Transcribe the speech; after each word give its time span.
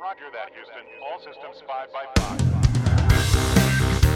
Roger 0.00 0.30
that, 0.32 0.48
Houston. 0.54 0.80
All 1.04 1.18
systems 1.18 1.60
5 1.66 1.92
by 1.92 2.06
5. 2.22 2.38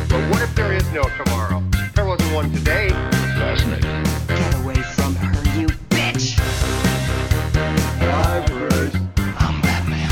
But 0.09 0.31
what 0.31 0.41
if 0.41 0.55
there 0.55 0.73
is 0.73 0.91
no 0.93 1.03
tomorrow? 1.23 1.63
There 1.95 2.07
wasn't 2.07 2.33
one 2.35 2.51
today. 2.53 2.89
Fascinating. 2.89 4.03
Get 4.29 4.55
away 4.63 4.77
from 4.97 5.15
her, 5.17 5.61
you 5.61 5.67
bitch! 5.91 6.39
Hi, 8.01 8.41
Bruce. 8.47 8.95
I'm 9.37 9.61
Batman. 9.61 10.09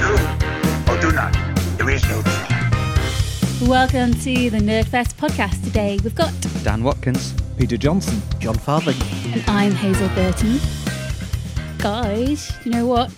Do 0.00 0.92
or 0.92 0.98
do 1.00 1.12
not. 1.14 1.32
There 1.78 1.90
is 1.90 2.02
no 2.08 2.20
try. 2.22 3.68
Welcome 3.68 4.14
to 4.14 4.50
the 4.50 4.58
Nerdfest 4.58 5.14
podcast. 5.14 5.62
Today 5.62 6.00
we've 6.02 6.16
got, 6.16 6.32
Dan 6.64 6.82
Watkins. 6.82 7.34
Peter 7.56 7.76
Johnson. 7.76 8.20
Jon 8.40 8.56
Farthing. 8.56 8.96
and 9.32 9.48
I'm 9.48 9.70
Hazel 9.70 10.08
Burton. 10.08 10.58
Guys, 11.78 12.50
you 12.64 12.72
know 12.72 12.86
what? 12.86 13.12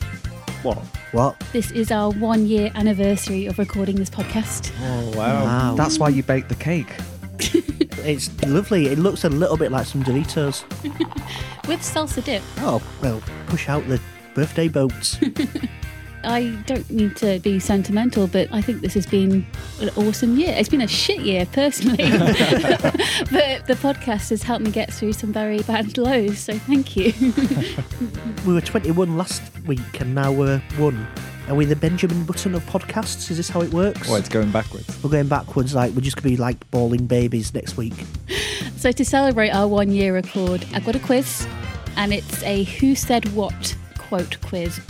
What? 0.62 0.84
What? 1.12 1.38
This 1.52 1.70
is 1.72 1.90
our 1.90 2.10
one 2.12 2.46
year 2.46 2.70
anniversary 2.74 3.46
of 3.46 3.58
recording 3.58 3.96
this 3.96 4.10
podcast. 4.10 4.72
Oh, 4.80 5.18
wow. 5.18 5.44
Wow. 5.44 5.74
That's 5.74 5.98
why 5.98 6.08
you 6.10 6.22
baked 6.22 6.48
the 6.48 6.54
cake. 6.54 6.92
It's 8.02 8.30
lovely. 8.44 8.86
It 8.86 8.98
looks 8.98 9.24
a 9.24 9.28
little 9.28 9.58
bit 9.58 9.70
like 9.70 9.84
some 9.84 10.02
Doritos. 10.02 10.62
With 11.68 11.80
salsa 11.80 12.24
dip. 12.24 12.42
Oh, 12.58 12.82
well, 13.02 13.22
push 13.46 13.68
out 13.68 13.86
the 13.88 14.00
birthday 14.34 14.68
boats. 14.68 15.18
I 16.24 16.50
don't 16.66 16.88
mean 16.90 17.14
to 17.14 17.38
be 17.40 17.58
sentimental, 17.58 18.26
but 18.26 18.52
I 18.52 18.60
think 18.60 18.80
this 18.82 18.94
has 18.94 19.06
been 19.06 19.46
an 19.80 19.90
awesome 19.96 20.36
year. 20.36 20.54
It's 20.56 20.68
been 20.68 20.80
a 20.80 20.88
shit 20.88 21.20
year, 21.20 21.46
personally. 21.46 21.96
but 22.10 23.66
the 23.66 23.78
podcast 23.80 24.30
has 24.30 24.42
helped 24.42 24.64
me 24.64 24.70
get 24.70 24.92
through 24.92 25.14
some 25.14 25.32
very 25.32 25.62
bad 25.62 25.96
lows, 25.96 26.38
so 26.38 26.58
thank 26.58 26.96
you. 26.96 27.12
we 28.46 28.54
were 28.54 28.60
21 28.60 29.16
last 29.16 29.42
week 29.66 30.00
and 30.00 30.14
now 30.14 30.30
we're 30.30 30.58
one. 30.76 31.06
Are 31.48 31.54
we 31.54 31.64
the 31.64 31.74
Benjamin 31.76 32.24
Button 32.24 32.54
of 32.54 32.64
podcasts? 32.66 33.30
Is 33.30 33.36
this 33.38 33.48
how 33.48 33.62
it 33.62 33.72
works? 33.72 34.06
Well, 34.06 34.16
it's 34.16 34.28
going 34.28 34.52
backwards. 34.52 35.02
We're 35.02 35.10
going 35.10 35.28
backwards, 35.28 35.74
like, 35.74 35.92
we're 35.94 36.02
just 36.02 36.16
going 36.16 36.30
to 36.30 36.36
be 36.36 36.36
like 36.36 36.70
bawling 36.70 37.06
babies 37.06 37.52
next 37.54 37.76
week. 37.76 37.94
So 38.76 38.92
to 38.92 39.04
celebrate 39.04 39.50
our 39.50 39.66
one 39.66 39.90
year 39.90 40.14
record, 40.14 40.64
I've 40.72 40.84
got 40.84 40.94
a 40.94 41.00
quiz, 41.00 41.46
and 41.96 42.12
it's 42.12 42.42
a 42.44 42.64
Who 42.64 42.94
Said 42.94 43.32
What 43.34 43.76
quote 43.98 44.40
quiz. 44.42 44.80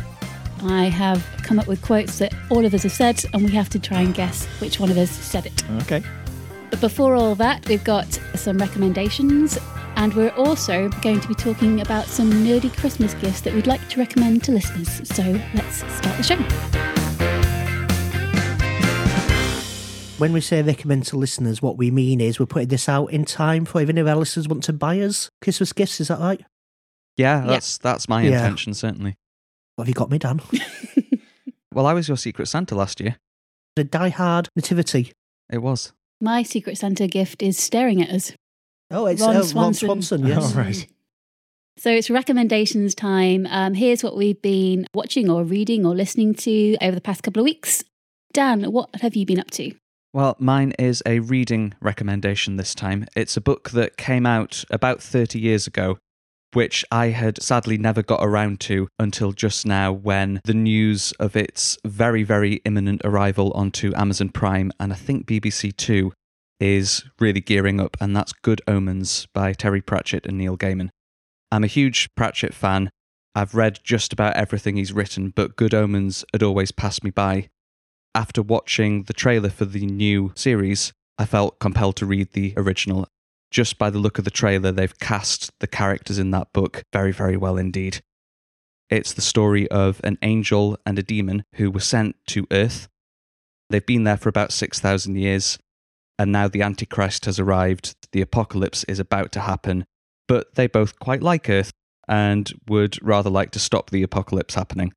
I 0.62 0.84
have 0.84 1.24
come 1.42 1.58
up 1.58 1.66
with 1.66 1.80
quotes 1.82 2.18
that 2.18 2.34
all 2.50 2.64
of 2.64 2.74
us 2.74 2.82
have 2.82 2.92
said, 2.92 3.24
and 3.32 3.44
we 3.44 3.50
have 3.52 3.68
to 3.70 3.78
try 3.78 4.00
and 4.00 4.14
guess 4.14 4.44
which 4.60 4.78
one 4.80 4.90
of 4.90 4.98
us 4.98 5.10
said 5.10 5.46
it. 5.46 5.64
Okay. 5.82 6.02
But 6.70 6.80
before 6.80 7.14
all 7.14 7.34
that, 7.36 7.66
we've 7.68 7.82
got 7.84 8.06
some 8.34 8.58
recommendations, 8.58 9.58
and 9.96 10.14
we're 10.14 10.30
also 10.30 10.88
going 11.02 11.20
to 11.20 11.28
be 11.28 11.34
talking 11.34 11.80
about 11.80 12.06
some 12.06 12.30
nerdy 12.30 12.74
Christmas 12.76 13.14
gifts 13.14 13.40
that 13.42 13.54
we'd 13.54 13.66
like 13.66 13.86
to 13.88 13.98
recommend 13.98 14.44
to 14.44 14.52
listeners. 14.52 14.88
So 15.08 15.22
let's 15.54 15.76
start 15.96 16.16
the 16.16 16.22
show. 16.22 16.36
When 20.18 20.34
we 20.34 20.42
say 20.42 20.60
recommend 20.62 21.06
to 21.06 21.16
listeners, 21.16 21.62
what 21.62 21.78
we 21.78 21.90
mean 21.90 22.20
is 22.20 22.38
we're 22.38 22.44
putting 22.44 22.68
this 22.68 22.90
out 22.90 23.06
in 23.06 23.24
time 23.24 23.64
for 23.64 23.80
if 23.80 23.88
any 23.88 24.02
of 24.02 24.06
our 24.06 24.16
listeners 24.16 24.46
want 24.48 24.62
to 24.64 24.72
buy 24.74 25.00
us 25.00 25.30
Christmas 25.40 25.72
gifts. 25.72 25.98
Is 25.98 26.08
that 26.08 26.20
right? 26.20 26.42
Yeah, 27.16 27.40
Yeah. 27.40 27.46
that's 27.46 27.78
that's 27.78 28.06
my 28.06 28.22
Yeah. 28.22 28.32
intention 28.42 28.74
certainly. 28.74 29.16
What 29.80 29.86
have 29.86 29.88
you 29.88 29.94
got 29.94 30.10
me, 30.10 30.18
Dan? 30.18 30.42
Well, 31.72 31.86
I 31.86 31.94
was 31.94 32.06
your 32.06 32.18
secret 32.18 32.48
Santa 32.48 32.74
last 32.74 33.00
year. 33.00 33.16
The 33.76 33.84
Die 33.84 34.08
Hard 34.10 34.48
Nativity. 34.56 35.12
It 35.48 35.62
was. 35.62 35.92
My 36.20 36.42
Secret 36.42 36.76
Santa 36.76 37.06
gift 37.06 37.42
is 37.42 37.56
staring 37.56 38.02
at 38.02 38.10
us. 38.10 38.32
Oh, 38.90 39.06
it's 39.06 39.22
Ron 39.22 39.30
uh, 39.30 39.38
Ron 39.38 39.44
Swanson. 39.44 39.86
Swanson, 39.86 40.26
yes. 40.26 40.52
Oh, 40.52 40.58
right. 40.58 40.86
So 41.78 41.90
it's 41.90 42.10
recommendations 42.10 42.96
time. 42.96 43.46
Um, 43.48 43.74
here's 43.74 44.02
what 44.02 44.16
we've 44.16 44.42
been 44.42 44.84
watching 44.92 45.30
or 45.30 45.44
reading 45.44 45.86
or 45.86 45.94
listening 45.94 46.34
to 46.34 46.76
over 46.82 46.96
the 46.96 47.00
past 47.00 47.22
couple 47.22 47.40
of 47.40 47.44
weeks. 47.44 47.84
Dan, 48.32 48.64
what 48.64 48.90
have 49.00 49.14
you 49.14 49.24
been 49.24 49.40
up 49.40 49.52
to? 49.52 49.72
Well, 50.12 50.36
mine 50.40 50.74
is 50.78 51.04
a 51.06 51.20
reading 51.20 51.72
recommendation 51.80 52.56
this 52.56 52.74
time. 52.74 53.06
It's 53.16 53.36
a 53.36 53.40
book 53.40 53.70
that 53.70 53.96
came 53.96 54.26
out 54.26 54.64
about 54.70 55.00
30 55.00 55.38
years 55.38 55.68
ago, 55.68 55.98
which 56.52 56.84
I 56.90 57.08
had 57.08 57.42
sadly 57.42 57.78
never 57.78 58.02
got 58.02 58.20
around 58.22 58.60
to 58.60 58.88
until 58.98 59.32
just 59.32 59.66
now 59.66 59.92
when 59.92 60.40
the 60.44 60.54
news 60.54 61.12
of 61.20 61.36
its 61.36 61.78
very, 61.84 62.22
very 62.22 62.54
imminent 62.64 63.02
arrival 63.04 63.52
onto 63.54 63.94
Amazon 63.94 64.30
Prime 64.30 64.72
and 64.80 64.92
I 64.92 64.96
think 64.96 65.26
BBC 65.26 65.76
Two 65.76 66.12
is 66.58 67.04
really 67.18 67.40
gearing 67.40 67.80
up, 67.80 67.96
and 68.00 68.14
that's 68.14 68.32
Good 68.32 68.60
Omens 68.68 69.26
by 69.32 69.52
Terry 69.52 69.80
Pratchett 69.80 70.26
and 70.26 70.36
Neil 70.36 70.56
Gaiman. 70.56 70.90
I'm 71.50 71.64
a 71.64 71.68
huge 71.68 72.08
Pratchett 72.14 72.52
fan. 72.52 72.90
I've 73.34 73.54
read 73.54 73.80
just 73.82 74.12
about 74.12 74.36
everything 74.36 74.76
he's 74.76 74.92
written, 74.92 75.32
but 75.34 75.56
Good 75.56 75.72
Omens 75.72 76.24
had 76.32 76.42
always 76.42 76.70
passed 76.70 77.02
me 77.02 77.10
by 77.10 77.48
after 78.14 78.42
watching 78.42 79.04
the 79.04 79.12
trailer 79.12 79.50
for 79.50 79.64
the 79.64 79.86
new 79.86 80.32
series, 80.34 80.92
I 81.18 81.26
felt 81.26 81.60
compelled 81.60 81.96
to 81.96 82.06
read 82.06 82.32
the 82.32 82.54
original. 82.56 83.06
Just 83.50 83.78
by 83.78 83.90
the 83.90 83.98
look 83.98 84.18
of 84.18 84.24
the 84.24 84.30
trailer, 84.30 84.70
they've 84.70 84.98
cast 84.98 85.50
the 85.58 85.66
characters 85.66 86.18
in 86.18 86.30
that 86.30 86.52
book 86.52 86.84
very, 86.92 87.12
very 87.12 87.36
well 87.36 87.56
indeed. 87.56 88.00
It's 88.88 89.12
the 89.12 89.22
story 89.22 89.68
of 89.68 90.00
an 90.04 90.18
angel 90.22 90.78
and 90.86 90.98
a 90.98 91.02
demon 91.02 91.44
who 91.54 91.70
were 91.70 91.80
sent 91.80 92.16
to 92.28 92.46
Earth. 92.50 92.88
They've 93.68 93.84
been 93.84 94.04
there 94.04 94.16
for 94.16 94.28
about 94.28 94.52
6,000 94.52 95.16
years, 95.16 95.58
and 96.18 96.32
now 96.32 96.48
the 96.48 96.62
Antichrist 96.62 97.24
has 97.24 97.38
arrived. 97.38 97.94
The 98.12 98.20
apocalypse 98.20 98.84
is 98.84 98.98
about 98.98 99.32
to 99.32 99.40
happen, 99.40 99.84
but 100.28 100.54
they 100.54 100.66
both 100.66 100.98
quite 100.98 101.22
like 101.22 101.48
Earth 101.48 101.72
and 102.08 102.52
would 102.68 103.00
rather 103.02 103.30
like 103.30 103.52
to 103.52 103.60
stop 103.60 103.90
the 103.90 104.02
apocalypse 104.02 104.54
happening. 104.54 104.92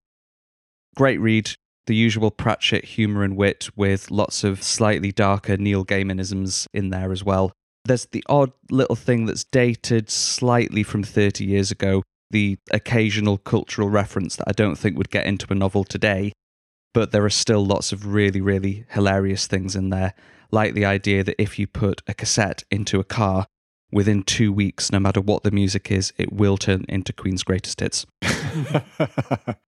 Great 0.95 1.19
read, 1.19 1.51
the 1.85 1.95
usual 1.95 2.31
Pratchett 2.31 2.85
humour 2.85 3.23
and 3.23 3.35
wit 3.35 3.69
with 3.75 4.09
lots 4.09 4.43
of 4.43 4.63
slightly 4.63 5.11
darker 5.11 5.57
Neil 5.57 5.85
Gaimanisms 5.85 6.67
in 6.73 6.89
there 6.89 7.11
as 7.11 7.23
well. 7.23 7.51
There's 7.85 8.05
the 8.05 8.23
odd 8.29 8.51
little 8.69 8.95
thing 8.95 9.25
that's 9.25 9.43
dated 9.43 10.09
slightly 10.09 10.83
from 10.83 11.03
30 11.03 11.43
years 11.45 11.71
ago, 11.71 12.03
the 12.31 12.57
occasional 12.71 13.37
cultural 13.37 13.89
reference 13.89 14.37
that 14.37 14.47
I 14.47 14.53
don't 14.53 14.75
think 14.75 14.97
would 14.97 15.09
get 15.09 15.25
into 15.25 15.47
a 15.49 15.55
novel 15.55 15.83
today, 15.83 16.31
but 16.93 17.11
there 17.11 17.25
are 17.25 17.29
still 17.29 17.65
lots 17.65 17.91
of 17.91 18.07
really, 18.07 18.41
really 18.41 18.85
hilarious 18.89 19.47
things 19.47 19.75
in 19.75 19.89
there, 19.89 20.13
like 20.51 20.73
the 20.73 20.85
idea 20.85 21.23
that 21.23 21.41
if 21.41 21.59
you 21.59 21.67
put 21.67 22.01
a 22.07 22.13
cassette 22.13 22.63
into 22.71 22.99
a 22.99 23.03
car, 23.03 23.47
within 23.93 24.23
two 24.23 24.51
weeks, 24.51 24.91
no 24.91 24.99
matter 24.99 25.21
what 25.21 25.43
the 25.43 25.51
music 25.51 25.91
is, 25.91 26.11
it 26.17 26.33
will 26.33 26.57
turn 26.57 26.83
into 26.89 27.13
Queen's 27.13 27.43
Greatest 27.43 27.79
Hits. 27.79 28.05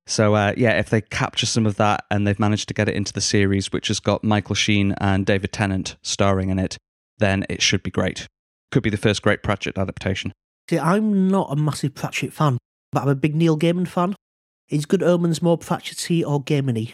So 0.07 0.35
uh, 0.35 0.53
yeah, 0.55 0.77
if 0.77 0.91
they 0.91 1.01
capture 1.01 1.47
some 1.47 1.65
of 1.65 1.77
that 1.77 2.05
and 2.11 2.27
they've 2.27 2.39
managed 2.39 2.67
to 2.67 2.75
get 2.75 2.87
it 2.87 2.93
into 2.93 3.11
the 3.11 3.21
series, 3.21 3.71
which 3.71 3.87
has 3.87 3.99
got 3.99 4.23
Michael 4.23 4.53
Sheen 4.53 4.93
and 4.99 5.25
David 5.25 5.51
Tennant 5.51 5.95
starring 6.03 6.49
in 6.49 6.59
it, 6.59 6.77
then 7.19 7.45
it 7.49 7.61
should 7.61 7.83
be 7.83 7.91
great. 7.91 8.27
Could 8.71 8.83
be 8.83 8.89
the 8.89 8.97
first 8.97 9.21
great 9.21 9.43
Pratchett 9.43 9.77
adaptation. 9.77 10.31
See, 10.69 10.79
I'm 10.79 11.27
not 11.29 11.51
a 11.51 11.55
massive 11.55 11.93
Pratchett 11.95 12.33
fan, 12.33 12.57
but 12.91 13.03
I'm 13.03 13.09
a 13.09 13.15
big 13.15 13.35
Neil 13.35 13.57
Gaiman 13.57 13.87
fan. 13.87 14.15
Is 14.69 14.85
Good 14.85 15.03
Omens 15.03 15.41
more 15.41 15.57
Pratchetty 15.57 16.23
or 16.25 16.43
Gaimany? 16.43 16.93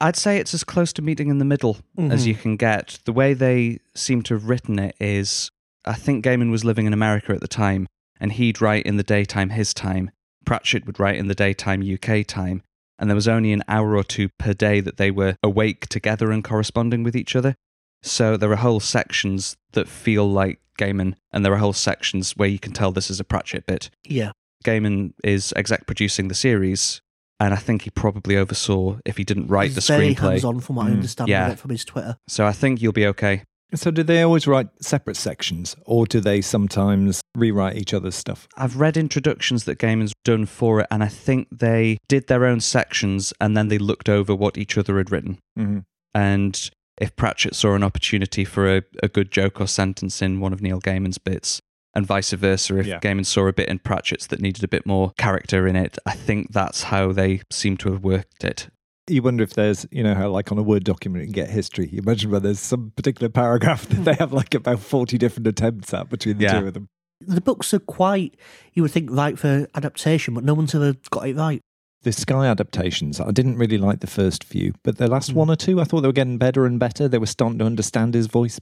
I'd 0.00 0.16
say 0.16 0.38
it's 0.38 0.54
as 0.54 0.64
close 0.64 0.92
to 0.94 1.02
meeting 1.02 1.28
in 1.28 1.38
the 1.38 1.44
middle 1.44 1.76
as 1.98 2.24
Mhm. 2.24 2.26
you 2.28 2.34
can 2.34 2.56
get. 2.56 2.98
The 3.04 3.12
way 3.12 3.34
they 3.34 3.80
seem 3.94 4.22
to 4.22 4.34
have 4.34 4.48
written 4.48 4.78
it 4.78 4.96
is, 4.98 5.50
I 5.84 5.92
think 5.92 6.24
Gaiman 6.24 6.50
was 6.50 6.64
living 6.64 6.86
in 6.86 6.94
America 6.94 7.32
at 7.32 7.40
the 7.42 7.48
time, 7.48 7.86
and 8.18 8.32
he'd 8.32 8.62
write 8.62 8.86
in 8.86 8.96
the 8.96 9.02
daytime 9.02 9.50
his 9.50 9.74
time. 9.74 10.10
Pratchett 10.46 10.86
would 10.86 10.98
write 10.98 11.16
in 11.16 11.28
the 11.28 11.34
daytime 11.34 11.82
UK 11.82 12.24
time, 12.24 12.62
and 12.98 13.10
there 13.10 13.14
was 13.14 13.28
only 13.28 13.52
an 13.52 13.62
hour 13.68 13.94
or 13.94 14.02
two 14.02 14.30
per 14.38 14.54
day 14.54 14.80
that 14.80 14.96
they 14.96 15.10
were 15.10 15.36
awake 15.42 15.86
together 15.88 16.32
and 16.32 16.42
corresponding 16.42 17.02
with 17.02 17.14
each 17.14 17.36
other. 17.36 17.54
So 18.02 18.36
there 18.36 18.50
are 18.52 18.56
whole 18.56 18.80
sections 18.80 19.56
that 19.72 19.88
feel 19.88 20.28
like 20.30 20.60
Gaiman, 20.78 21.14
and 21.32 21.44
there 21.44 21.52
are 21.52 21.58
whole 21.58 21.72
sections 21.74 22.32
where 22.36 22.48
you 22.48 22.58
can 22.58 22.72
tell 22.72 22.90
this 22.92 23.10
is 23.10 23.20
a 23.20 23.24
Pratchett 23.24 23.66
bit. 23.66 23.90
Yeah. 24.04 24.32
Gaiman 24.64 25.12
is 25.24 25.52
exec 25.56 25.86
producing 25.86 26.28
the 26.28 26.34
series, 26.34 27.00
and 27.38 27.52
I 27.54 27.56
think 27.58 27.82
he 27.82 27.90
probably 27.90 28.36
oversaw 28.36 28.98
if 29.04 29.16
he 29.16 29.24
didn't 29.24 29.48
write 29.48 29.72
He's 29.72 29.86
the 29.86 29.92
very 29.92 30.14
screenplay. 30.14 30.30
hands-on 30.32 30.60
from 30.60 30.76
what 30.76 30.86
I 30.86 30.90
Mm. 30.90 30.94
understand 30.94 31.28
Yeah. 31.28 31.46
of 31.46 31.52
it 31.54 31.58
from 31.58 31.70
his 31.70 31.84
Twitter. 31.84 32.16
So 32.28 32.46
I 32.46 32.52
think 32.52 32.80
you'll 32.82 32.92
be 32.92 33.06
okay. 33.06 33.42
so, 33.72 33.90
do 33.92 34.02
they 34.02 34.20
always 34.22 34.48
write 34.48 34.66
separate 34.82 35.16
sections, 35.16 35.76
or 35.86 36.04
do 36.04 36.18
they 36.20 36.40
sometimes 36.40 37.20
rewrite 37.36 37.76
each 37.76 37.94
other's 37.94 38.16
stuff? 38.16 38.48
I've 38.56 38.76
read 38.76 38.96
introductions 38.96 39.62
that 39.64 39.78
Gaiman's 39.78 40.12
done 40.24 40.46
for 40.46 40.80
it, 40.80 40.88
and 40.90 41.04
I 41.04 41.08
think 41.08 41.46
they 41.52 41.98
did 42.08 42.26
their 42.26 42.46
own 42.46 42.58
sections 42.60 43.32
and 43.40 43.56
then 43.56 43.68
they 43.68 43.78
looked 43.78 44.08
over 44.08 44.34
what 44.34 44.58
each 44.58 44.76
other 44.76 44.98
had 44.98 45.12
written. 45.12 45.38
hmm 45.56 45.78
And 46.12 46.68
if 47.00 47.16
Pratchett 47.16 47.54
saw 47.54 47.74
an 47.74 47.82
opportunity 47.82 48.44
for 48.44 48.76
a, 48.76 48.82
a 49.02 49.08
good 49.08 49.30
joke 49.32 49.60
or 49.60 49.66
sentence 49.66 50.20
in 50.22 50.38
one 50.40 50.52
of 50.52 50.60
Neil 50.62 50.80
Gaiman's 50.80 51.18
bits, 51.18 51.60
and 51.94 52.06
vice 52.06 52.30
versa, 52.32 52.76
if 52.78 52.86
Yeah. 52.86 53.00
Gaiman 53.00 53.26
saw 53.26 53.46
a 53.48 53.52
bit 53.52 53.68
in 53.68 53.80
Pratchett's 53.80 54.28
that 54.28 54.40
needed 54.40 54.62
a 54.62 54.68
bit 54.68 54.86
more 54.86 55.10
character 55.18 55.66
in 55.66 55.74
it, 55.74 55.98
I 56.06 56.12
think 56.12 56.52
that's 56.52 56.84
how 56.84 57.10
they 57.12 57.40
seem 57.50 57.76
to 57.78 57.90
have 57.92 58.04
worked 58.04 58.44
it. 58.44 58.68
You 59.08 59.22
wonder 59.22 59.42
if 59.42 59.54
there's, 59.54 59.86
you 59.90 60.04
know, 60.04 60.14
how 60.14 60.28
like 60.28 60.52
on 60.52 60.58
a 60.58 60.62
Word 60.62 60.84
document 60.84 61.22
you 61.22 61.26
can 61.28 61.32
get 61.32 61.50
history. 61.50 61.88
You 61.90 61.98
imagine 61.98 62.30
where 62.30 62.38
there's 62.38 62.60
some 62.60 62.92
particular 62.94 63.28
paragraph 63.28 63.88
that 63.88 64.04
they 64.04 64.14
have 64.14 64.32
like 64.32 64.54
about 64.54 64.78
40 64.78 65.18
different 65.18 65.48
attempts 65.48 65.92
at 65.92 66.08
between 66.10 66.38
the 66.38 66.44
Yeah. 66.44 66.60
two 66.60 66.68
of 66.68 66.74
them. 66.74 66.88
The 67.22 67.40
books 67.40 67.74
are 67.74 67.80
quite, 67.80 68.38
you 68.72 68.82
would 68.82 68.92
think, 68.92 69.10
right 69.10 69.36
for 69.38 69.66
adaptation, 69.74 70.32
but 70.34 70.44
no 70.44 70.54
one's 70.54 70.74
ever 70.74 70.94
got 71.10 71.28
it 71.28 71.36
right. 71.36 71.60
The 72.02 72.12
Sky 72.12 72.46
adaptations, 72.46 73.20
I 73.20 73.30
didn't 73.30 73.56
really 73.58 73.78
like 73.78 74.00
the 74.00 74.06
first 74.06 74.42
few, 74.44 74.72
but 74.82 74.96
the 74.98 75.06
last 75.08 75.30
Mm. 75.32 75.34
one 75.34 75.50
or 75.50 75.56
two, 75.56 75.80
I 75.80 75.84
thought 75.84 76.00
they 76.00 76.08
were 76.08 76.12
getting 76.12 76.38
better 76.38 76.64
and 76.66 76.78
better. 76.80 77.08
They 77.08 77.18
were 77.18 77.26
starting 77.26 77.58
to 77.58 77.66
understand 77.66 78.14
his 78.14 78.26
voice. 78.26 78.58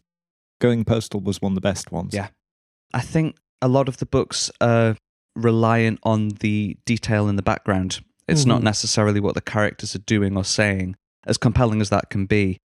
Going 0.61 0.85
Postal 0.85 1.21
was 1.21 1.41
one 1.41 1.53
of 1.53 1.55
the 1.55 1.61
best 1.61 1.93
ones. 1.93 2.15
Yeah. 2.15 2.29
I 2.93 3.01
think 3.01 3.37
a 3.63 3.69
lot 3.69 3.89
of 3.89 3.99
the 3.99 4.07
books 4.07 4.51
are 4.61 4.97
reliant 5.37 6.01
on 6.03 6.29
the 6.41 6.77
detail 6.85 7.29
in 7.29 7.37
the 7.37 7.43
background. 7.43 8.01
It's 8.27 8.45
not 8.45 8.61
Mhm. 8.61 8.65
necessarily 8.65 9.21
what 9.21 9.35
the 9.35 9.41
characters 9.41 9.95
are 9.95 10.01
doing 10.01 10.37
or 10.37 10.45
saying, 10.45 10.97
as 11.27 11.39
compelling 11.39 11.81
as 11.81 11.91
that 11.91 12.11
can 12.11 12.27
be. 12.27 12.59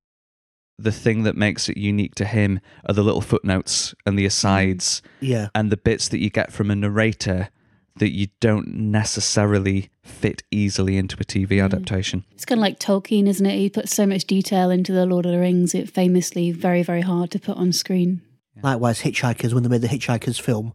The 0.79 0.91
thing 0.91 1.21
that 1.23 1.37
makes 1.37 1.69
it 1.69 1.77
unique 1.77 2.15
to 2.15 2.25
him 2.25 2.59
are 2.89 2.93
the 2.95 3.03
little 3.03 3.21
footnotes 3.21 3.93
and 4.07 4.17
the 4.17 4.25
asides 4.25 5.03
Yeah. 5.21 5.49
and 5.53 5.71
the 5.71 5.77
bits 5.77 6.07
that 6.09 6.19
you 6.19 6.31
get 6.31 6.51
from 6.51 6.71
a 6.71 6.75
narrator 6.75 7.49
that 7.97 8.11
you 8.11 8.27
don't 8.39 8.67
necessarily 8.67 9.89
fit 10.03 10.43
easily 10.51 10.97
into 10.97 11.15
a 11.19 11.23
TV 11.23 11.63
adaptation. 11.63 12.25
It's 12.31 12.45
kind 12.45 12.59
of 12.59 12.63
like 12.63 12.79
Tolkien, 12.79 13.27
isn't 13.27 13.45
it? 13.45 13.57
He 13.57 13.69
puts 13.69 13.93
so 13.93 14.05
much 14.05 14.25
detail 14.25 14.69
into 14.71 14.91
the 14.91 15.05
Lord 15.05 15.25
of 15.25 15.31
the 15.31 15.39
Rings. 15.39 15.75
It 15.75 15.89
famously 15.89 16.51
very, 16.51 16.83
very 16.83 17.01
hard 17.01 17.31
to 17.31 17.39
put 17.39 17.57
on 17.57 17.71
screen. 17.71 18.21
Likewise, 18.61 19.01
Hitchhikers, 19.01 19.53
when 19.53 19.63
they 19.63 19.69
made 19.69 19.81
the 19.81 19.87
Hitchhikers 19.87 20.41
film, 20.41 20.73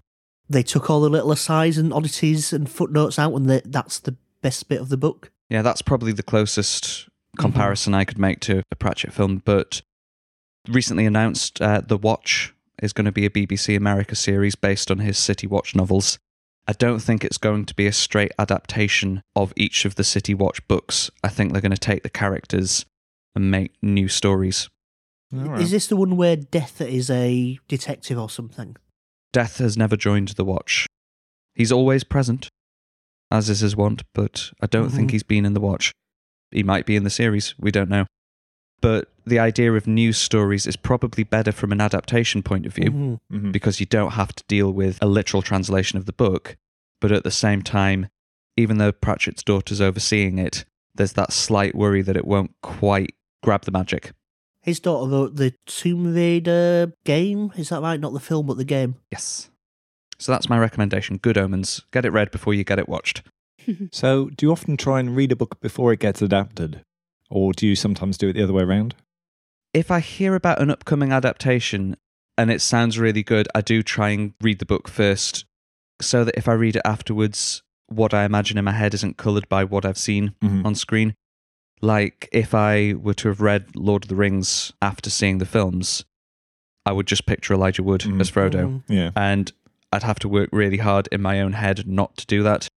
they 0.49 0.63
took 0.63 0.89
all 0.89 1.01
the 1.01 1.11
little 1.11 1.33
asides 1.33 1.79
and 1.79 1.93
oddities 1.93 2.53
and 2.53 2.71
footnotes 2.71 3.19
out, 3.19 3.35
and 3.35 3.49
they, 3.49 3.63
that's 3.65 3.99
the 3.99 4.17
best 4.41 4.69
bit 4.69 4.81
of 4.81 4.89
the 4.89 4.97
book. 4.97 5.31
Yeah, 5.49 5.63
that's 5.63 5.83
probably 5.83 6.13
the 6.13 6.23
closest 6.23 7.09
comparison 7.39 7.95
I 7.95 8.05
could 8.05 8.19
make 8.19 8.41
to 8.41 8.63
a 8.71 8.77
Pratchett 8.77 9.13
film. 9.13 9.43
But 9.45 9.83
recently 10.69 11.07
announced, 11.07 11.61
uh, 11.61 11.83
The 11.87 11.97
Watch 11.97 12.55
is 12.83 12.93
going 12.93 13.07
to 13.07 13.13
be 13.13 13.27
a 13.27 13.31
BBC 13.31 13.77
America 13.77 14.15
series 14.15 14.55
based 14.55 14.91
on 14.91 14.99
his 14.99 15.19
City 15.19 15.47
Watch 15.47 15.75
novels. 15.75 16.19
I 16.69 16.73
don't 16.73 17.01
think 17.01 17.25
it's 17.25 17.39
going 17.39 17.65
to 17.65 17.75
be 17.75 17.87
a 17.87 17.93
straight 17.93 18.33
adaptation 18.39 19.23
of 19.35 19.55
each 19.57 19.87
of 19.87 19.95
the 19.95 20.05
City 20.05 20.35
Watch 20.35 20.67
books. 20.69 21.11
I 21.25 21.29
think 21.29 21.51
they're 21.53 21.63
going 21.63 21.73
to 21.73 21.79
take 21.79 22.03
the 22.03 22.11
characters 22.11 22.85
and 23.35 23.51
make 23.51 23.73
new 23.83 24.07
stories. 24.09 24.69
All 25.35 25.41
right. 25.49 25.63
Is 25.63 25.71
this 25.71 25.87
the 25.87 25.97
one 25.97 26.17
where 26.17 26.37
Death 26.37 26.81
is 26.83 27.09
a 27.11 27.59
detective 27.69 28.19
or 28.19 28.29
something? 28.29 28.77
Death 29.33 29.59
has 29.59 29.77
never 29.79 29.97
joined 29.97 30.29
the 30.29 30.45
Watch. 30.45 30.87
He's 31.55 31.73
always 31.73 32.05
present, 32.05 32.49
as 33.31 33.49
is 33.49 33.61
his 33.61 33.75
wont, 33.75 34.03
but 34.15 34.51
I 34.61 34.67
don't 34.67 34.91
think 34.91 35.09
Mhm. 35.09 35.13
he's 35.13 35.23
been 35.23 35.47
in 35.47 35.55
the 35.55 35.61
Watch. 35.61 35.93
He 36.51 36.63
might 36.63 36.85
be 36.87 36.97
in 36.97 37.05
the 37.05 37.11
series, 37.11 37.55
we 37.59 37.71
don't 37.71 37.91
know. 37.91 38.07
But 38.81 39.09
the 39.27 39.39
idea 39.39 39.73
of 39.73 39.87
news 39.87 40.17
stories 40.19 40.67
is 40.67 40.77
probably 40.77 41.25
better 41.25 41.53
from 41.53 41.73
an 41.73 41.81
adaptation 41.81 42.43
point 42.43 42.65
of 42.67 42.75
view 42.75 42.91
Mhm. 42.91 43.21
Mhm. 43.33 43.53
because 43.53 43.81
you 43.81 43.87
don't 43.87 44.13
have 44.13 44.33
to 44.35 44.45
deal 44.49 44.71
with 44.73 44.99
a 45.03 45.07
literal 45.07 45.43
translation 45.43 45.99
of 45.99 46.07
the 46.07 46.13
book. 46.13 46.57
But 47.01 47.13
at 47.13 47.25
the 47.25 47.31
same 47.31 47.63
time, 47.63 48.09
even 48.57 48.79
though 48.79 48.93
Pratchett's 48.93 49.43
daughter's 49.43 49.81
overseeing 49.81 50.39
it, 50.39 50.65
there's 50.95 51.13
that 51.15 51.33
slight 51.33 51.75
worry 51.75 52.03
that 52.03 52.17
it 52.17 52.25
won't 52.27 52.53
quite 52.63 53.15
grab 53.43 53.65
the 53.65 53.71
magic. 53.71 54.13
His 54.63 54.81
daughter 54.81 55.11
wrote 55.11 55.37
the 55.37 55.55
Tomb 55.67 56.13
Raider 56.15 56.93
game. 57.05 57.53
Is 57.57 57.69
that 57.71 57.83
right? 57.83 57.99
Not 58.01 58.13
the 58.13 58.21
film, 58.21 58.47
but 58.47 58.57
the 58.59 58.65
game. 58.65 58.97
Yes. 59.11 59.51
So 60.19 60.33
that's 60.33 60.49
my 60.49 60.59
recommendation. 60.59 61.17
Good 61.19 61.39
Omens. 61.39 61.83
Get 61.93 62.05
it 62.05 62.11
read 62.11 62.31
before 62.33 62.53
you 62.55 62.65
get 62.65 62.79
it 62.79 62.89
watched. 62.89 63.23
So, 63.93 64.31
do 64.31 64.47
you 64.47 64.53
often 64.53 64.77
try 64.79 64.99
and 64.99 65.15
read 65.15 65.31
a 65.31 65.37
book 65.37 65.61
before 65.61 65.93
it 65.93 66.01
gets 66.01 66.23
adapted? 66.23 66.81
Or 67.31 67.53
do 67.53 67.67
you 67.67 67.77
sometimes 67.77 68.17
do 68.19 68.29
it 68.29 68.33
the 68.35 68.43
other 68.45 68.53
way 68.53 68.63
around? 68.63 68.95
if 69.75 69.91
I 69.91 70.01
hear 70.01 70.35
about 70.35 70.63
an 70.63 70.71
upcoming 70.71 71.13
adaptation 71.13 71.95
and 72.39 72.51
it 72.51 72.63
sounds 72.63 72.99
really 72.99 73.23
good, 73.23 73.47
I 73.55 73.61
do 73.61 73.83
try 73.83 74.09
and 74.09 74.33
read 74.41 74.61
the 74.61 74.67
book 74.67 74.89
first 74.89 75.45
so 76.01 76.25
that 76.25 76.37
if 76.39 76.49
I 76.49 76.55
read 76.55 76.77
it 76.77 76.83
afterwards, 76.87 77.63
what 77.87 78.15
I 78.15 78.25
imagine 78.25 78.57
in 78.57 78.65
my 78.65 78.73
head 78.73 78.95
isn't 78.95 79.19
coloured 79.19 79.47
by 79.49 79.65
what 79.65 79.85
I've 79.85 79.99
seen 79.99 80.35
Mhm. 80.43 80.65
on 80.65 80.75
screen. 80.75 81.15
Like 81.83 82.29
if 82.33 82.55
I 82.55 82.95
were 82.95 83.15
to 83.15 83.29
have 83.29 83.43
read 83.43 83.77
Lord 83.77 84.05
of 84.05 84.09
the 84.09 84.17
Rings 84.17 84.73
after 84.81 85.11
seeing 85.11 85.37
the 85.39 85.47
films, 85.47 86.05
I 86.87 86.93
would 86.93 87.07
just 87.07 87.27
picture 87.27 87.53
Elijah 87.55 87.83
Wood 87.83 88.01
Mhm. 88.01 88.21
as 88.21 88.31
Frodo. 88.31 88.65
Mhm. 88.67 88.83
Yeah. 88.89 89.11
And 89.15 89.53
I'd 89.93 90.03
have 90.03 90.19
to 90.21 90.29
work 90.29 90.49
really 90.51 90.79
hard 90.79 91.09
in 91.13 91.21
my 91.21 91.41
own 91.41 91.53
head 91.53 91.87
not 91.87 92.17
to 92.17 92.27
do 92.27 92.43
that. 92.43 92.69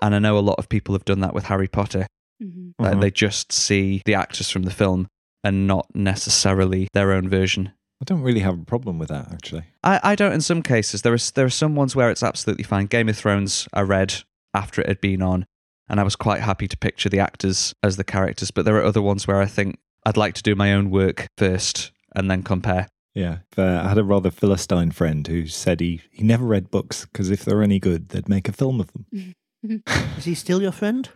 And 0.00 0.14
I 0.14 0.18
know 0.18 0.38
a 0.38 0.40
lot 0.40 0.58
of 0.58 0.70
people 0.70 0.94
have 0.94 1.04
done 1.04 1.20
that 1.20 1.34
with 1.34 1.44
Harry 1.44 1.68
Potter. 1.68 2.06
Mhm. 2.42 2.72
Like 2.78 2.94
Mhm. 2.96 3.00
they 3.00 3.10
just 3.10 3.52
see 3.52 4.02
the 4.04 4.14
actors 4.14 4.50
from 4.50 4.62
the 4.64 4.70
film 4.70 5.06
and 5.44 5.66
not 5.66 5.86
necessarily 5.94 6.88
their 6.92 7.12
own 7.12 7.28
version. 7.28 7.72
I 8.00 8.04
don't 8.04 8.22
really 8.22 8.40
have 8.40 8.58
a 8.58 8.64
problem 8.64 8.98
with 8.98 9.08
that, 9.10 9.32
actually. 9.32 9.62
I, 9.84 10.00
I 10.02 10.14
don't 10.16 10.32
in 10.32 10.40
some 10.40 10.62
cases. 10.62 11.02
There 11.02 11.12
are 11.14 11.18
there 11.34 11.46
are 11.46 11.50
some 11.50 11.74
ones 11.76 11.94
where 11.94 12.10
it's 12.10 12.22
absolutely 12.22 12.64
fine. 12.64 12.86
Game 12.86 13.08
of 13.08 13.16
Thrones 13.16 13.68
I 13.72 13.82
read 13.82 14.22
after 14.54 14.80
it 14.82 14.88
had 14.88 15.00
been 15.00 15.22
on, 15.22 15.46
and 15.88 16.00
I 16.00 16.02
was 16.02 16.16
quite 16.16 16.40
happy 16.40 16.66
to 16.68 16.76
picture 16.76 17.08
the 17.08 17.20
actors 17.20 17.74
as 17.82 17.96
the 17.96 18.04
characters. 18.04 18.50
But 18.50 18.64
there 18.64 18.76
are 18.76 18.84
other 18.84 19.02
ones 19.02 19.26
where 19.28 19.40
I 19.40 19.46
think 19.46 19.78
I'd 20.04 20.16
like 20.16 20.34
to 20.34 20.42
do 20.42 20.54
my 20.56 20.72
own 20.72 20.90
work 20.90 21.28
first 21.38 21.92
and 22.16 22.28
then 22.30 22.42
compare. 22.42 22.88
Yeah. 23.14 23.38
But 23.54 23.68
I 23.84 23.88
had 23.88 23.98
a 23.98 24.04
rather 24.04 24.30
Philistine 24.30 24.90
friend 24.90 25.26
who 25.26 25.46
said 25.46 25.80
he, 25.80 26.00
he 26.10 26.24
never 26.24 26.44
read 26.44 26.70
books 26.70 27.04
because 27.04 27.30
if 27.30 27.44
they're 27.44 27.62
any 27.62 27.78
good, 27.78 28.08
they'd 28.08 28.28
make 28.28 28.48
a 28.48 28.52
film 28.52 28.80
of 28.80 28.90
them. 28.92 29.34
Is 30.18 30.24
he 30.24 30.34
still 30.34 30.60
your 30.62 30.72
friend? 30.72 31.08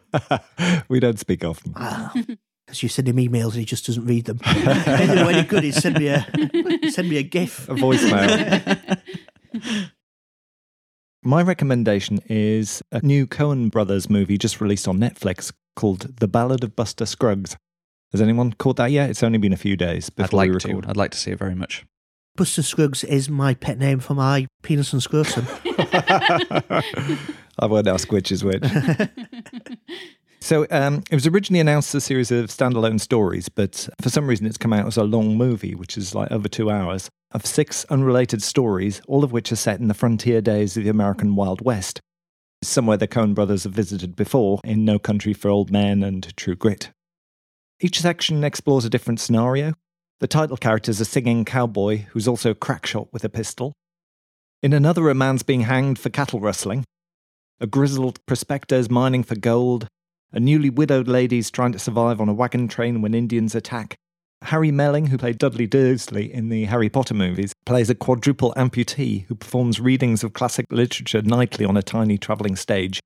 we 0.88 1.00
don't 1.00 1.18
speak 1.18 1.44
often. 1.44 1.72
Ah, 1.76 2.12
because 2.66 2.82
you 2.82 2.88
send 2.88 3.08
him 3.08 3.16
emails 3.16 3.50
and 3.52 3.54
he 3.60 3.64
just 3.64 3.86
doesn't 3.86 4.04
read 4.06 4.24
them. 4.26 4.38
anyway, 4.44 5.34
any 5.34 5.46
good, 5.46 5.64
he'd 5.64 5.74
send 5.74 5.98
me 5.98 6.08
a 6.08 6.20
he'd 6.52 6.92
send 6.92 7.08
me 7.08 7.16
a 7.18 7.22
GIF. 7.22 7.68
A 7.68 7.74
voicemail. 7.74 9.00
My 11.22 11.42
recommendation 11.42 12.20
is 12.28 12.82
a 12.92 13.00
new 13.04 13.26
Coen 13.26 13.70
Brothers 13.70 14.08
movie 14.08 14.38
just 14.38 14.60
released 14.60 14.86
on 14.86 14.98
Netflix 14.98 15.52
called 15.74 16.18
The 16.20 16.28
Ballad 16.28 16.62
of 16.62 16.76
Buster 16.76 17.04
Scruggs. 17.04 17.56
Has 18.12 18.20
anyone 18.22 18.52
caught 18.52 18.76
that 18.76 18.92
yet? 18.92 19.10
It's 19.10 19.24
only 19.24 19.38
been 19.38 19.52
a 19.52 19.56
few 19.56 19.76
days 19.76 20.08
I'd 20.10 20.16
before 20.16 20.36
like 20.38 20.52
we 20.52 20.58
to. 20.58 20.68
record. 20.68 20.86
I'd 20.86 20.96
like 20.96 21.10
to 21.10 21.18
see 21.18 21.32
it 21.32 21.38
very 21.38 21.56
much. 21.56 21.84
Buster 22.36 22.62
Scruggs 22.62 23.02
is 23.02 23.28
my 23.28 23.54
pet 23.54 23.78
name 23.78 23.98
for 23.98 24.14
my 24.14 24.46
penis 24.62 24.92
and 24.92 25.02
scrotum. 25.02 25.46
I 25.64 26.82
won't 27.62 27.88
ask 27.88 28.12
which 28.12 28.30
is 28.30 28.44
which. 28.44 28.62
So 30.40 30.64
um, 30.70 31.02
it 31.10 31.14
was 31.14 31.26
originally 31.26 31.58
announced 31.58 31.92
as 31.94 32.04
a 32.04 32.06
series 32.06 32.30
of 32.30 32.46
standalone 32.50 33.00
stories, 33.00 33.48
but 33.48 33.88
for 34.00 34.10
some 34.10 34.28
reason 34.28 34.46
it's 34.46 34.58
come 34.58 34.72
out 34.72 34.86
as 34.86 34.96
a 34.96 35.02
long 35.02 35.36
movie, 35.36 35.74
which 35.74 35.98
is 35.98 36.14
like 36.14 36.30
over 36.30 36.46
two 36.46 36.70
hours, 36.70 37.10
of 37.32 37.44
six 37.44 37.84
unrelated 37.86 38.42
stories, 38.44 39.00
all 39.08 39.24
of 39.24 39.32
which 39.32 39.50
are 39.50 39.56
set 39.56 39.80
in 39.80 39.88
the 39.88 39.94
frontier 39.94 40.40
days 40.40 40.76
of 40.76 40.84
the 40.84 40.90
American 40.90 41.34
Wild 41.34 41.62
West, 41.62 42.00
somewhere 42.62 42.96
the 42.96 43.08
Coen 43.08 43.34
brothers 43.34 43.64
have 43.64 43.72
visited 43.72 44.14
before 44.14 44.60
in 44.62 44.84
No 44.84 45.00
Country 45.00 45.32
for 45.32 45.48
Old 45.48 45.72
Men 45.72 46.04
and 46.04 46.36
True 46.36 46.54
Grit. 46.54 46.90
Each 47.80 48.00
section 48.00 48.44
explores 48.44 48.84
a 48.84 48.90
different 48.90 49.18
scenario. 49.18 49.74
The 50.18 50.26
title 50.26 50.56
character 50.56 50.90
is 50.90 50.98
a 50.98 51.04
singing 51.04 51.44
cowboy 51.44 52.06
who's 52.10 52.26
also 52.26 52.54
crackshot 52.54 53.12
with 53.12 53.22
a 53.22 53.28
pistol. 53.28 53.74
In 54.62 54.72
another, 54.72 55.10
a 55.10 55.14
man's 55.14 55.42
being 55.42 55.62
hanged 55.62 55.98
for 55.98 56.08
cattle 56.08 56.40
rustling. 56.40 56.84
A 57.60 57.66
grizzled 57.66 58.24
prospector's 58.24 58.88
mining 58.88 59.22
for 59.22 59.36
gold. 59.36 59.88
A 60.32 60.40
newly 60.40 60.70
widowed 60.70 61.06
lady's 61.06 61.50
trying 61.50 61.72
to 61.72 61.78
survive 61.78 62.18
on 62.18 62.30
a 62.30 62.34
wagon 62.34 62.66
train 62.66 63.02
when 63.02 63.12
Indians 63.12 63.54
attack. 63.54 63.94
Harry 64.40 64.70
Melling, 64.70 65.08
who 65.08 65.18
played 65.18 65.36
Dudley 65.36 65.66
Dursley 65.66 66.32
in 66.32 66.48
the 66.48 66.64
Harry 66.64 66.88
Potter 66.88 67.14
movies, 67.14 67.52
plays 67.66 67.90
a 67.90 67.94
quadruple 67.94 68.54
amputee 68.56 69.26
who 69.26 69.34
performs 69.34 69.80
readings 69.80 70.24
of 70.24 70.32
classic 70.32 70.64
literature 70.70 71.20
nightly 71.20 71.66
on 71.66 71.76
a 71.76 71.82
tiny 71.82 72.16
travelling 72.16 72.56
stage. 72.56 73.00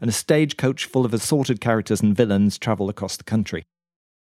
And 0.00 0.08
a 0.08 0.12
stagecoach 0.12 0.86
full 0.86 1.04
of 1.04 1.12
assorted 1.12 1.60
characters 1.60 2.00
and 2.00 2.16
villains 2.16 2.56
travel 2.56 2.88
across 2.88 3.18
the 3.18 3.24
country. 3.24 3.64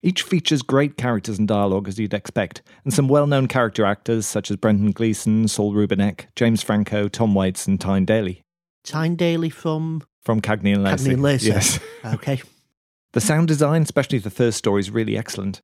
Each 0.02 0.23
features 0.23 0.62
great 0.62 0.97
characters 0.97 1.38
and 1.38 1.47
dialogue, 1.47 1.87
as 1.87 1.99
you'd 1.99 2.14
expect, 2.14 2.62
and 2.85 2.95
some 2.95 3.07
well 3.09 3.26
known 3.26 3.49
character 3.49 3.85
actors 3.85 4.26
such 4.26 4.50
as 4.50 4.57
Brendan 4.57 4.92
Gleeson, 4.92 5.47
Saul 5.47 5.75
Rubinek, 5.75 6.26
James 6.37 6.62
Franco, 6.62 7.09
Tom 7.09 7.35
Waits, 7.35 7.66
and 7.66 7.78
Tyne 7.80 8.07
Daly. 8.07 8.42
Tyne 8.85 9.14
Daly 9.14 9.50
from 9.50 10.02
From 10.23 10.40
Cagney 10.40 10.73
and 10.75 10.83
Lacey. 10.83 11.11
Cagney 11.11 11.12
and 11.14 11.23
Lacey. 11.23 11.49
Yes. 11.49 11.78
Okay. 12.04 12.40
The 13.12 13.21
sound 13.21 13.49
design, 13.49 13.83
especially 13.83 14.19
the 14.19 14.30
first 14.30 14.57
story, 14.57 14.78
is 14.78 14.88
really 14.88 15.19
excellent. 15.19 15.61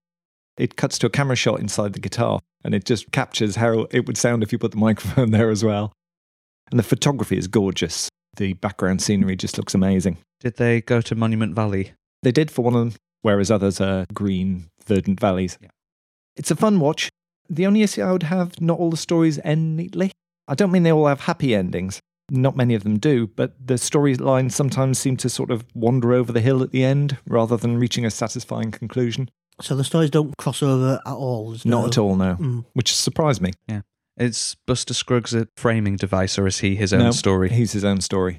It 0.58 0.74
cuts 0.74 0.98
to 0.98 1.06
a 1.06 1.10
camera 1.10 1.36
shot 1.36 1.60
inside 1.60 1.92
the 1.92 2.00
guitar, 2.00 2.40
and 2.64 2.74
it 2.74 2.84
just 2.84 3.12
captures 3.12 3.54
how 3.54 3.86
it 3.92 4.04
would 4.08 4.16
sound 4.16 4.42
if 4.42 4.50
you 4.50 4.58
put 4.58 4.72
the 4.72 4.76
microphone 4.88 5.30
there 5.30 5.50
as 5.50 5.62
well. 5.62 5.92
And 6.72 6.78
the 6.80 6.82
photography 6.82 7.38
is 7.38 7.46
gorgeous. 7.46 8.08
The 8.36 8.54
background 8.54 9.00
scenery 9.00 9.36
just 9.36 9.58
looks 9.58 9.76
amazing. 9.76 10.18
Did 10.40 10.56
they 10.56 10.80
go 10.80 11.00
to 11.02 11.14
Monument 11.14 11.54
Valley? 11.54 11.92
They 12.24 12.32
did 12.32 12.50
for 12.50 12.62
one 12.62 12.74
of 12.74 12.80
them, 12.80 12.94
whereas 13.26 13.50
others 13.50 13.80
are 13.80 14.06
green, 14.14 14.68
verdant 14.86 15.18
valleys. 15.18 15.58
Yeah. 15.60 15.70
It's 16.36 16.52
a 16.52 16.56
fun 16.56 16.78
watch. 16.78 17.08
The 17.50 17.66
only 17.66 17.82
issue 17.82 18.02
I 18.02 18.12
would 18.12 18.22
have, 18.22 18.60
not 18.60 18.78
all 18.78 18.88
the 18.90 18.96
stories 18.96 19.40
end 19.42 19.76
neatly. 19.76 20.12
I 20.46 20.54
don't 20.54 20.70
mean 20.70 20.84
they 20.84 20.92
all 20.92 21.08
have 21.08 21.22
happy 21.22 21.52
endings. 21.52 21.98
Not 22.30 22.56
many 22.56 22.74
of 22.76 22.84
them 22.84 22.98
do, 23.00 23.26
but 23.26 23.54
the 23.64 23.74
storylines 23.74 24.52
sometimes 24.52 24.98
seem 25.00 25.16
to 25.18 25.28
sort 25.28 25.50
of 25.50 25.64
wander 25.74 26.12
over 26.12 26.30
the 26.32 26.40
hill 26.40 26.62
at 26.62 26.70
the 26.70 26.84
end 26.84 27.18
rather 27.26 27.56
than 27.56 27.78
reaching 27.78 28.04
a 28.06 28.10
satisfying 28.12 28.70
conclusion. 28.70 29.28
So 29.60 29.74
the 29.74 29.82
stories 29.84 30.10
don't 30.10 30.36
cross 30.36 30.62
over 30.62 31.00
at 31.04 31.12
all. 31.12 31.50
There's 31.50 31.64
Not 31.66 31.80
no- 31.82 31.86
at 31.88 31.98
all, 31.98 32.14
no. 32.14 32.36
Mm. 32.36 32.64
Which 32.74 32.94
surprised 32.94 33.40
me. 33.42 33.52
Yeah. 33.66 33.80
Is 34.16 34.56
Buster 34.68 34.94
Scruggs 34.94 35.34
a 35.34 35.48
framing 35.56 35.96
device 35.96 36.38
or 36.38 36.46
is 36.46 36.60
he 36.60 36.76
his 36.76 36.92
own 36.92 37.00
No, 37.00 37.10
story? 37.10 37.48
He's 37.50 37.72
his 37.72 37.84
own 37.84 38.00
story. 38.00 38.38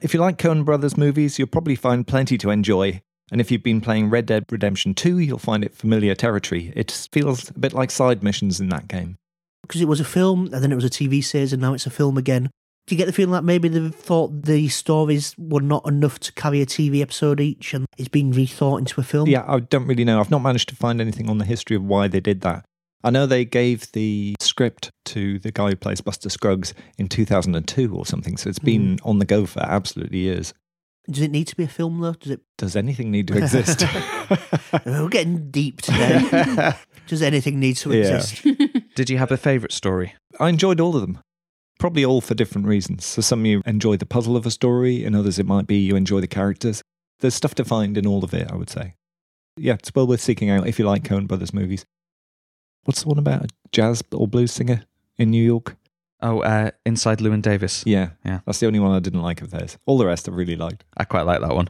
If 0.00 0.14
you 0.14 0.20
like 0.20 0.38
Coen 0.38 0.64
Brothers 0.64 0.96
movies, 0.96 1.38
you'll 1.40 1.48
probably 1.48 1.74
find 1.74 2.06
plenty 2.06 2.38
to 2.38 2.50
enjoy. 2.50 3.02
And 3.30 3.40
if 3.40 3.50
you've 3.50 3.62
been 3.62 3.80
playing 3.80 4.10
Red 4.10 4.26
Dead 4.26 4.44
Redemption 4.50 4.94
2, 4.94 5.18
you'll 5.18 5.38
find 5.38 5.64
it 5.64 5.74
familiar 5.74 6.14
territory. 6.14 6.72
It 6.74 6.90
feels 7.12 7.50
a 7.50 7.58
bit 7.58 7.72
like 7.72 7.90
side 7.90 8.22
missions 8.22 8.60
in 8.60 8.68
that 8.70 8.88
game. 8.88 9.18
Because 9.62 9.80
it 9.80 9.88
was 9.88 10.00
a 10.00 10.04
film 10.04 10.48
and 10.52 10.62
then 10.62 10.72
it 10.72 10.76
was 10.76 10.84
a 10.84 10.90
TV 10.90 11.22
series 11.22 11.52
and 11.52 11.60
now 11.60 11.74
it's 11.74 11.86
a 11.86 11.90
film 11.90 12.16
again. 12.16 12.50
Do 12.86 12.94
you 12.94 12.98
get 12.98 13.04
the 13.04 13.12
feeling 13.12 13.32
that 13.32 13.44
maybe 13.44 13.68
they 13.68 13.86
thought 13.90 14.44
the 14.44 14.68
stories 14.68 15.34
were 15.36 15.60
not 15.60 15.86
enough 15.86 16.18
to 16.20 16.32
carry 16.32 16.62
a 16.62 16.66
TV 16.66 17.02
episode 17.02 17.38
each 17.38 17.74
and 17.74 17.84
it's 17.98 18.08
been 18.08 18.32
rethought 18.32 18.78
into 18.78 18.98
a 18.98 19.04
film? 19.04 19.28
Yeah, 19.28 19.44
I 19.46 19.60
don't 19.60 19.86
really 19.86 20.04
know. 20.04 20.20
I've 20.20 20.30
not 20.30 20.40
managed 20.40 20.70
to 20.70 20.76
find 20.76 20.98
anything 20.98 21.28
on 21.28 21.36
the 21.36 21.44
history 21.44 21.76
of 21.76 21.84
why 21.84 22.08
they 22.08 22.20
did 22.20 22.40
that. 22.42 22.64
I 23.04 23.10
know 23.10 23.26
they 23.26 23.44
gave 23.44 23.92
the 23.92 24.34
script 24.40 24.90
to 25.06 25.38
the 25.38 25.52
guy 25.52 25.68
who 25.68 25.76
plays 25.76 26.00
Buster 26.00 26.30
Scruggs 26.30 26.72
in 26.96 27.08
2002 27.08 27.94
or 27.94 28.06
something, 28.06 28.36
so 28.36 28.48
it's 28.48 28.58
been 28.58 28.96
mm. 28.96 29.06
on 29.06 29.18
the 29.18 29.24
go 29.24 29.46
for 29.46 29.60
absolutely 29.60 30.18
years. 30.18 30.52
Does 31.10 31.22
it 31.22 31.30
need 31.30 31.46
to 31.48 31.56
be 31.56 31.64
a 31.64 31.68
film 31.68 32.00
though? 32.00 32.12
Does 32.12 32.32
it? 32.32 32.40
Does 32.58 32.76
anything 32.76 33.10
need 33.10 33.28
to 33.28 33.38
exist? 33.38 33.82
We're 34.86 35.08
getting 35.08 35.50
deep 35.50 35.80
today. 35.82 36.74
Does 37.06 37.22
anything 37.22 37.58
need 37.58 37.76
to 37.78 37.90
Yeah. 37.96 38.16
exist? 38.16 38.44
Did 38.94 39.08
you 39.08 39.16
have 39.18 39.32
a 39.32 39.36
favourite 39.38 39.72
story? 39.72 40.14
I 40.38 40.48
enjoyed 40.50 40.80
all 40.80 40.94
of 40.94 41.00
them. 41.00 41.18
Probably 41.78 42.04
all 42.04 42.20
for 42.20 42.34
different 42.34 42.66
reasons. 42.66 43.06
So 43.06 43.22
some 43.22 43.46
you 43.46 43.62
enjoy 43.64 43.96
the 43.96 44.04
puzzle 44.06 44.36
of 44.36 44.44
a 44.44 44.50
story, 44.50 45.04
and 45.04 45.14
others 45.16 45.38
it 45.38 45.46
might 45.46 45.66
be 45.66 45.76
you 45.78 45.96
enjoy 45.96 46.20
the 46.20 46.26
characters. 46.26 46.82
There's 47.20 47.34
stuff 47.34 47.54
to 47.56 47.64
find 47.64 47.96
in 47.96 48.06
all 48.06 48.22
of 48.24 48.34
it, 48.34 48.50
I 48.50 48.56
would 48.56 48.68
say. 48.68 48.94
Yeah, 49.56 49.74
it's 49.74 49.92
well 49.94 50.06
worth 50.06 50.20
seeking 50.20 50.50
out 50.50 50.66
if 50.68 50.78
you 50.78 50.84
like 50.84 51.04
Coen 51.04 51.26
Brothers 51.26 51.54
movies. 51.54 51.84
What's 52.84 53.02
the 53.02 53.08
one 53.08 53.18
about 53.18 53.44
a 53.44 53.48
jazz 53.72 54.02
or 54.12 54.28
blues 54.28 54.52
singer 54.52 54.82
in 55.16 55.30
New 55.30 55.42
York? 55.44 55.76
Oh, 56.20 56.40
uh, 56.40 56.70
Inside 56.84 57.18
Llewyn 57.18 57.42
Davis. 57.42 57.84
Yeah, 57.86 58.10
Yeah. 58.24 58.40
That's 58.44 58.58
the 58.58 58.66
only 58.66 58.80
one 58.80 58.92
I 58.92 58.98
didn't 58.98 59.22
like 59.22 59.40
of 59.40 59.50
theirs. 59.50 59.78
All 59.86 59.98
the 59.98 60.06
rest 60.06 60.28
I 60.28 60.32
really 60.32 60.56
liked. 60.56 60.84
I 60.96 61.04
quite 61.04 61.22
like 61.22 61.40
that 61.40 61.54
one. 61.54 61.68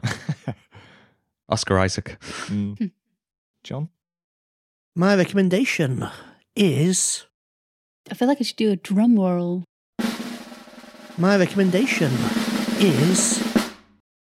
Oscar 1.49 1.77
Isaac. 1.79 2.17
Mm. 2.47 2.91
Jon? 3.63 3.89
My 4.95 5.15
recommendation 5.15 6.07
is 6.55 7.25
I 8.11 8.15
feel 8.15 8.27
like 8.27 8.39
I 8.39 8.43
should 8.43 8.55
do 8.55 8.71
a 8.71 8.75
drum 8.75 9.17
roll. 9.19 9.63
my 11.17 11.37
recommendation 11.37 12.11
is 12.79 13.43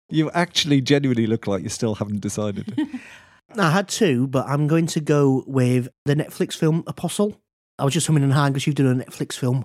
You 0.09 0.29
actually 0.31 0.81
genuinely 0.81 1.27
look 1.27 1.47
like 1.47 1.63
you 1.63 1.69
still 1.69 1.95
haven't 1.95 2.19
decided. 2.19 2.73
I 3.57 3.71
had 3.71 3.87
two, 3.87 4.27
but 4.27 4.45
I'm 4.47 4.67
going 4.67 4.85
to 4.87 4.99
go 4.99 5.43
with 5.47 5.87
the 6.05 6.15
Netflix 6.15 6.55
film 6.55 6.83
Apostle. 6.87 7.39
I 7.79 7.85
was 7.85 7.93
just 7.93 8.07
humming 8.07 8.23
and 8.23 8.33
hawing 8.33 8.51
because 8.53 8.67
you've 8.67 8.75
done 8.75 8.99
a 8.99 9.03
Netflix 9.03 9.33
film. 9.37 9.63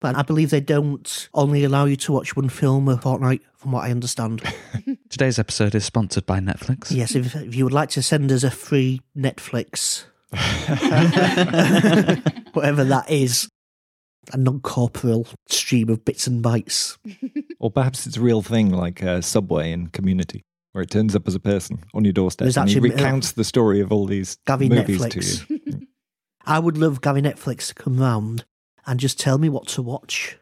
But 0.00 0.16
I 0.16 0.22
believe 0.22 0.50
they 0.50 0.60
don't 0.60 1.28
only 1.34 1.64
allow 1.64 1.84
you 1.86 1.96
to 1.96 2.12
watch 2.12 2.36
one 2.36 2.48
film 2.48 2.88
a 2.88 2.98
fortnight, 2.98 3.42
from 3.56 3.72
what 3.72 3.84
I 3.84 3.90
understand. 3.90 4.42
Today's 5.08 5.38
episode 5.40 5.74
is 5.74 5.84
sponsored 5.84 6.24
by 6.24 6.38
Netflix. 6.38 6.92
yes, 6.92 7.16
if, 7.16 7.34
if 7.34 7.54
you 7.54 7.64
would 7.64 7.72
like 7.72 7.88
to 7.90 8.02
send 8.02 8.30
us 8.30 8.44
a 8.44 8.50
free 8.50 9.00
Netflix, 9.16 10.04
whatever 12.52 12.84
that 12.84 13.10
is, 13.10 13.48
a 14.32 14.36
non 14.36 14.60
corporeal 14.60 15.26
stream 15.48 15.88
of 15.88 16.04
bits 16.04 16.26
and 16.26 16.44
bytes. 16.44 16.96
or 17.58 17.70
perhaps 17.70 18.06
it's 18.06 18.16
a 18.16 18.20
real 18.20 18.42
thing 18.42 18.70
like 18.70 19.02
uh, 19.02 19.20
Subway 19.20 19.72
in 19.72 19.88
Community, 19.88 20.44
where 20.72 20.82
it 20.82 20.90
turns 20.90 21.16
up 21.16 21.26
as 21.26 21.34
a 21.34 21.40
person 21.40 21.80
on 21.94 22.04
your 22.04 22.12
doorstep 22.12 22.44
There's 22.44 22.56
and 22.56 22.68
he 22.68 22.76
actually- 22.76 22.90
recounts 22.90 23.32
the 23.32 23.44
story 23.44 23.80
of 23.80 23.92
all 23.92 24.06
these 24.06 24.36
Gavi 24.46 24.68
movies 24.68 25.00
Netflix. 25.00 25.46
to 25.48 25.60
you. 25.66 25.86
I 26.46 26.58
would 26.58 26.78
love 26.78 27.02
Gary 27.02 27.20
Netflix 27.20 27.68
to 27.68 27.74
come 27.74 27.98
round 27.98 28.44
and 28.88 28.98
just 28.98 29.20
tell 29.20 29.38
me 29.38 29.48
what 29.48 29.68
to 29.68 29.82
watch. 29.82 30.36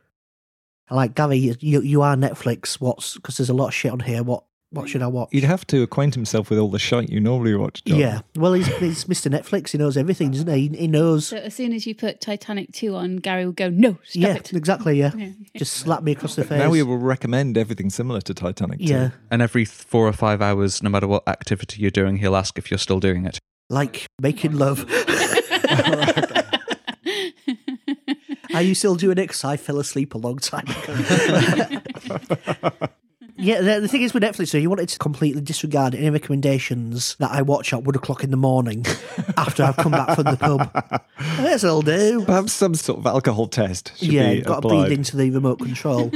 Like 0.90 1.14
Gary, 1.14 1.36
you 1.60 1.80
you 1.80 2.00
are 2.02 2.14
Netflix. 2.16 2.80
What's 2.80 3.14
because 3.14 3.36
there's 3.36 3.50
a 3.50 3.54
lot 3.54 3.68
of 3.68 3.74
shit 3.74 3.90
on 3.92 4.00
here. 4.00 4.22
What 4.22 4.44
what 4.70 4.88
should 4.88 5.02
I 5.02 5.06
watch? 5.06 5.28
You'd 5.32 5.44
have 5.44 5.66
to 5.68 5.82
acquaint 5.82 6.14
himself 6.14 6.50
with 6.50 6.58
all 6.58 6.70
the 6.70 6.78
shite 6.78 7.08
you 7.08 7.20
normally 7.20 7.54
watch, 7.54 7.82
Jon. 7.84 7.98
yeah. 7.98 8.20
Well, 8.34 8.52
he's, 8.52 8.66
he's 8.78 9.04
Mr. 9.04 9.30
Netflix. 9.32 9.70
He 9.70 9.78
knows 9.78 9.96
everything, 9.96 10.32
doesn't 10.32 10.52
he? 10.52 10.68
He 10.68 10.88
knows. 10.88 11.28
So 11.28 11.36
as 11.36 11.54
soon 11.54 11.72
as 11.72 11.86
you 11.86 11.94
put 11.94 12.20
Titanic 12.20 12.72
2 12.72 12.94
on, 12.94 13.16
Gary 13.16 13.44
will 13.46 13.52
go, 13.52 13.70
no, 13.70 13.92
stop 14.02 14.22
yeah, 14.22 14.34
it. 14.34 14.52
exactly. 14.52 14.98
Yeah. 14.98 15.12
Yeah. 15.16 15.30
Just 15.56 15.74
slap 15.74 16.02
me 16.02 16.12
across 16.12 16.34
the 16.34 16.44
face. 16.44 16.58
Now 16.58 16.72
he 16.72 16.82
will 16.82 16.98
recommend 16.98 17.56
everything 17.56 17.90
similar 17.90 18.20
to 18.22 18.34
Titanic. 18.34 18.80
too. 18.80 18.84
yeah, 18.86 19.10
And 19.30 19.40
every 19.40 19.64
four 19.64 20.06
or 20.06 20.12
five 20.12 20.42
hours, 20.42 20.82
no 20.82 20.90
matter 20.90 21.06
what 21.06 21.26
activity 21.28 21.80
you're 21.80 21.90
doing, 21.92 22.16
he'll 22.16 22.36
ask 22.36 22.58
if 22.58 22.70
you're 22.70 22.76
still 22.78 23.00
doing 23.00 23.24
it. 23.24 23.38
like 23.70 24.06
making 24.20 24.58
love. 24.58 24.84
Are 28.56 28.62
you 28.62 28.74
still 28.74 28.94
doing 28.96 29.12
it? 29.18 29.22
Because 29.22 29.44
I 29.44 29.56
fell 29.56 29.78
asleep 29.78 30.14
a 30.14 30.18
long 30.18 30.38
time 30.38 30.64
ago. 30.66 31.80
yeah, 33.36 33.60
the, 33.60 33.80
the 33.80 33.88
thing 33.88 34.02
is 34.02 34.14
with 34.14 34.22
Netflix, 34.22 34.48
so 34.48 34.58
you 34.58 34.70
wanted 34.70 34.88
to 34.88 34.98
completely 34.98 35.40
disregard 35.42 35.94
any 35.94 36.08
recommendations 36.10 37.16
that 37.18 37.30
I 37.30 37.42
watch 37.42 37.72
at 37.72 37.82
one 37.84 37.94
o'clock 37.94 38.24
in 38.24 38.30
the 38.30 38.36
morning 38.36 38.86
after 39.36 39.62
I've 39.62 39.76
come 39.76 39.92
back 39.92 40.14
from 40.14 40.24
the 40.24 40.36
pub. 40.36 40.70
That's 41.36 41.64
all 41.64 41.82
do. 41.82 42.24
Perhaps 42.24 42.52
some 42.52 42.74
sort 42.74 42.98
of 43.00 43.06
alcohol 43.06 43.46
test 43.48 43.92
should 43.98 44.08
Yeah, 44.08 44.30
be 44.30 44.36
you've 44.36 44.46
got 44.46 44.62
to 44.62 44.68
applied. 44.68 44.86
breathe 44.88 44.98
into 44.98 45.16
the 45.16 45.30
remote 45.30 45.58
control. 45.58 46.10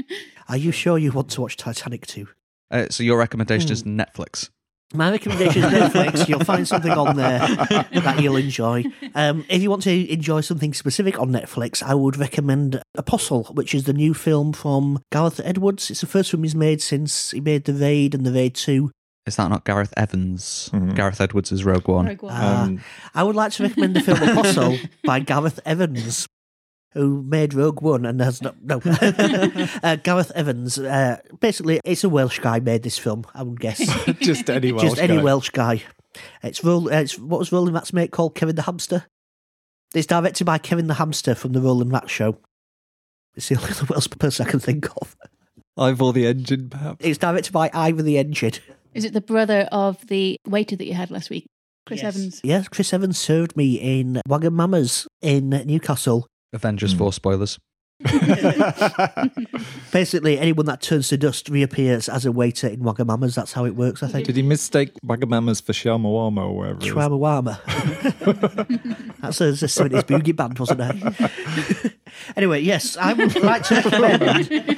Are 0.48 0.56
you 0.56 0.70
sure 0.72 0.98
you 0.98 1.12
want 1.12 1.30
to 1.30 1.40
watch 1.40 1.56
Titanic 1.56 2.06
too? 2.06 2.28
Uh, 2.70 2.86
so 2.90 3.02
your 3.02 3.18
recommendation 3.18 3.68
Hmm. 3.68 3.72
is 3.72 3.82
Netflix. 3.84 4.50
My 4.94 5.10
recommendation 5.10 5.64
is 5.64 5.72
Netflix. 5.72 6.28
You'll 6.28 6.44
find 6.44 6.66
something 6.66 6.92
on 6.92 7.16
there 7.16 7.40
that 7.40 8.20
you'll 8.22 8.36
enjoy. 8.36 8.84
Um, 9.14 9.44
if 9.48 9.60
you 9.60 9.68
want 9.68 9.82
to 9.82 10.12
enjoy 10.12 10.40
something 10.42 10.72
specific 10.74 11.18
on 11.20 11.30
Netflix, 11.30 11.82
I 11.82 11.94
would 11.94 12.16
recommend 12.16 12.80
Apostle, 12.96 13.44
which 13.52 13.74
is 13.74 13.84
the 13.84 13.92
new 13.92 14.14
film 14.14 14.52
from 14.52 15.00
Gareth 15.10 15.40
Edwards. 15.44 15.90
It's 15.90 16.02
the 16.02 16.06
first 16.06 16.30
film 16.30 16.44
he's 16.44 16.54
made 16.54 16.80
since 16.80 17.32
he 17.32 17.40
made 17.40 17.64
The 17.64 17.74
Raid 17.74 18.14
and 18.14 18.24
The 18.24 18.32
Raid 18.32 18.54
2. 18.54 18.90
Is 19.26 19.36
that 19.36 19.48
not 19.48 19.64
Gareth 19.64 19.92
Evans? 19.96 20.70
Mhm. 20.72 20.94
Gareth 20.94 21.20
Edwards 21.20 21.50
is 21.50 21.64
Rogue 21.64 21.88
One. 21.88 22.06
Rogue 22.06 22.22
One. 22.22 22.44
Um, 22.44 22.80
I 23.12 23.24
would 23.24 23.34
like 23.34 23.50
to 23.54 23.64
recommend 23.64 23.96
the 23.96 24.00
film 24.00 24.22
Apostle 24.22 24.78
by 25.04 25.18
Gareth 25.18 25.58
Evans. 25.66 26.28
Who 26.96 27.22
made 27.22 27.52
Rogue 27.52 27.82
One 27.82 28.06
and 28.06 28.18
has 28.22 28.40
not 28.40 28.56
no 28.62 28.80
uh, 29.82 29.96
Gareth 29.96 30.32
Evans? 30.34 30.78
Uh, 30.78 31.18
basically, 31.40 31.78
it's 31.84 32.04
a 32.04 32.08
Welsh 32.08 32.38
guy 32.38 32.58
made 32.58 32.84
this 32.84 32.96
film. 32.96 33.26
I 33.34 33.42
would 33.42 33.60
guess. 33.60 33.78
just 34.20 34.48
any 34.48 34.72
Welsh 34.72 34.84
just 34.84 34.98
any 34.98 35.16
guy. 35.16 35.22
Welsh 35.22 35.50
guy. 35.50 35.82
It's, 36.42 36.64
Roll, 36.64 36.88
uh, 36.90 37.00
it's 37.00 37.18
what 37.18 37.38
was 37.38 37.52
Roland 37.52 37.74
Rat's 37.74 37.92
mate 37.92 38.12
called? 38.12 38.34
Kevin 38.34 38.56
the 38.56 38.62
Hamster. 38.62 39.04
It's 39.94 40.06
directed 40.06 40.44
by 40.44 40.56
Kevin 40.56 40.86
the 40.86 40.94
Hamster 40.94 41.34
from 41.34 41.52
the 41.52 41.60
Roland 41.60 41.92
Rat 41.92 42.08
Show. 42.08 42.38
It's 43.34 43.50
the 43.50 43.58
only 43.58 43.72
other 43.72 43.84
Welsh 43.90 44.08
person 44.18 44.46
I 44.46 44.50
can 44.50 44.60
think 44.60 44.88
of. 44.96 45.14
Ivor 45.76 46.12
the 46.12 46.26
Engine, 46.26 46.70
perhaps. 46.70 47.04
It's 47.04 47.18
directed 47.18 47.52
by 47.52 47.70
Ivor 47.74 48.00
the 48.00 48.16
Engine. 48.16 48.54
Is 48.94 49.04
it 49.04 49.12
the 49.12 49.20
brother 49.20 49.68
of 49.70 50.06
the 50.06 50.38
waiter 50.46 50.76
that 50.76 50.86
you 50.86 50.94
had 50.94 51.10
last 51.10 51.28
week? 51.28 51.44
Chris 51.84 52.02
Evans. 52.02 52.40
Yes, 52.42 52.68
Chris 52.68 52.94
Evans 52.94 53.18
served 53.18 53.54
me 53.54 53.74
in 53.74 54.22
Wagamama's 54.26 55.06
in 55.20 55.50
Newcastle. 55.50 56.26
Avengers 56.56 56.92
Hmm. 56.92 56.98
4 56.98 57.12
spoilers. 57.12 57.58
Basically, 59.92 60.38
anyone 60.38 60.66
that 60.66 60.82
turns 60.82 61.08
to 61.08 61.16
dust 61.16 61.48
reappears 61.48 62.08
as 62.08 62.26
a 62.26 62.32
waiter 62.32 62.68
in 62.68 62.80
Wagamama's. 62.80 63.34
That's 63.34 63.52
how 63.52 63.64
it 63.64 63.74
works, 63.74 64.02
I 64.02 64.08
think. 64.08 64.26
Did 64.26 64.36
he 64.36 64.42
mistake 64.42 64.90
Wagamama's 65.04 65.60
for 65.60 65.72
Shamawama 65.72 66.38
or 66.48 66.56
wherever? 66.56 66.76
it 66.78 66.82
is? 66.82 66.88
Chihuahua. 66.88 67.40
That's 69.20 69.40
a, 69.40 69.46
a 69.46 69.68
70s 69.68 70.02
boogie 70.02 70.36
band, 70.36 70.58
wasn't 70.58 70.80
it? 70.82 71.94
anyway, 72.36 72.60
yes, 72.60 72.96
I 72.96 73.12
would 73.14 73.34
like 73.42 73.62
to 73.64 73.74
recommend 73.76 74.22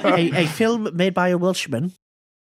a, 0.05 0.41
a 0.43 0.47
film 0.47 0.89
made 0.95 1.13
by 1.13 1.29
a 1.29 1.37
Welshman, 1.37 1.91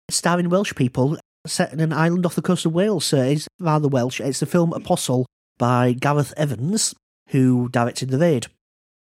starring 0.09 0.49
Welsh 0.49 0.73
people, 0.75 1.17
set 1.45 1.73
in 1.73 1.79
an 1.81 1.91
island 1.93 2.25
off 2.25 2.35
the 2.35 2.41
coast 2.41 2.65
of 2.65 2.73
Wales. 2.73 3.05
So 3.05 3.17
it's 3.21 3.47
rather 3.59 3.87
Welsh. 3.87 4.21
It's 4.21 4.39
the 4.39 4.45
film 4.45 4.71
Apostle 4.73 5.25
by 5.57 5.91
Gareth 5.93 6.33
Evans, 6.37 6.95
who 7.29 7.67
directed 7.69 8.09
The 8.11 8.17
Raid. 8.19 8.47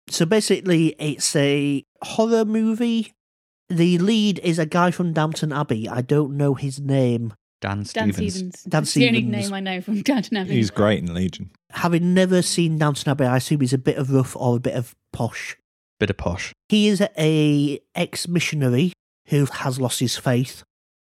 So 0.09 0.25
basically, 0.25 0.95
it's 0.99 1.35
a 1.37 1.85
horror 2.03 2.45
movie. 2.45 3.13
The 3.69 3.99
lead 3.99 4.39
is 4.41 4.59
a 4.59 4.67
guy 4.67 4.91
from 4.91 5.13
Downton 5.13 5.53
Abbey. 5.53 5.89
I 5.89 6.01
don't 6.01 6.37
know 6.37 6.55
his 6.55 6.81
name. 6.81 7.35
Dan 7.61 7.79
Dan 7.79 7.85
Stevens. 8.13 8.15
Stevens. 8.15 8.63
Dan 8.63 8.71
That's 8.71 8.95
the 8.95 9.09
only 9.09 9.23
name 9.23 9.53
I 9.53 9.61
know 9.61 9.81
from 9.81 10.03
Downton 10.03 10.37
Abbey. 10.37 10.55
He's 10.55 10.71
great 10.71 11.01
in 11.01 11.13
Legion. 11.13 11.51
Having 11.73 12.15
never 12.15 12.43
seen 12.43 12.79
Downton 12.79 13.11
Abbey, 13.11 13.25
I 13.25 13.39
assume 13.39 13.61
he's 13.61 13.73
a 13.73 13.79
bit 13.79 13.97
of 13.97 14.13
rough 14.13 14.37
or 14.37 14.57
a 14.57 14.61
bit 14.61 14.75
of 14.75 14.95
posh. 15.13 15.57
Bit 15.99 16.11
of 16.11 16.17
posh. 16.19 16.53
He 16.69 16.89
is 16.89 17.03
a 17.19 17.81
ex-missionary 17.95 18.93
who 19.29 19.47
has 19.47 19.81
lost 19.81 20.01
his 20.01 20.17
faith, 20.17 20.63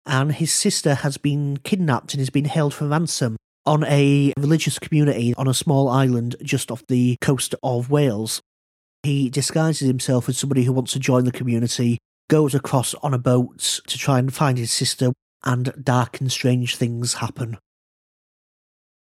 and 0.06 0.32
his 0.32 0.52
sister 0.52 0.94
has 0.94 1.18
been 1.18 1.58
kidnapped 1.58 2.14
and 2.14 2.20
has 2.20 2.30
been 2.30 2.46
held 2.46 2.74
for 2.74 2.88
ransom 2.88 3.36
on 3.66 3.84
a 3.84 4.32
religious 4.38 4.78
community 4.78 5.34
on 5.36 5.46
a 5.46 5.54
small 5.54 5.88
island 5.88 6.34
just 6.42 6.70
off 6.70 6.84
the 6.88 7.16
coast 7.20 7.54
of 7.62 7.90
Wales. 7.90 8.40
He 9.02 9.30
disguises 9.30 9.88
himself 9.88 10.28
as 10.28 10.38
somebody 10.38 10.64
who 10.64 10.72
wants 10.72 10.92
to 10.92 10.98
join 10.98 11.24
the 11.24 11.32
community, 11.32 11.98
goes 12.28 12.54
across 12.54 12.94
on 13.02 13.14
a 13.14 13.18
boat 13.18 13.80
to 13.86 13.98
try 13.98 14.18
and 14.18 14.32
find 14.32 14.58
his 14.58 14.70
sister, 14.70 15.12
and 15.44 15.72
dark 15.82 16.20
and 16.20 16.30
strange 16.30 16.76
things 16.76 17.14
happen. 17.14 17.56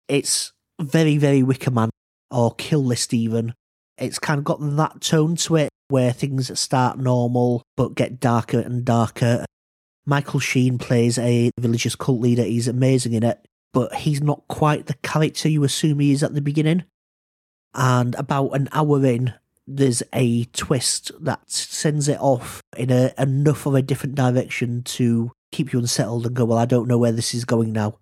It's 0.08 0.54
very, 0.80 1.18
very 1.18 1.44
Wicker 1.44 1.72
Man 1.72 1.90
or 2.30 2.54
Kill 2.56 2.84
List 2.84 3.14
even. 3.14 3.54
It's 3.98 4.20
kind 4.20 4.38
of 4.38 4.44
got 4.44 4.60
that 4.62 5.02
tone 5.02 5.36
to 5.38 5.56
it 5.56 5.70
where 5.90 6.12
things 6.12 6.58
start 6.60 7.00
normal 7.00 7.64
but 7.76 7.96
get 7.96 8.20
darker 8.20 8.60
and 8.60 8.86
darker. 8.86 9.46
Michael 10.06 10.40
Sheen 10.40 10.78
plays 10.78 11.18
a 11.18 11.52
religious 11.60 11.96
cult 11.96 12.22
leader. 12.22 12.44
He's 12.44 12.68
amazing 12.68 13.14
in 13.14 13.24
it, 13.24 13.46
but 13.74 13.94
he's 13.96 14.22
not 14.22 14.48
quite 14.48 14.86
the 14.86 14.94
character 14.96 15.50
you 15.50 15.64
assume 15.64 16.00
he 16.00 16.12
is 16.12 16.24
at 16.24 16.34
the 16.34 16.42
beginning. 16.42 16.84
And 17.74 18.16
about 18.16 18.50
an 18.52 18.70
hour 18.72 19.04
in, 19.06 19.34
there's 19.68 20.02
a 20.14 20.46
twist 20.46 21.12
that 21.20 21.42
sends 21.52 22.08
it 22.08 22.20
off 22.22 22.62
in 22.78 22.90
a, 22.90 23.14
enough 23.18 23.66
of 23.66 23.76
a 23.76 23.82
different 23.82 24.16
direction 24.16 24.82
to 24.84 25.32
keep 25.52 25.74
you 25.74 25.80
unsettled 25.80 26.26
and 26.26 26.36
go, 26.36 26.46
well, 26.46 26.58
I 26.58 26.66
don't 26.66 26.88
know 26.88 26.98
where 26.98 27.12
this 27.12 27.34
is 27.34 27.44
going 27.46 27.74
now. 27.74 27.98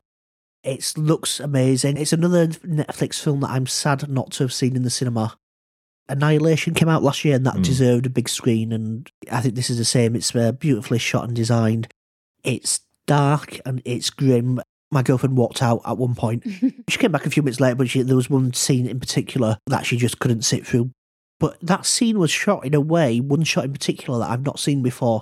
It 0.63 0.93
looks 0.95 1.39
amazing. 1.39 1.97
It's 1.97 2.13
another 2.13 2.47
Netflix 2.47 3.19
film 3.21 3.39
that 3.41 3.49
I'm 3.51 3.67
sad 3.67 4.07
not 4.09 4.31
to 4.33 4.43
have 4.43 4.53
seen 4.53 4.75
in 4.75 4.83
the 4.83 4.89
cinema. 4.89 5.37
Annihilation 6.07 6.75
came 6.75 6.89
out 6.89 7.01
last 7.03 7.25
year 7.25 7.35
and 7.35 7.45
that 7.45 7.55
Mm. 7.55 7.63
deserved 7.63 8.05
a 8.05 8.09
big 8.11 8.29
screen, 8.29 8.71
and 8.71 9.09
I 9.31 9.41
think 9.41 9.55
this 9.55 9.69
is 9.71 9.77
the 9.79 9.85
same. 9.85 10.15
It's 10.15 10.35
uh, 10.35 10.51
beautifully 10.51 10.99
shot 10.99 11.23
and 11.25 11.35
designed. 11.35 11.87
It's 12.43 12.81
dark 13.07 13.59
and 13.65 13.81
it's 13.85 14.11
grim. 14.11 14.61
My 14.91 15.01
girlfriend 15.01 15.35
walked 15.35 15.63
out 15.63 15.81
at 15.85 15.97
one 15.97 16.13
point. 16.13 16.43
she 16.89 16.97
came 16.99 17.11
back 17.11 17.25
a 17.25 17.29
few 17.31 17.41
minutes 17.41 17.59
later, 17.59 17.75
but 17.75 17.89
she, 17.89 18.03
there 18.03 18.15
was 18.15 18.29
one 18.29 18.53
scene 18.53 18.85
in 18.87 18.99
particular 18.99 19.57
that 19.67 19.85
she 19.87 19.97
just 19.97 20.19
couldn't 20.19 20.43
sit 20.43 20.65
through. 20.65 20.91
But 21.39 21.57
that 21.61 21.85
scene 21.85 22.17
was 22.17 22.31
shot 22.31 22.65
in 22.65 22.73
a 22.73 22.81
way, 22.81 23.19
one 23.19 23.43
shot 23.43 23.65
in 23.65 23.73
particular, 23.73 24.19
that 24.19 24.29
I've 24.29 24.45
not 24.45 24.59
seen 24.59 24.81
before. 24.81 25.21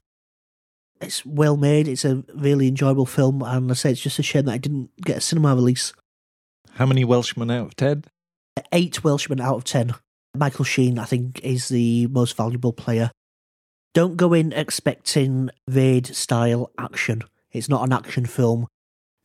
It's 1.02 1.26
well 1.26 1.58
made. 1.58 1.88
It's 1.88 2.06
a 2.06 2.24
really 2.34 2.68
enjoyable 2.68 3.06
film, 3.06 3.42
and 3.42 3.70
I 3.70 3.74
say 3.74 3.92
it's 3.92 4.02
just 4.02 4.20
a 4.20 4.24
shame 4.24 4.46
that 4.46 4.54
I 4.54 4.58
didn't 4.58 4.92
get 5.02 5.18
a 5.18 5.22
cinema 5.22 5.56
release. 5.56 5.94
How 6.76 6.86
many 6.86 7.04
Welshmen 7.04 7.52
out 7.52 7.68
of 7.68 7.76
10? 7.76 8.06
Eight 8.72 9.04
Welshmen 9.04 9.42
out 9.42 9.56
of 9.56 9.64
ten. 9.64 9.94
Michael 10.36 10.66
Sheen, 10.66 10.98
I 10.98 11.06
think, 11.06 11.40
is 11.42 11.70
the 11.70 12.08
most 12.08 12.36
valuable 12.36 12.74
player. 12.74 13.12
Don't 13.94 14.18
go 14.18 14.34
in 14.34 14.52
expecting 14.54 15.50
raid 15.68 16.08
style 16.08 16.72
action. 16.78 17.24
It's 17.52 17.70
not 17.70 17.84
an 17.84 17.94
action 17.94 18.26
film. 18.26 18.68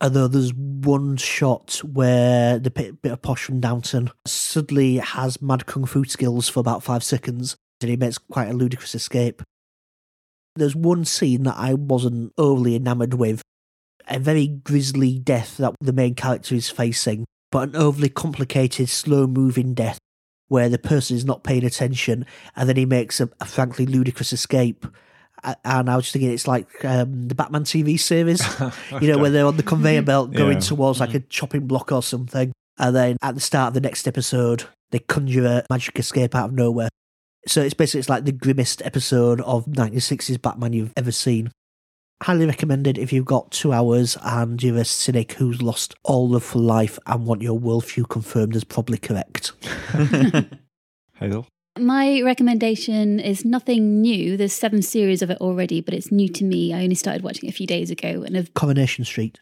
Although 0.01 0.29
there's 0.29 0.53
one 0.53 1.17
shot 1.17 1.81
where 1.83 2.57
the 2.57 2.71
bit, 2.71 3.01
bit 3.01 3.11
of 3.11 3.21
Posh 3.21 3.43
from 3.43 3.59
Downton 3.59 4.11
suddenly 4.25 4.97
has 4.97 5.41
mad 5.41 5.65
kung 5.65 5.85
fu 5.85 6.05
skills 6.05 6.47
for 6.47 6.61
about 6.61 6.83
five 6.83 7.03
seconds 7.03 7.57
and 7.81 7.89
he 7.89 7.97
makes 7.97 8.17
quite 8.17 8.49
a 8.49 8.53
ludicrous 8.53 8.95
escape. 8.95 9.41
There's 10.55 10.75
one 10.75 11.05
scene 11.05 11.43
that 11.43 11.57
I 11.57 11.73
wasn't 11.73 12.33
overly 12.37 12.75
enamoured 12.75 13.13
with. 13.13 13.41
A 14.07 14.19
very 14.19 14.47
grisly 14.47 15.19
death 15.19 15.57
that 15.57 15.75
the 15.79 15.93
main 15.93 16.15
character 16.15 16.55
is 16.55 16.69
facing, 16.69 17.25
but 17.51 17.69
an 17.69 17.75
overly 17.75 18.09
complicated, 18.09 18.89
slow 18.89 19.27
moving 19.27 19.73
death 19.73 19.99
where 20.47 20.67
the 20.67 20.79
person 20.79 21.15
is 21.15 21.23
not 21.23 21.43
paying 21.43 21.63
attention 21.63 22.25
and 22.55 22.67
then 22.67 22.75
he 22.75 22.85
makes 22.85 23.19
a, 23.19 23.29
a 23.39 23.45
frankly 23.45 23.85
ludicrous 23.85 24.33
escape. 24.33 24.85
A- 25.43 25.55
And 25.65 25.89
I 25.89 25.95
was 25.95 26.11
thinking 26.11 26.31
it's 26.31 26.47
like 26.47 26.67
um, 26.85 27.27
the 27.27 27.35
Batman 27.35 27.63
TV 27.63 27.99
series, 27.99 28.41
you 29.01 29.07
know, 29.11 29.17
where 29.17 29.29
they're 29.29 29.45
on 29.45 29.57
the 29.57 29.63
conveyor 29.63 30.01
belt 30.03 30.31
going 30.33 30.53
Yeah. 30.57 30.59
towards 30.59 30.99
like 30.99 31.13
a 31.13 31.19
chopping 31.21 31.67
block 31.67 31.91
or 31.91 32.03
something. 32.03 32.51
And 32.77 32.95
then 32.95 33.17
at 33.21 33.35
the 33.35 33.41
start 33.41 33.69
of 33.69 33.73
the 33.73 33.81
next 33.81 34.07
episode, 34.07 34.63
they 34.91 34.99
conjure 34.99 35.45
a 35.45 35.65
magic 35.69 35.99
escape 35.99 36.33
out 36.35 36.49
of 36.49 36.53
nowhere. 36.55 36.89
So 37.47 37.61
it's 37.61 37.73
basically 37.73 37.99
it's 37.99 38.09
like 38.09 38.25
the 38.25 38.31
grimmest 38.31 38.81
episode 38.85 39.41
of 39.41 39.65
1960s 39.65 40.41
Batman 40.41 40.73
you've 40.73 40.93
ever 40.97 41.11
seen. 41.11 41.51
Highly 42.21 42.45
recommended 42.45 42.97
if 42.97 43.13
you've 43.13 43.23
got 43.25 43.49
two 43.51 43.71
hours 43.71 44.17
and 44.21 44.61
you're 44.61 44.75
a 44.77 44.83
cynic 44.85 45.33
who's 45.33 45.61
lost 45.61 45.95
all 46.03 46.27
love 46.27 46.43
for 46.43 46.59
life 46.59 46.99
and 47.07 47.25
want 47.25 47.41
your 47.41 47.57
worldview 47.57 48.09
confirmed 48.09 48.57
as 48.57 48.65
probably 48.65 48.97
correct. 48.97 49.53
Hazel? 51.15 51.47
My 51.79 52.21
recommendation 52.21 53.19
is 53.19 53.45
nothing 53.45 54.01
new. 54.01 54.37
There's 54.37 54.53
seven 54.53 54.81
series 54.81 55.21
of 55.21 55.29
it 55.29 55.37
already, 55.39 55.81
but 55.81 55.93
it's 55.93 56.11
new 56.11 56.27
to 56.29 56.43
me. 56.43 56.73
I 56.73 56.83
only 56.83 56.95
started 56.95 57.23
watching 57.23 57.47
it 57.47 57.53
a 57.53 57.55
few 57.55 57.67
days 57.67 57.89
ago 57.89 58.23
and 58.23 58.35
have 58.35 58.53
Coronation 58.53 59.05
Street. 59.05 59.39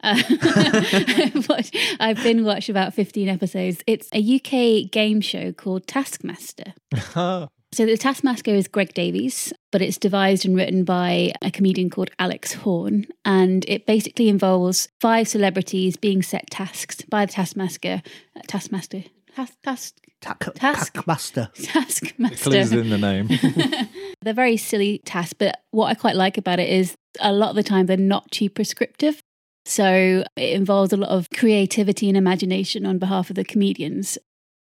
Uh, 0.00 0.22
I've 0.30 1.48
watched- 1.48 1.76
I've 1.98 2.22
been 2.22 2.44
watched 2.44 2.68
about 2.68 2.94
15 2.94 3.28
episodes. 3.28 3.82
It's 3.86 4.08
a 4.14 4.36
UK 4.36 4.90
game 4.90 5.20
show 5.20 5.52
called 5.52 5.86
Taskmaster. 5.86 6.74
So 7.70 7.84
the 7.84 7.98
Taskmaster 7.98 8.54
is 8.54 8.66
Greg 8.66 8.94
Davies, 8.94 9.52
but 9.72 9.82
it's 9.82 9.98
devised 9.98 10.46
and 10.46 10.56
written 10.56 10.84
by 10.84 11.34
a 11.42 11.50
comedian 11.50 11.90
called 11.90 12.10
Alex 12.18 12.54
Horne, 12.54 13.04
and 13.26 13.62
it 13.68 13.84
basically 13.84 14.30
involves 14.30 14.88
five 15.02 15.28
celebrities 15.28 15.98
being 15.98 16.22
set 16.22 16.48
tasks 16.50 17.02
by 17.02 17.26
the 17.26 17.32
Taskmaster. 17.32 18.00
Uh, 18.34 18.40
Taskmaster. 18.46 19.04
Task. 19.36 19.52
Task. 19.62 19.94
Tack, 20.20 20.40
Task- 20.54 20.92
Taskmaster. 20.94 21.50
Taskmaster. 21.62 22.50
Clues 22.50 22.72
in 22.72 22.90
the 22.90 22.98
name. 22.98 23.28
They're 24.22 24.34
very 24.34 24.56
silly 24.56 24.98
tasks, 25.04 25.34
but 25.34 25.60
what 25.70 25.86
I 25.86 25.94
quite 25.94 26.16
like 26.16 26.36
about 26.38 26.58
it 26.58 26.68
is 26.68 26.94
a 27.20 27.32
lot 27.32 27.50
of 27.50 27.56
the 27.56 27.62
time 27.62 27.86
they're 27.86 27.96
not 27.96 28.30
too 28.30 28.50
prescriptive. 28.50 29.20
So 29.64 30.24
it 30.36 30.52
involves 30.54 30.92
a 30.92 30.96
lot 30.96 31.10
of 31.10 31.28
creativity 31.30 32.08
and 32.08 32.16
imagination 32.16 32.84
on 32.86 32.98
behalf 32.98 33.30
of 33.30 33.36
the 33.36 33.44
comedians. 33.44 34.18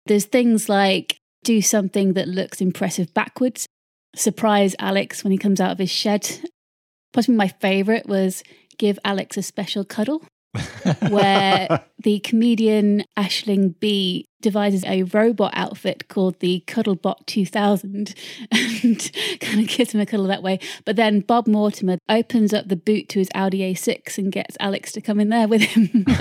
There's 0.05 0.25
things 0.25 0.69
like 0.69 1.17
do 1.43 1.61
something 1.61 2.13
that 2.13 2.27
looks 2.27 2.61
impressive 2.61 3.13
backwards, 3.13 3.67
surprise 4.15 4.75
Alex 4.79 5.23
when 5.23 5.31
he 5.31 5.37
comes 5.37 5.59
out 5.59 5.71
of 5.71 5.77
his 5.79 5.91
shed. 5.91 6.39
Possibly 7.11 7.35
my 7.35 7.49
favorite 7.49 8.07
was 8.07 8.43
give 8.77 8.97
Alex 9.05 9.37
a 9.37 9.43
special 9.43 9.83
cuddle 9.83 10.23
where 11.09 11.83
the 11.99 12.19
comedian 12.19 13.03
Aisling 13.17 13.79
Bea 13.79 14.25
devises 14.41 14.83
a 14.85 15.03
robot 15.03 15.51
outfit 15.55 16.07
called 16.09 16.39
the 16.39 16.63
Cuddlebot 16.67 17.25
2000 17.25 18.13
and 18.51 19.11
kind 19.39 19.59
of 19.59 19.67
gives 19.67 19.93
him 19.93 20.01
a 20.01 20.05
cuddle 20.05 20.27
that 20.27 20.43
way. 20.43 20.59
But 20.85 20.95
then 20.95 21.21
Bob 21.21 21.47
Mortimer 21.47 21.97
opens 22.09 22.53
up 22.53 22.67
the 22.67 22.75
boot 22.75 23.09
to 23.09 23.19
his 23.19 23.29
Audi 23.33 23.59
A6 23.59 24.17
and 24.17 24.31
gets 24.31 24.57
Alex 24.59 24.91
to 24.93 25.01
come 25.01 25.19
in 25.19 25.29
there 25.29 25.47
with 25.47 25.61
him. 25.61 26.05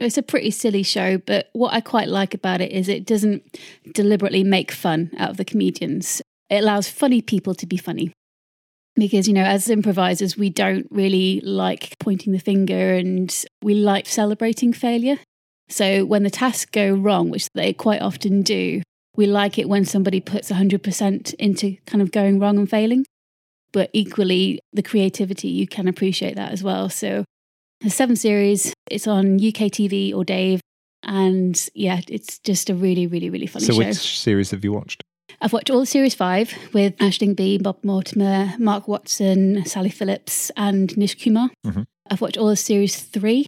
It's 0.00 0.18
a 0.18 0.22
pretty 0.22 0.50
silly 0.50 0.82
show, 0.82 1.18
but 1.18 1.50
what 1.52 1.72
I 1.72 1.80
quite 1.80 2.08
like 2.08 2.34
about 2.34 2.60
it 2.60 2.72
is 2.72 2.88
it 2.88 3.06
doesn't 3.06 3.42
deliberately 3.92 4.42
make 4.42 4.72
fun 4.72 5.12
out 5.16 5.30
of 5.30 5.36
the 5.36 5.44
comedians. 5.44 6.20
It 6.50 6.56
allows 6.56 6.88
funny 6.88 7.22
people 7.22 7.54
to 7.54 7.64
be 7.64 7.76
funny 7.76 8.12
because 8.96 9.26
you 9.26 9.34
know 9.34 9.42
as 9.42 9.68
improvisers 9.68 10.36
we 10.36 10.50
don't 10.50 10.86
really 10.90 11.40
like 11.40 11.96
pointing 11.98 12.32
the 12.32 12.38
finger 12.38 12.94
and 12.94 13.44
we 13.62 13.74
like 13.74 14.06
celebrating 14.06 14.72
failure. 14.72 15.18
So 15.68 16.04
when 16.04 16.22
the 16.22 16.30
tasks 16.30 16.70
go 16.70 16.94
wrong 16.94 17.30
which 17.30 17.48
they 17.54 17.72
quite 17.72 18.02
often 18.02 18.42
do 18.42 18.82
we 19.16 19.26
like 19.26 19.58
it 19.58 19.68
when 19.68 19.84
somebody 19.84 20.20
puts 20.20 20.50
100% 20.50 21.34
into 21.34 21.76
kind 21.86 22.02
of 22.02 22.10
going 22.10 22.40
wrong 22.40 22.58
and 22.58 22.68
failing. 22.68 23.06
But 23.72 23.90
equally 23.92 24.60
the 24.72 24.82
creativity 24.82 25.48
you 25.48 25.66
can 25.66 25.88
appreciate 25.88 26.36
that 26.36 26.52
as 26.52 26.62
well. 26.62 26.88
So 26.88 27.24
the 27.80 27.90
seven 27.90 28.16
series 28.16 28.72
it's 28.90 29.06
on 29.06 29.34
uk 29.36 29.70
tv 29.72 30.14
or 30.14 30.24
dave. 30.24 30.60
And 31.02 31.68
yeah 31.74 32.00
it's 32.08 32.38
just 32.38 32.70
a 32.70 32.74
really 32.74 33.06
really 33.06 33.30
really 33.30 33.46
funny 33.46 33.64
so, 33.64 33.72
show. 33.72 33.78
which 33.78 34.18
series 34.20 34.50
have 34.52 34.64
you 34.64 34.72
watched? 34.72 35.02
I've 35.40 35.52
watched 35.52 35.70
all 35.70 35.80
of 35.82 35.88
Series 35.88 36.14
5 36.14 36.70
with 36.72 36.96
Aisling 36.98 37.36
Bea, 37.36 37.58
Bob 37.58 37.78
Mortimer, 37.82 38.54
Mark 38.58 38.88
Watson, 38.88 39.64
Sally 39.66 39.90
Phillips, 39.90 40.50
and 40.56 40.96
Nish 40.96 41.22
Kumar. 41.22 41.50
Mhm. 41.66 41.84
I've 42.10 42.20
watched 42.20 42.38
all 42.38 42.48
of 42.50 42.58
Series 42.58 42.96
3, 43.00 43.46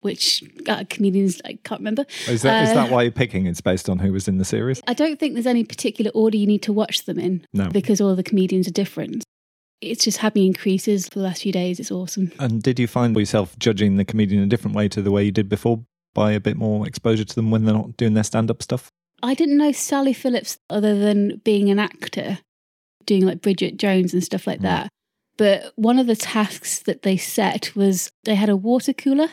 which 0.00 0.44
uh, 0.68 0.84
comedians 0.88 1.40
I 1.44 1.58
can't 1.64 1.80
remember. 1.80 2.04
Is 2.28 2.42
that, 2.42 2.64
is 2.64 2.70
Uh, 2.70 2.74
that 2.74 2.90
why 2.90 3.02
you're 3.02 3.12
picking? 3.12 3.46
It's 3.46 3.60
based 3.60 3.88
on 3.88 3.98
who 4.00 4.12
was 4.12 4.28
in 4.28 4.38
the 4.38 4.44
series? 4.44 4.80
I 4.86 4.94
don't 4.94 5.18
think 5.18 5.34
there's 5.34 5.46
any 5.46 5.64
particular 5.64 6.10
order 6.14 6.36
you 6.36 6.46
need 6.46 6.62
to 6.62 6.72
watch 6.72 7.04
them 7.04 7.18
in 7.18 7.44
No. 7.52 7.68
because 7.70 8.00
all 8.00 8.14
the 8.14 8.22
comedians 8.22 8.68
are 8.68 8.72
different. 8.72 9.24
It's 9.80 10.04
just 10.04 10.18
had 10.18 10.34
me 10.36 10.46
increases 10.46 11.08
for 11.08 11.18
the 11.18 11.24
last 11.24 11.42
few 11.42 11.50
days. 11.52 11.80
It's 11.80 11.90
awesome. 11.90 12.30
And 12.38 12.62
did 12.62 12.78
you 12.78 12.86
find 12.86 13.16
yourself 13.16 13.58
judging 13.58 13.96
the 13.96 14.04
comedian 14.04 14.42
a 14.42 14.46
different 14.46 14.76
way 14.76 14.88
to 14.88 15.02
the 15.02 15.10
way 15.10 15.24
you 15.24 15.32
did 15.32 15.48
before 15.48 15.82
by 16.14 16.32
a 16.32 16.40
bit 16.40 16.56
more 16.56 16.86
exposure 16.86 17.24
to 17.24 17.34
them 17.34 17.50
when 17.50 17.64
they're 17.64 17.74
not 17.74 17.96
doing 17.96 18.14
their 18.14 18.22
stand 18.22 18.48
up 18.50 18.62
stuff? 18.62 18.90
I 19.22 19.34
didn't 19.34 19.58
know 19.58 19.72
Sally 19.72 20.12
Phillips 20.12 20.58
other 20.68 20.98
than 20.98 21.40
being 21.44 21.70
an 21.70 21.78
actor, 21.78 22.38
doing 23.06 23.24
like 23.24 23.42
Bridget 23.42 23.76
Jones 23.76 24.12
and 24.12 24.22
stuff 24.22 24.46
like 24.46 24.58
mm. 24.58 24.62
that. 24.62 24.88
But 25.36 25.72
one 25.76 25.98
of 25.98 26.06
the 26.06 26.16
tasks 26.16 26.80
that 26.80 27.02
they 27.02 27.16
set 27.16 27.74
was 27.74 28.10
they 28.24 28.34
had 28.34 28.48
a 28.48 28.56
water 28.56 28.92
cooler, 28.92 29.28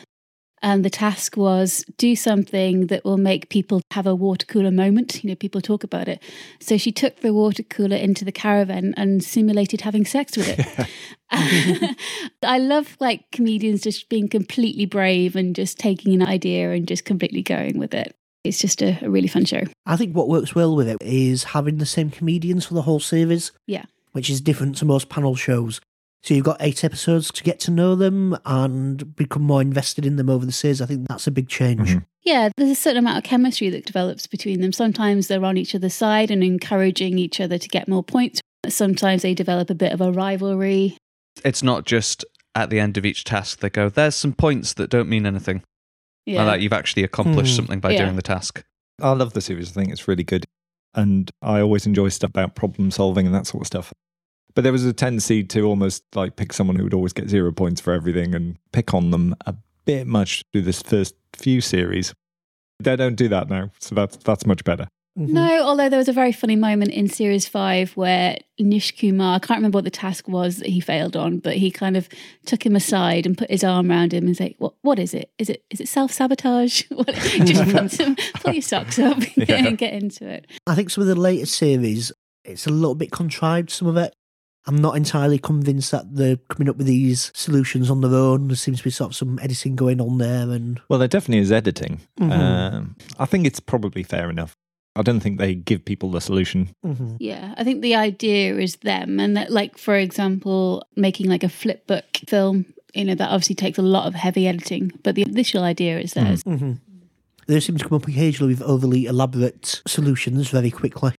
and 0.62 0.84
the 0.84 0.90
task 0.90 1.36
was 1.36 1.84
do 1.96 2.14
something 2.14 2.88
that 2.88 3.04
will 3.04 3.16
make 3.16 3.48
people 3.48 3.80
have 3.92 4.06
a 4.06 4.14
water 4.14 4.46
cooler 4.46 4.70
moment. 4.70 5.22
You 5.24 5.30
know, 5.30 5.36
people 5.36 5.60
talk 5.60 5.84
about 5.84 6.08
it. 6.08 6.22
So 6.60 6.76
she 6.76 6.92
took 6.92 7.20
the 7.20 7.32
water 7.32 7.62
cooler 7.62 7.96
into 7.96 8.24
the 8.24 8.32
caravan 8.32 8.94
and 8.96 9.24
simulated 9.24 9.80
having 9.80 10.04
sex 10.04 10.36
with 10.36 10.58
it. 10.58 10.88
I 12.42 12.58
love 12.58 12.96
like 13.00 13.30
comedians 13.30 13.82
just 13.82 14.08
being 14.08 14.28
completely 14.28 14.84
brave 14.84 15.36
and 15.36 15.56
just 15.56 15.78
taking 15.78 16.12
an 16.14 16.26
idea 16.26 16.72
and 16.72 16.86
just 16.86 17.04
completely 17.04 17.42
going 17.42 17.78
with 17.78 17.94
it. 17.94 18.14
It's 18.44 18.58
just 18.58 18.80
a, 18.82 18.98
a 19.04 19.10
really 19.10 19.28
fun 19.28 19.44
show. 19.44 19.62
I 19.86 19.96
think 19.96 20.14
what 20.16 20.28
works 20.28 20.54
well 20.54 20.74
with 20.74 20.88
it 20.88 20.96
is 21.00 21.44
having 21.44 21.78
the 21.78 21.86
same 21.86 22.10
comedians 22.10 22.64
for 22.66 22.74
the 22.74 22.82
whole 22.82 23.00
series. 23.00 23.52
Yeah. 23.66 23.84
Which 24.12 24.30
is 24.30 24.40
different 24.40 24.76
to 24.78 24.84
most 24.84 25.08
panel 25.08 25.36
shows. 25.36 25.80
So 26.22 26.34
you've 26.34 26.44
got 26.44 26.58
eight 26.60 26.84
episodes 26.84 27.30
to 27.32 27.42
get 27.44 27.60
to 27.60 27.70
know 27.70 27.94
them 27.94 28.36
and 28.44 29.14
become 29.16 29.42
more 29.42 29.62
invested 29.62 30.04
in 30.04 30.16
them 30.16 30.28
over 30.28 30.44
the 30.44 30.52
series. 30.52 30.80
I 30.82 30.86
think 30.86 31.08
that's 31.08 31.26
a 31.26 31.30
big 31.30 31.48
change. 31.48 31.90
Mhm. 31.90 32.04
Yeah, 32.22 32.50
there's 32.56 32.70
a 32.70 32.74
certain 32.74 32.98
amount 32.98 33.18
of 33.18 33.24
chemistry 33.24 33.70
that 33.70 33.86
develops 33.86 34.26
between 34.26 34.60
them. 34.60 34.72
Sometimes 34.72 35.28
they're 35.28 35.44
on 35.44 35.56
each 35.56 35.74
other's 35.74 35.94
side 35.94 36.30
and 36.30 36.44
encouraging 36.44 37.18
each 37.18 37.40
other 37.40 37.56
to 37.56 37.68
get 37.68 37.88
more 37.88 38.02
points. 38.02 38.40
Sometimes 38.68 39.22
they 39.22 39.32
develop 39.32 39.70
a 39.70 39.74
bit 39.74 39.92
of 39.92 40.02
a 40.02 40.12
rivalry. 40.12 40.98
It's 41.44 41.62
not 41.62 41.86
just 41.86 42.24
at 42.54 42.68
the 42.68 42.78
end 42.80 42.98
of 42.98 43.06
each 43.06 43.24
task 43.24 43.60
they 43.60 43.70
go, 43.70 43.88
there's 43.88 44.14
some 44.16 44.34
points 44.34 44.74
that 44.74 44.90
don't 44.90 45.08
mean 45.08 45.24
anything. 45.24 45.62
Yeah. 46.26 46.40
And 46.40 46.48
that 46.48 46.60
you've 46.60 46.72
actually 46.72 47.02
accomplished 47.04 47.52
Hmm. 47.52 47.56
something 47.56 47.80
by 47.80 47.92
Yeah. 47.92 48.04
doing 48.04 48.16
the 48.16 48.22
task. 48.22 48.64
I 49.00 49.12
love 49.12 49.32
the 49.32 49.40
series. 49.40 49.70
I 49.70 49.72
think 49.72 49.90
it's 49.92 50.06
really 50.06 50.24
good. 50.24 50.46
And 50.94 51.30
I 51.42 51.60
always 51.60 51.86
enjoy 51.86 52.08
stuff 52.10 52.30
about 52.30 52.54
problem 52.54 52.90
solving 52.90 53.26
and 53.26 53.34
that 53.34 53.46
sort 53.46 53.62
of 53.62 53.66
stuff. 53.66 53.92
But 54.54 54.62
there 54.62 54.72
was 54.72 54.84
a 54.84 54.92
tendency 54.92 55.44
to 55.44 55.62
almost 55.62 56.02
like 56.14 56.36
pick 56.36 56.52
someone 56.52 56.76
who 56.76 56.82
would 56.84 56.94
always 56.94 57.12
get 57.12 57.28
zero 57.30 57.52
points 57.52 57.80
for 57.80 57.92
everything 57.92 58.34
and 58.34 58.58
pick 58.72 58.92
on 58.92 59.10
them 59.12 59.34
a 59.46 59.54
bit 59.84 60.06
much 60.06 60.42
through 60.52 60.62
this 60.62 60.82
first 60.82 61.14
few 61.34 61.60
series. 61.60 62.12
They 62.80 62.96
don't 62.96 63.14
do 63.14 63.28
that 63.28 63.48
now. 63.48 63.70
So 63.78 63.94
that's 63.94 64.16
that's 64.16 64.44
much 64.46 64.64
better. 64.64 64.88
No, 65.16 65.62
although 65.64 65.88
there 65.88 65.98
was 65.98 66.08
a 66.08 66.12
very 66.12 66.32
funny 66.32 66.56
moment 66.56 66.92
in 66.92 67.08
series 67.08 67.46
five 67.46 67.92
where 67.96 68.38
Nish 68.58 68.96
Kumar, 68.96 69.36
I 69.36 69.38
can't 69.38 69.58
remember 69.58 69.76
what 69.76 69.84
the 69.84 69.90
task 69.90 70.28
was 70.28 70.58
that 70.58 70.68
he 70.68 70.80
failed 70.80 71.16
on, 71.16 71.38
but 71.40 71.56
he 71.56 71.70
kind 71.70 71.96
of 71.96 72.08
took 72.46 72.64
him 72.64 72.74
aside 72.76 73.26
and 73.26 73.36
put 73.36 73.50
his 73.50 73.64
arm 73.64 73.90
around 73.90 74.14
him 74.14 74.26
and 74.26 74.36
said, 74.36 74.54
"What? 74.58 74.74
What 74.82 74.98
is 74.98 75.12
it? 75.12 75.30
Is 75.38 75.50
it 75.50 75.62
is 75.70 75.80
it 75.80 75.88
self 75.88 76.12
sabotage? 76.12 76.84
Just 77.44 77.70
put 77.70 77.90
some, 77.90 78.16
pull 78.36 78.52
your 78.54 78.62
socks 78.62 78.98
up 78.98 79.18
Yeah. 79.36 79.66
and 79.66 79.76
get 79.76 79.92
into 79.92 80.26
it." 80.28 80.46
I 80.66 80.74
think 80.74 80.90
some 80.90 81.02
of 81.02 81.08
the 81.08 81.14
later 81.16 81.46
series, 81.46 82.12
it's 82.44 82.66
a 82.66 82.70
little 82.70 82.94
bit 82.94 83.10
contrived, 83.10 83.70
some 83.70 83.88
of 83.88 83.96
it. 83.96 84.14
I'm 84.66 84.76
not 84.76 84.94
entirely 84.96 85.38
convinced 85.38 85.90
that 85.90 86.14
they're 86.14 86.36
coming 86.50 86.68
up 86.68 86.76
with 86.76 86.86
these 86.86 87.32
solutions 87.34 87.90
on 87.90 88.02
their 88.02 88.14
own. 88.14 88.48
There 88.48 88.56
seems 88.56 88.78
to 88.78 88.84
be 88.84 88.90
sort 88.90 89.10
of 89.10 89.16
some 89.16 89.38
editing 89.40 89.74
going 89.74 90.00
on 90.02 90.18
there. 90.18 90.50
And 90.50 90.78
Well, 90.88 90.98
there 90.98 91.08
definitely 91.08 91.38
is 91.42 91.50
editing. 91.50 92.00
Mhm. 92.20 92.30
Um, 92.30 92.96
I 93.18 93.24
think 93.24 93.46
it's 93.46 93.58
probably 93.58 94.02
fair 94.02 94.28
enough. 94.28 94.54
I 94.96 95.02
don't 95.02 95.20
think 95.20 95.38
they 95.38 95.54
give 95.54 95.84
people 95.84 96.10
the 96.10 96.20
solution. 96.20 96.68
Mhm. 96.84 97.16
Yeah, 97.20 97.54
I 97.56 97.64
think 97.64 97.80
the 97.82 97.94
idea 97.94 98.56
is 98.58 98.76
them, 98.76 99.20
and 99.20 99.36
that, 99.36 99.50
like 99.50 99.78
for 99.78 99.96
example, 99.96 100.84
making 100.96 101.28
like 101.28 101.44
a 101.44 101.48
flip 101.48 101.86
book 101.86 102.04
film. 102.26 102.66
You 102.94 103.04
know, 103.04 103.14
that 103.14 103.30
obviously 103.30 103.54
takes 103.54 103.78
a 103.78 103.82
lot 103.82 104.06
of 104.08 104.14
heavy 104.14 104.48
editing, 104.48 104.90
but 105.04 105.14
the 105.14 105.22
initial 105.22 105.62
idea 105.62 106.00
is 106.00 106.12
theirs. 106.14 106.42
Mhm. 106.42 106.78
they 107.46 107.58
seem 107.58 107.76
to 107.76 107.84
come 107.88 107.96
up 107.96 108.06
occasionally 108.06 108.52
with 108.52 108.62
overly 108.62 109.06
elaborate 109.06 109.82
solutions 109.86 110.50
very 110.50 110.70
quickly. 110.70 111.12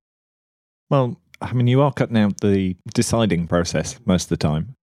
Well, 0.90 1.20
I 1.42 1.52
mean, 1.54 1.68
you 1.68 1.82
are 1.82 1.92
cutting 1.92 2.16
out 2.18 2.40
the 2.42 2.76
deciding 2.94 3.48
process 3.48 4.00
most 4.06 4.26
of 4.26 4.30
the 4.30 4.38
time. 4.38 4.76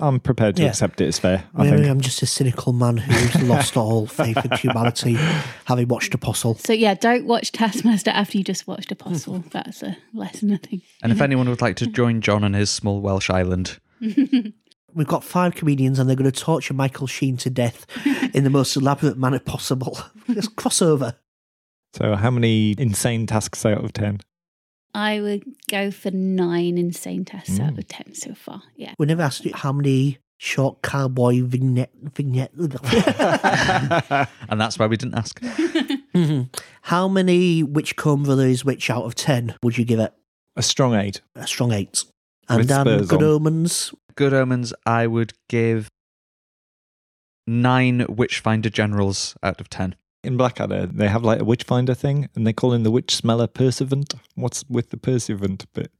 I'm 0.00 0.18
prepared 0.20 0.56
to 0.56 0.62
Yeah. 0.62 0.68
accept 0.70 1.00
it 1.00 1.06
as 1.08 1.18
fair. 1.18 1.44
I 1.54 1.64
Maybe 1.64 1.76
think. 1.78 1.88
I'm 1.90 2.00
just 2.00 2.22
a 2.22 2.26
cynical 2.26 2.72
man 2.72 2.96
who's 2.96 3.42
lost 3.48 3.76
all 3.76 4.06
faith 4.06 4.36
in 4.44 4.50
humanity, 4.58 5.16
having 5.66 5.88
watched 5.88 6.14
Apostle. 6.14 6.54
So 6.56 6.72
yeah, 6.72 6.94
don't 6.94 7.26
watch 7.26 7.52
Taskmaster 7.52 8.10
after 8.10 8.38
you 8.38 8.44
just 8.44 8.66
watched 8.66 8.90
Apostle. 8.92 9.44
That's 9.50 9.82
a 9.82 9.96
lesson, 10.14 10.52
I 10.52 10.56
think. 10.56 10.82
And 11.02 11.12
if 11.12 11.20
anyone 11.20 11.48
would 11.48 11.60
like 11.60 11.76
to 11.76 11.86
join 11.86 12.20
Jon 12.20 12.44
on 12.44 12.54
his 12.54 12.70
small 12.70 13.00
Welsh 13.00 13.30
island, 13.30 13.78
We've 14.92 15.06
got 15.06 15.22
five 15.22 15.54
comedians 15.54 16.00
and 16.00 16.08
they're 16.08 16.16
going 16.16 16.28
to 16.28 16.36
torture 16.36 16.74
Michael 16.74 17.06
Sheen 17.06 17.36
to 17.38 17.50
death 17.50 17.86
in 18.34 18.42
the 18.42 18.50
most 18.50 18.74
elaborate 18.74 19.16
manner 19.16 19.38
possible. 19.38 19.96
Just 20.28 20.56
crossover. 20.56 21.14
So, 21.94 22.16
how 22.16 22.30
many 22.32 22.74
insane 22.76 23.26
tasks 23.28 23.64
out 23.64 23.84
of 23.84 23.92
10? 23.92 24.18
I 24.94 25.20
would 25.20 25.44
go 25.70 25.90
for 25.90 26.10
nine 26.10 26.76
insane 26.78 27.24
tests 27.24 27.60
out 27.60 27.74
Mm. 27.74 27.78
of 27.78 27.88
ten 27.88 28.14
so 28.14 28.34
far. 28.34 28.62
Yeah. 28.76 28.94
We 28.98 29.06
never 29.06 29.22
asked 29.22 29.44
you 29.44 29.52
how 29.54 29.72
many 29.72 30.18
short 30.38 30.82
cowboy 30.82 31.42
vignette. 31.42 31.90
vignette 32.14 32.50
and 34.48 34.60
that's 34.60 34.78
why 34.78 34.86
we 34.86 34.96
didn't 34.96 35.14
ask. 35.14 35.40
Mhm. 36.12 36.52
How 36.82 37.06
many 37.06 37.62
Which 37.62 37.94
Coen 37.96 38.24
Brothers 38.24 38.64
Which 38.64 38.90
out 38.90 39.04
of 39.04 39.14
10 39.14 39.54
would 39.62 39.78
you 39.78 39.84
give 39.84 40.00
it? 40.00 40.12
A 40.56 40.62
strong 40.62 40.92
eight. 40.94 41.20
A 41.36 41.46
strong 41.46 41.70
eight. 41.72 42.02
And 42.48 42.58
With 42.58 42.68
Dan, 42.68 42.84
Spurs 42.84 43.06
Good 43.08 43.22
on. 43.22 43.28
Omens. 43.28 43.94
Good 44.16 44.34
Omens, 44.34 44.72
I 44.84 45.06
would 45.06 45.34
give 45.48 45.88
nine 47.46 48.04
Witchfinder 48.08 48.70
Generals 48.70 49.36
out 49.42 49.60
of 49.60 49.68
ten. 49.70 49.94
In 50.22 50.36
Blackadder, 50.36 50.86
they 50.86 51.08
have 51.08 51.24
like 51.24 51.40
a 51.40 51.44
witchfinder 51.44 51.94
thing, 51.94 52.28
and 52.34 52.46
they 52.46 52.52
call 52.52 52.72
him 52.74 52.82
the 52.82 52.90
witch 52.90 53.14
smeller 53.14 53.46
Pursuivant. 53.46 54.14
What's 54.34 54.64
with 54.68 54.90
the 54.90 54.96
Pursuivant 54.98 55.64
bit? 55.72 55.90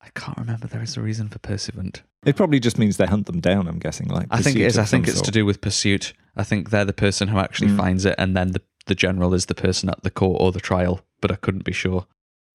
I 0.00 0.08
can't 0.14 0.38
remember 0.38 0.68
there 0.68 0.82
is 0.82 0.96
a 0.96 1.00
reason 1.02 1.28
for 1.28 1.40
Pursuivant. 1.40 2.02
It 2.24 2.36
probably 2.36 2.60
just 2.60 2.78
means 2.78 2.96
they 2.96 3.06
hunt 3.06 3.26
them 3.26 3.40
down. 3.40 3.66
I'm 3.66 3.78
guessing. 3.80 4.06
Like 4.08 4.28
I 4.30 4.36
think 4.40 4.56
it 4.56 4.60
pursuit 4.60 4.66
is. 4.66 4.78
I 4.78 4.84
think 4.84 5.06
some 5.06 5.12
it's 5.12 5.20
to 5.22 5.30
do 5.32 5.44
with 5.44 5.60
pursuit. 5.60 6.12
I 6.36 6.44
think 6.44 6.70
they're 6.70 6.84
the 6.84 6.92
person 6.92 7.28
who 7.28 7.38
actually 7.38 7.68
Mm. 7.70 7.76
finds 7.76 8.04
it, 8.04 8.14
and 8.18 8.36
then 8.36 8.52
the, 8.52 8.62
the 8.86 8.94
general 8.94 9.34
is 9.34 9.46
the 9.46 9.54
person 9.54 9.88
at 9.88 10.02
the 10.04 10.10
court 10.10 10.40
or 10.40 10.52
the 10.52 10.60
trial. 10.60 11.00
But 11.20 11.32
I 11.32 11.36
couldn't 11.36 11.64
be 11.64 11.72
sure. 11.72 12.06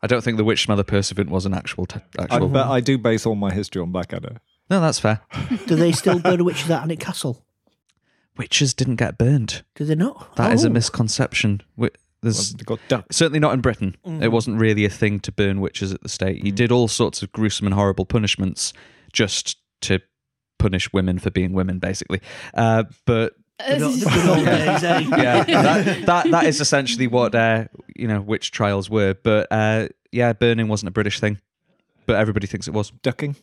I 0.02 0.08
don't 0.08 0.24
think 0.24 0.38
the 0.38 0.44
witch 0.46 0.64
smeller 0.64 0.84
Pursuivant 0.84 1.30
was 1.30 1.46
an 1.46 1.54
actual. 1.54 1.86
T- 1.88 2.00
I, 2.18 2.24
actual. 2.24 2.48
but 2.48 2.68
I 2.68 2.80
do 2.80 2.98
base 2.98 3.26
all 3.26 3.36
my 3.36 3.52
history 3.54 3.82
on 3.82 3.92
Blackadder. 3.92 4.38
no, 4.70 4.80
that's 4.80 5.00
fair. 5.00 5.20
Do 5.68 5.76
they 5.76 5.92
still 5.92 6.20
burn 6.20 6.44
witches 6.46 6.70
at 6.72 6.84
Alnwick 6.84 7.00
Castle? 7.02 7.44
Witches 8.38 8.74
didn't 8.74 8.96
get 8.96 9.18
burned. 9.18 9.64
Did 9.76 9.88
they 9.88 9.96
not? 9.96 10.36
That 10.38 10.54
is 10.54 10.64
a 10.64 10.68
Oh. 10.70 10.72
misconception. 10.72 11.62
Wi- 11.76 11.92
Well, 12.24 12.32
There's 12.34 12.54
they 12.54 12.64
got 12.64 12.80
ducks. 12.88 13.16
certainly 13.18 13.40
not 13.40 13.54
in 13.54 13.62
Britain. 13.62 13.98
It 14.06 14.10
Mhm. 14.10 14.32
wasn't 14.32 14.60
really 14.60 14.86
a 14.86 14.90
thing 14.90 15.20
to 15.22 15.32
burn 15.32 15.60
witches 15.60 15.92
at 15.92 16.04
the 16.04 16.10
stake. 16.10 16.44
You 16.44 16.52
did 16.52 16.72
all 16.72 16.88
sorts 16.88 17.24
of 17.24 17.32
gruesome 17.32 17.66
and 17.66 17.74
horrible 17.74 18.06
punishments 18.06 18.74
just 19.12 19.58
to 19.82 20.00
punish 20.60 20.94
women 20.94 21.18
for 21.18 21.32
being 21.32 21.54
women, 21.54 21.80
basically. 21.80 22.22
Uh, 22.54 22.84
but 23.06 23.34
The 23.58 23.78
good- 23.80 24.00
the 24.02 24.06
good 24.10 24.30
old 24.30 24.46
days, 24.46 24.84
eh? 24.84 25.00
yeah, 25.18 25.44
that, 25.44 26.06
that 26.06 26.32
that 26.32 26.46
is 26.46 26.62
essentially 26.62 27.08
what 27.08 27.34
uh, 27.34 27.66
you 27.96 28.08
know 28.08 28.22
witch 28.22 28.52
trials 28.52 28.88
were. 28.90 29.16
But 29.16 29.48
uh, 29.52 29.88
yeah, 30.12 30.34
burning 30.34 30.68
wasn't 30.68 30.90
a 30.90 30.92
British 30.92 31.20
thing, 31.20 31.40
but 32.06 32.18
everybody 32.18 32.46
thinks 32.48 32.68
it 32.68 32.74
was. 32.76 32.92
Ducking. 33.02 33.36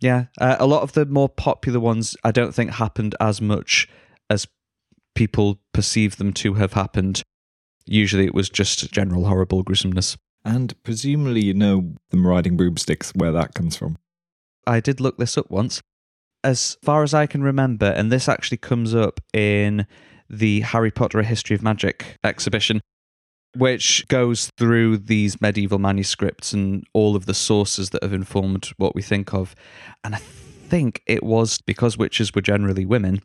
Yeah, 0.00 0.26
uh, 0.38 0.56
a 0.58 0.66
lot 0.66 0.82
of 0.82 0.92
the 0.92 1.06
more 1.06 1.28
popular 1.28 1.80
ones 1.80 2.16
I 2.22 2.30
don't 2.30 2.54
think 2.54 2.72
happened 2.72 3.14
as 3.20 3.40
much 3.40 3.88
as 4.28 4.46
people 5.14 5.60
perceive 5.72 6.16
them 6.16 6.32
to 6.34 6.54
have 6.54 6.74
happened. 6.74 7.22
Usually, 7.86 8.26
it 8.26 8.34
was 8.34 8.50
just 8.50 8.92
general 8.92 9.26
horrible 9.26 9.62
gruesomeness. 9.62 10.16
And 10.44 10.80
presumably, 10.82 11.44
you 11.44 11.54
know 11.54 11.94
them 12.10 12.26
riding 12.26 12.56
broomsticks, 12.56 13.12
where 13.14 13.32
that 13.32 13.54
comes 13.54 13.76
from. 13.76 13.96
I 14.66 14.80
did 14.80 15.00
look 15.00 15.16
this 15.18 15.38
up 15.38 15.50
once. 15.50 15.80
As 16.44 16.76
far 16.82 17.02
as 17.02 17.14
I 17.14 17.26
can 17.26 17.42
remember, 17.42 17.86
and 17.86 18.12
this 18.12 18.28
actually 18.28 18.58
comes 18.58 18.94
up 18.94 19.20
in 19.32 19.86
the 20.28 20.60
Harry 20.60 20.90
Potter 20.90 21.20
A 21.20 21.24
History 21.24 21.56
of 21.56 21.62
Magic 21.62 22.16
exhibition, 22.22 22.80
which 23.58 24.06
goes 24.08 24.50
through 24.58 24.98
these 24.98 25.40
medieval 25.40 25.78
manuscripts 25.78 26.52
and 26.52 26.84
all 26.92 27.16
of 27.16 27.26
the 27.26 27.34
sources 27.34 27.90
that 27.90 28.02
have 28.02 28.12
informed 28.12 28.66
what 28.76 28.94
we 28.94 29.02
think 29.02 29.32
of. 29.34 29.54
And 30.04 30.14
I 30.14 30.18
think 30.18 31.02
it 31.06 31.22
was 31.22 31.58
because 31.58 31.96
witches 31.96 32.34
were 32.34 32.42
generally 32.42 32.84
women, 32.84 33.22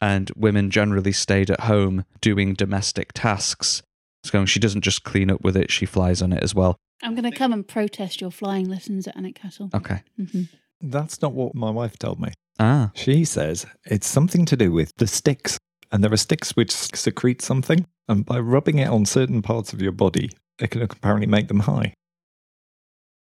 and 0.00 0.30
women 0.36 0.70
generally 0.70 1.12
stayed 1.12 1.50
at 1.50 1.60
home 1.60 2.04
doing 2.20 2.54
domestic 2.54 3.12
tasks. 3.12 3.82
So 4.24 4.44
she 4.44 4.60
doesn't 4.60 4.82
just 4.82 5.04
clean 5.04 5.30
up 5.30 5.42
with 5.42 5.56
it, 5.56 5.70
she 5.70 5.86
flies 5.86 6.22
on 6.22 6.32
it 6.32 6.42
as 6.42 6.54
well. 6.54 6.76
I'm 7.02 7.14
going 7.14 7.30
to 7.30 7.36
come 7.36 7.52
and 7.52 7.66
protest 7.66 8.20
your 8.20 8.30
flying 8.30 8.68
lessons 8.68 9.08
at 9.08 9.16
Alnwick 9.16 9.34
Castle. 9.34 9.70
Okay. 9.74 10.02
hmm 10.16 10.42
That's 10.80 11.20
not 11.20 11.32
what 11.32 11.54
my 11.54 11.70
wife 11.70 11.98
told 11.98 12.20
me. 12.20 12.32
Ah. 12.60 12.90
She 12.94 13.24
says 13.24 13.66
it's 13.86 14.06
something 14.06 14.44
to 14.46 14.56
do 14.56 14.70
with 14.70 14.92
the 14.98 15.06
sticks. 15.06 15.58
And 15.90 16.02
there 16.02 16.12
are 16.12 16.16
sticks 16.16 16.56
which 16.56 16.70
secrete 16.70 17.42
something. 17.42 17.86
And 18.08 18.24
by 18.26 18.38
rubbing 18.38 18.78
it 18.78 18.88
on 18.88 19.04
certain 19.06 19.42
parts 19.42 19.72
of 19.72 19.80
your 19.80 19.92
body, 19.92 20.30
it 20.58 20.70
can 20.70 20.82
apparently 20.82 21.26
make 21.26 21.48
them 21.48 21.60
high. 21.60 21.94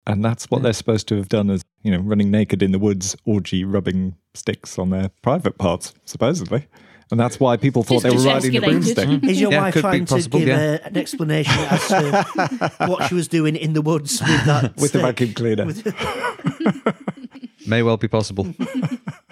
And 0.06 0.24
that's 0.24 0.46
what 0.50 0.60
Yeah. 0.60 0.64
they're 0.64 0.74
supposed 0.74 1.08
to 1.10 1.16
have 1.18 1.28
done 1.30 1.50
as, 1.50 1.64
you 1.84 1.92
know, 1.92 1.98
running 2.00 2.32
naked 2.32 2.64
in 2.64 2.72
the 2.72 2.80
woods, 2.80 3.16
orgy, 3.26 3.66
rubbing 3.66 4.16
sticks 4.34 4.80
on 4.80 4.90
their 4.92 5.10
private 5.22 5.58
parts, 5.58 5.94
supposedly. 6.06 6.68
And 7.10 7.20
that's 7.20 7.40
why 7.40 7.56
people 7.58 7.84
thought 7.84 8.04
Just 8.04 8.04
they 8.04 8.10
were 8.30 8.34
riding 8.34 8.52
the 8.52 8.60
escalated. 8.60 8.64
broomstick. 8.64 9.24
Is 9.30 9.40
your 9.42 9.52
Yeah, 9.52 9.62
wife 9.62 9.76
trying 9.76 10.06
possible, 10.06 10.40
to 10.40 10.46
give 10.46 10.48
yeah. 10.58 10.78
uh, 10.84 10.88
an 10.88 10.98
explanation 10.98 11.54
as 11.70 11.88
to 11.88 12.72
what 12.88 13.08
she 13.08 13.16
was 13.16 13.28
doing 13.30 13.56
in 13.56 13.74
the 13.74 13.82
woods 13.82 14.22
with 14.22 14.46
that 14.46 14.76
With 14.78 14.92
the 14.92 15.00
vacuum 15.00 15.34
cleaner. 15.34 15.66
With- 15.66 15.86
May 17.68 17.82
well 17.84 17.98
be 17.98 18.08
possible. 18.08 18.54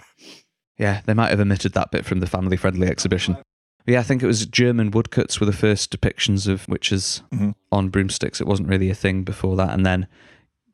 yeah, 0.78 1.02
they 1.06 1.14
might 1.14 1.30
have 1.30 1.40
omitted 1.40 1.74
that 1.74 1.92
bit 1.92 2.06
from 2.06 2.20
the 2.20 2.28
family 2.28 2.58
friendly 2.58 2.88
exhibition. 2.88 3.38
Yeah, 3.88 4.00
I 4.00 4.04
think 4.04 4.24
it 4.24 4.28
was 4.28 4.46
German 4.46 4.92
woodcuts 4.92 5.40
were 5.40 5.46
the 5.46 5.54
first 5.54 5.92
depictions 5.96 6.48
of 6.48 6.68
witches 6.68 7.22
Mhm. 7.34 7.54
on 7.72 7.90
broomsticks. 7.90 8.42
It 8.42 8.48
wasn't 8.48 8.70
really 8.70 8.90
a 8.90 8.96
thing 8.96 9.24
before 9.24 9.56
that. 9.58 9.70
And 9.74 9.86
then 9.86 10.08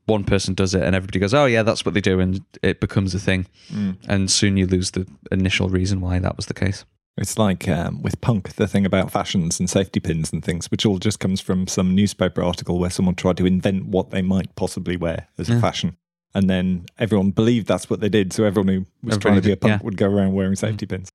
one 0.05 0.23
person 0.23 0.53
does 0.53 0.73
it 0.73 0.83
and 0.83 0.95
everybody 0.95 1.19
goes, 1.19 1.33
oh, 1.33 1.45
yeah, 1.45 1.63
that's 1.63 1.83
what 1.85 1.93
they 1.93 2.01
do. 2.01 2.19
And 2.19 2.41
it 2.63 2.79
becomes 2.79 3.13
a 3.13 3.19
thing. 3.19 3.47
Mm. 3.71 3.97
And 4.07 4.31
soon 4.31 4.57
you 4.57 4.65
lose 4.65 4.91
the 4.91 5.05
initial 5.31 5.67
reason 5.69 5.99
why 6.01 6.19
that 6.19 6.37
was 6.37 6.45
the 6.47 6.53
case. 6.53 6.85
It's 7.17 7.37
like 7.37 7.67
um, 7.67 8.01
with 8.01 8.19
punk, 8.21 8.53
the 8.55 8.67
thing 8.67 8.85
about 8.85 9.11
fashions 9.11 9.59
and 9.59 9.69
safety 9.69 9.99
pins 9.99 10.31
and 10.31 10.43
things, 10.43 10.71
which 10.71 10.85
all 10.85 10.97
just 10.97 11.19
comes 11.19 11.41
from 11.41 11.67
some 11.67 11.93
newspaper 11.93 12.41
article 12.41 12.79
where 12.79 12.89
someone 12.89 13.15
tried 13.15 13.37
to 13.37 13.45
invent 13.45 13.85
what 13.87 14.11
they 14.11 14.21
might 14.21 14.55
possibly 14.55 14.95
wear 14.95 15.27
as 15.37 15.49
a 15.49 15.59
fashion. 15.59 15.97
And 16.33 16.49
then 16.49 16.85
everyone 16.97 17.31
believed 17.31 17.67
that's 17.67 17.89
what 17.89 17.99
they 17.99 18.07
did. 18.07 18.31
So 18.31 18.45
everyone 18.45 18.69
who 18.69 18.85
was 19.03 19.17
trying 19.17 19.35
to 19.35 19.41
be 19.41 19.49
a 19.49 19.51
Everybody- 19.51 19.71
punk 19.73 19.81
yeah. 19.81 19.85
would 19.85 19.97
go 19.97 20.09
around 20.09 20.31
wearing 20.31 20.55
safety 20.55 20.85
pins. 20.85 21.09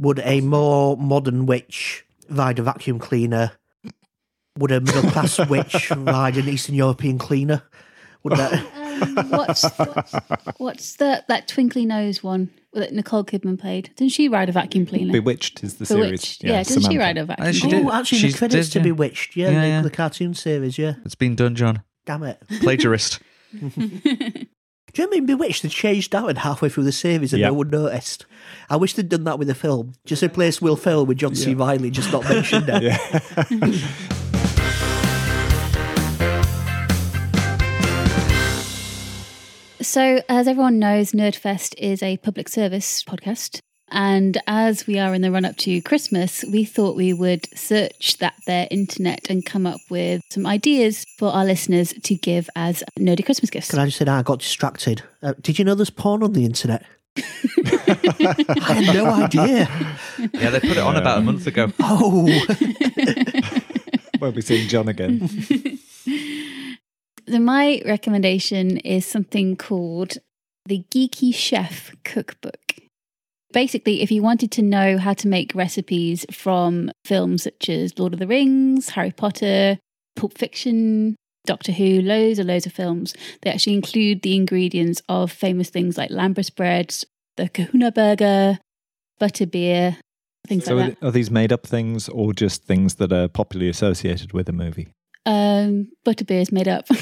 Would 0.00 0.18
a 0.24 0.40
more 0.42 0.96
modern 0.96 1.46
witch 1.46 2.04
ride 2.28 2.58
a 2.58 2.62
vacuum 2.62 2.98
cleaner? 2.98 3.52
Would 4.58 4.70
a 4.70 4.80
middle 4.80 5.10
class 5.10 5.38
witch 5.48 5.90
ride 5.90 6.36
an 6.36 6.48
Eastern 6.48 6.74
European 6.74 7.18
cleaner? 7.18 7.62
Would 8.22 8.34
that? 8.36 9.26
what's 9.30 9.62
what's 10.58 10.96
the 10.96 11.24
that 11.28 11.48
twinkly 11.48 11.86
nose 11.86 12.22
one 12.22 12.50
that 12.72 12.92
Nicole 12.92 13.24
Kidman 13.24 13.58
played? 13.58 13.90
Didn't 13.96 14.12
she 14.12 14.28
ride 14.28 14.48
a 14.48 14.52
vacuum 14.52 14.84
cleaner? 14.84 15.12
Bewitched 15.12 15.62
is 15.64 15.74
the 15.76 15.86
Bewitched. 15.86 16.40
series. 16.40 16.52
Yeah, 16.54 16.62
didn't 16.62 16.90
she 16.90 16.98
ride 16.98 17.16
a 17.16 17.24
vacuum? 17.24 17.46
Uh, 17.48 17.52
she 17.52 17.68
did. 17.68 17.86
Oh, 17.86 17.92
actually, 17.92 18.18
She 18.18 18.32
the 18.32 18.38
credits 18.38 18.68
did, 18.68 18.72
to 18.72 18.78
yeah. 18.80 18.82
Bewitched. 18.94 19.36
Yeah, 19.36 19.50
Yeah, 19.50 19.60
the, 19.60 19.66
yeah. 19.68 19.82
the 19.82 19.90
cartoon 19.90 20.34
series. 20.34 20.76
Yeah, 20.78 20.94
It's 21.04 21.14
been 21.14 21.36
done, 21.36 21.54
Jon. 21.54 21.82
damn 22.04 22.22
it. 22.24 22.42
Plagiarist. 22.60 23.20
Do 24.96 25.02
you 25.02 25.08
remember 25.08 25.30
in 25.30 25.38
Bewitched 25.38 25.62
they 25.62 25.68
changed 25.68 26.12
Darrin 26.12 26.36
halfway 26.36 26.70
through 26.70 26.84
the 26.84 26.90
series 26.90 27.34
and 27.34 27.40
Yeah. 27.40 27.48
no 27.48 27.52
one 27.52 27.68
noticed? 27.68 28.24
I 28.70 28.76
wish 28.76 28.94
they'd 28.94 29.10
done 29.10 29.24
that 29.24 29.38
with 29.38 29.46
the 29.46 29.54
film. 29.54 29.92
Just 30.06 30.22
replace 30.22 30.62
Will 30.62 30.74
Ferrell 30.74 31.04
with 31.04 31.18
John 31.18 31.34
C. 31.34 31.52
Reilly, 31.52 31.90
just 31.90 32.10
not 32.10 32.24
mentioned 32.26 32.64
it. 32.72 33.82
So, 39.80 40.20
as 40.28 40.48
everyone 40.48 40.78
knows, 40.78 41.12
Nerdfest 41.12 41.74
is 41.78 42.02
a 42.02 42.16
public 42.18 42.48
service 42.48 43.04
podcast. 43.04 43.60
And 43.88 44.36
as 44.46 44.86
we 44.86 44.98
are 44.98 45.14
in 45.14 45.22
the 45.22 45.30
run 45.30 45.44
up 45.44 45.56
to 45.58 45.80
Christmas, 45.82 46.44
we 46.50 46.64
thought 46.64 46.96
we 46.96 47.12
would 47.12 47.46
search 47.56 48.18
that 48.18 48.34
there 48.46 48.66
internet 48.70 49.30
and 49.30 49.46
come 49.46 49.64
up 49.66 49.80
with 49.90 50.22
some 50.30 50.44
ideas 50.46 51.04
for 51.18 51.30
our 51.30 51.44
listeners 51.44 51.94
to 52.02 52.14
give 52.16 52.50
as 52.56 52.82
nerdy 52.98 53.24
Christmas 53.24 53.50
gifts. 53.50 53.70
Can 53.70 53.78
I 53.78 53.84
just 53.86 53.98
say 53.98 54.04
that 54.04 54.18
I 54.18 54.22
got 54.22 54.40
distracted? 54.40 55.02
Uh, 55.22 55.34
did 55.40 55.58
you 55.58 55.64
know 55.64 55.74
there's 55.76 55.90
porn 55.90 56.22
on 56.24 56.32
the 56.32 56.44
internet? 56.44 56.84
I 57.16 58.72
had 58.82 58.94
no 58.94 59.06
idea. 59.06 59.68
Yeah, 60.34 60.50
they 60.50 60.60
put 60.60 60.70
it 60.70 60.78
on 60.78 60.96
about 60.96 61.18
a 61.18 61.22
month 61.22 61.46
ago. 61.46 61.72
Oh, 61.80 62.28
Won't 64.20 64.34
be 64.34 64.42
seeing 64.42 64.68
Jon 64.68 64.88
again. 64.88 65.28
So, 67.28 67.40
my 67.40 67.82
recommendation 67.84 68.76
is 68.76 69.04
something 69.04 69.56
called 69.56 70.18
the 70.64 70.84
Geeky 70.92 71.34
Chef 71.34 71.92
Cookbook. 72.04 72.65
Basically, 73.56 74.02
if 74.02 74.10
you 74.10 74.22
wanted 74.22 74.50
to 74.52 74.60
know 74.60 74.98
how 74.98 75.14
to 75.14 75.26
make 75.26 75.54
recipes 75.54 76.26
from 76.30 76.90
films 77.06 77.44
such 77.44 77.70
as 77.70 77.98
Lord 77.98 78.12
of 78.12 78.18
the 78.18 78.26
Rings, 78.26 78.90
Harry 78.90 79.12
Potter, 79.12 79.78
Pulp 80.14 80.36
Fiction, 80.36 81.16
Doctor 81.46 81.72
Who, 81.72 82.02
loads 82.02 82.38
and 82.38 82.48
loads 82.48 82.66
of 82.66 82.74
films, 82.74 83.14
they 83.40 83.50
actually 83.50 83.72
include 83.72 84.20
the 84.20 84.36
ingredients 84.36 85.00
of 85.08 85.32
famous 85.32 85.70
things 85.70 85.96
like 85.96 86.10
lembas 86.10 86.54
bread, 86.54 86.94
the 87.38 87.48
Kahuna 87.48 87.92
burger, 87.92 88.58
butterbeer, 89.18 89.96
things 90.46 90.66
So 90.66 90.74
like 90.74 90.98
are, 91.00 91.06
are 91.06 91.10
these 91.10 91.30
made 91.30 91.50
up 91.50 91.66
things 91.66 92.10
or 92.10 92.34
just 92.34 92.64
things 92.64 92.96
that 92.96 93.10
are 93.10 93.26
popularly 93.26 93.70
associated 93.70 94.34
with 94.34 94.50
a 94.50 94.52
movie? 94.52 94.88
That. 95.26 95.64
Um, 95.66 95.88
butterbeer 96.06 96.40
is 96.40 96.52
made 96.52 96.68
up. 96.68 96.86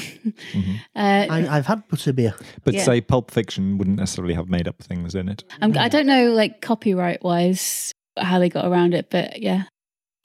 Mhm. 0.53 0.79
uh, 0.95 1.27
I, 1.29 1.47
I've 1.57 1.67
had 1.67 1.87
butterbeer. 1.87 2.33
But 2.63 2.73
Yeah. 2.73 2.83
say 2.83 2.99
Pulp 3.01 3.29
Fiction 3.31 3.77
wouldn't 3.77 3.97
necessarily 3.99 4.33
have 4.33 4.49
made 4.49 4.67
up 4.67 4.81
things 4.81 5.13
in 5.15 5.29
it. 5.29 5.43
I'm, 5.61 5.77
I 5.77 5.87
don't 5.87 6.07
know, 6.07 6.31
like 6.31 6.61
copyright 6.61 7.23
wise, 7.23 7.91
how 8.17 8.39
they 8.39 8.49
got 8.49 8.65
around 8.65 8.93
it, 8.95 9.09
but 9.11 9.41
yeah. 9.41 9.63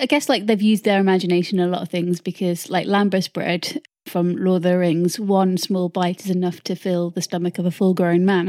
I 0.01 0.07
guess 0.07 0.29
like 0.31 0.47
they've 0.47 0.63
used 0.63 0.85
their 0.85 0.99
imagination 1.01 1.61
a 1.61 1.67
lot 1.67 1.83
of 1.83 1.91
things 1.91 2.21
because, 2.23 2.71
like 2.71 2.87
lembas 2.87 3.31
bread 3.31 3.83
from 4.07 4.37
Lord 4.37 4.59
of 4.59 4.63
the 4.63 4.79
Rings, 4.79 5.21
one 5.21 5.59
small 5.59 5.91
bite 5.91 6.25
is 6.25 6.31
enough 6.31 6.63
to 6.63 6.75
fill 6.75 7.11
the 7.11 7.21
stomach 7.21 7.59
of 7.59 7.67
a 7.67 7.71
full 7.71 7.93
grown 7.93 8.25
man. 8.25 8.49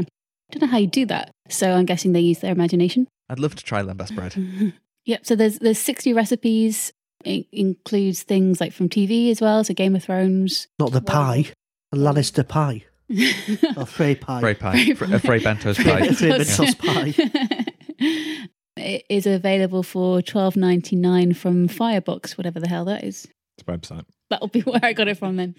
I 0.50 0.54
don't 0.58 0.62
know 0.62 0.72
how 0.72 0.78
you 0.78 0.86
do 0.86 1.04
that. 1.06 1.30
So 1.50 1.72
I'm 1.72 1.84
guessing 1.84 2.12
they 2.12 2.20
use 2.20 2.38
their 2.40 2.52
imagination. 2.52 3.06
I'd 3.28 3.38
love 3.38 3.54
to 3.56 3.64
try 3.64 3.82
lembas 3.82 4.14
bread. 4.14 4.34
Yep. 5.04 5.26
So 5.26 5.34
there's 5.34 5.58
there's 5.58 5.80
60 5.80 6.12
recipes. 6.12 6.92
It 7.24 7.46
includes 7.52 8.22
things 8.22 8.60
like 8.60 8.72
from 8.72 8.88
TV 8.88 9.30
as 9.30 9.40
well. 9.40 9.64
So 9.64 9.74
Game 9.74 9.96
of 9.96 10.04
Thrones. 10.04 10.68
Not 10.78 10.92
the 10.92 11.00
pie. 11.00 11.46
the 11.90 11.98
Lannister 11.98 12.46
pie. 12.46 12.84
Or 13.76 13.84
Frey 13.86 14.14
pie. 14.14 14.40
Frey 14.40 14.54
pie. 14.54 14.94
Fr- 14.94 15.04
uh, 15.04 15.18
Frey 15.18 15.38
Bento's 15.40 15.76
pie. 15.76 16.08
Frey 16.12 16.30
Bento's 16.30 16.74
pie. 16.76 17.14
it 18.76 19.04
is 19.10 19.26
available 19.26 19.82
for 19.82 20.22
twelve 20.22 20.56
ninety 20.56 20.96
nine 20.96 21.34
from 21.34 21.68
Firebox, 21.68 22.38
whatever 22.38 22.58
the 22.60 22.68
hell 22.68 22.84
that 22.86 23.04
is. 23.04 23.26
It's 23.58 23.68
a 23.68 23.70
website. 23.70 24.04
That'll 24.30 24.48
be 24.48 24.60
where 24.62 24.80
I 24.82 24.94
got 24.94 25.08
it 25.08 25.18
from 25.18 25.36
then. 25.36 25.54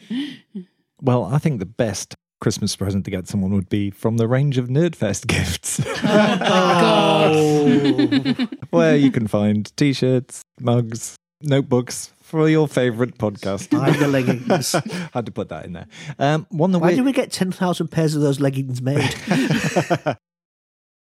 Well, 1.02 1.26
I 1.26 1.38
think 1.38 1.60
the 1.60 1.66
best 1.68 2.16
Christmas 2.42 2.76
present 2.76 3.06
to 3.06 3.12
get 3.12 3.28
someone 3.28 3.54
would 3.54 3.70
be 3.70 3.92
from 3.92 4.18
the 4.18 4.28
range 4.28 4.58
of 4.58 4.68
Nerdfest 4.68 5.28
gifts, 5.34 5.80
Oh. 6.04 8.48
where 8.72 8.96
you 8.96 9.12
can 9.12 9.28
find 9.28 9.72
t 9.78 9.94
shirts, 9.94 10.42
mugs, 10.60 11.16
notebooks 11.44 12.12
for 12.22 12.50
your 12.50 12.68
favourite 12.68 13.18
podcast. 13.18 13.72
Hide 13.80 14.00
the 14.00 14.08
leggings. 14.08 14.72
Had 15.14 15.26
to 15.28 15.32
put 15.32 15.50
that 15.50 15.66
in 15.66 15.74
there. 15.74 15.88
Um, 16.18 16.48
one 16.50 16.72
that 16.72 16.80
Why 16.80 16.90
we 16.90 16.96
did 16.96 17.06
we 17.06 17.12
get 17.14 17.32
10,000 17.32 17.88
pairs 17.90 18.16
of 18.16 18.22
those 18.22 18.40
leggings 18.40 18.82
made? 18.82 19.14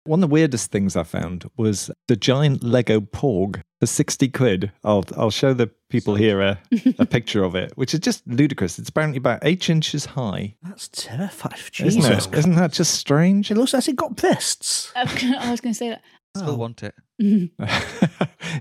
One 0.06 0.24
of 0.24 0.30
the 0.30 0.34
weirdest 0.34 0.72
things 0.72 0.96
I 0.96 1.04
found 1.04 1.48
was 1.56 1.92
the 2.08 2.16
giant 2.16 2.64
Lego 2.64 3.00
Porg 3.00 3.62
for 3.80 3.86
60 3.86 4.30
quid. 4.30 4.72
I'll, 4.84 5.04
I'll 5.16 5.30
show 5.30 5.54
the 5.54 5.70
people 5.90 6.16
here 6.16 6.42
a, 6.42 6.60
a 6.98 7.06
picture 7.06 7.44
of 7.44 7.54
it, 7.54 7.74
which 7.76 7.94
is 7.94 8.00
just 8.00 8.26
ludicrous. 8.26 8.80
It's 8.80 8.90
apparently 8.90 9.18
about 9.18 9.40
eight 9.44 9.70
inches 9.70 10.06
high. 10.06 10.56
That's 10.64 10.88
terrifying. 10.88 11.54
Isn't 11.86 12.02
Jesus. 12.02 12.26
it? 12.28 12.34
Isn't 12.34 12.56
that 12.56 12.72
just 12.72 12.96
strange? 12.96 13.52
It 13.52 13.56
looks 13.56 13.74
like 13.74 13.88
it 13.88 13.98
got 13.98 14.16
breasts. 14.16 14.92
I 14.96 15.04
was 15.04 15.14
gonna- 15.22 15.38
I 15.38 15.52
was 15.52 15.62
going 15.62 15.74
to 15.74 15.78
say 15.78 15.90
that. 15.90 16.02
Still 16.38 16.58
want 16.58 16.84
it. 16.84 16.96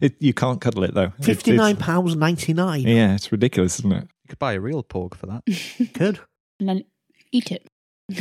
it, 0.00 0.16
you 0.20 0.32
can't 0.34 0.60
cuddle 0.60 0.84
it 0.84 0.94
though. 0.94 1.12
It's- 1.20 1.28
it's- 1.28 1.46
£59.99. 1.74 2.84
yeah, 2.84 3.14
it's 3.14 3.30
ridiculous, 3.30 3.78
isn't 3.80 3.92
it? 3.92 4.02
You 4.02 4.28
could 4.30 4.38
buy 4.38 4.54
a 4.54 4.60
real 4.60 4.82
porg 4.82 5.14
for 5.14 5.26
that. 5.26 5.42
could. 5.94 6.20
And 6.60 6.68
then 6.68 6.84
eat 7.32 7.52
it. 7.52 7.66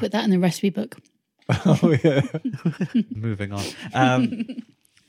Put 0.00 0.12
that 0.12 0.24
in 0.24 0.30
the 0.30 0.38
recipe 0.38 0.70
book. 0.70 0.96
oh 1.48 1.96
yeah. 2.04 2.22
Moving 3.14 3.52
on. 3.52 3.64
Um, 3.92 4.44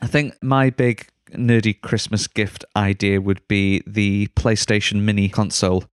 I 0.02 0.08
think 0.08 0.36
my 0.42 0.70
big 0.70 1.08
nerdy 1.32 1.80
Christmas 1.80 2.28
gift 2.28 2.66
idea 2.76 3.22
would 3.22 3.46
be 3.48 3.82
the 3.88 4.28
PlayStation 4.36 5.02
Mini 5.02 5.30
console 5.30 5.86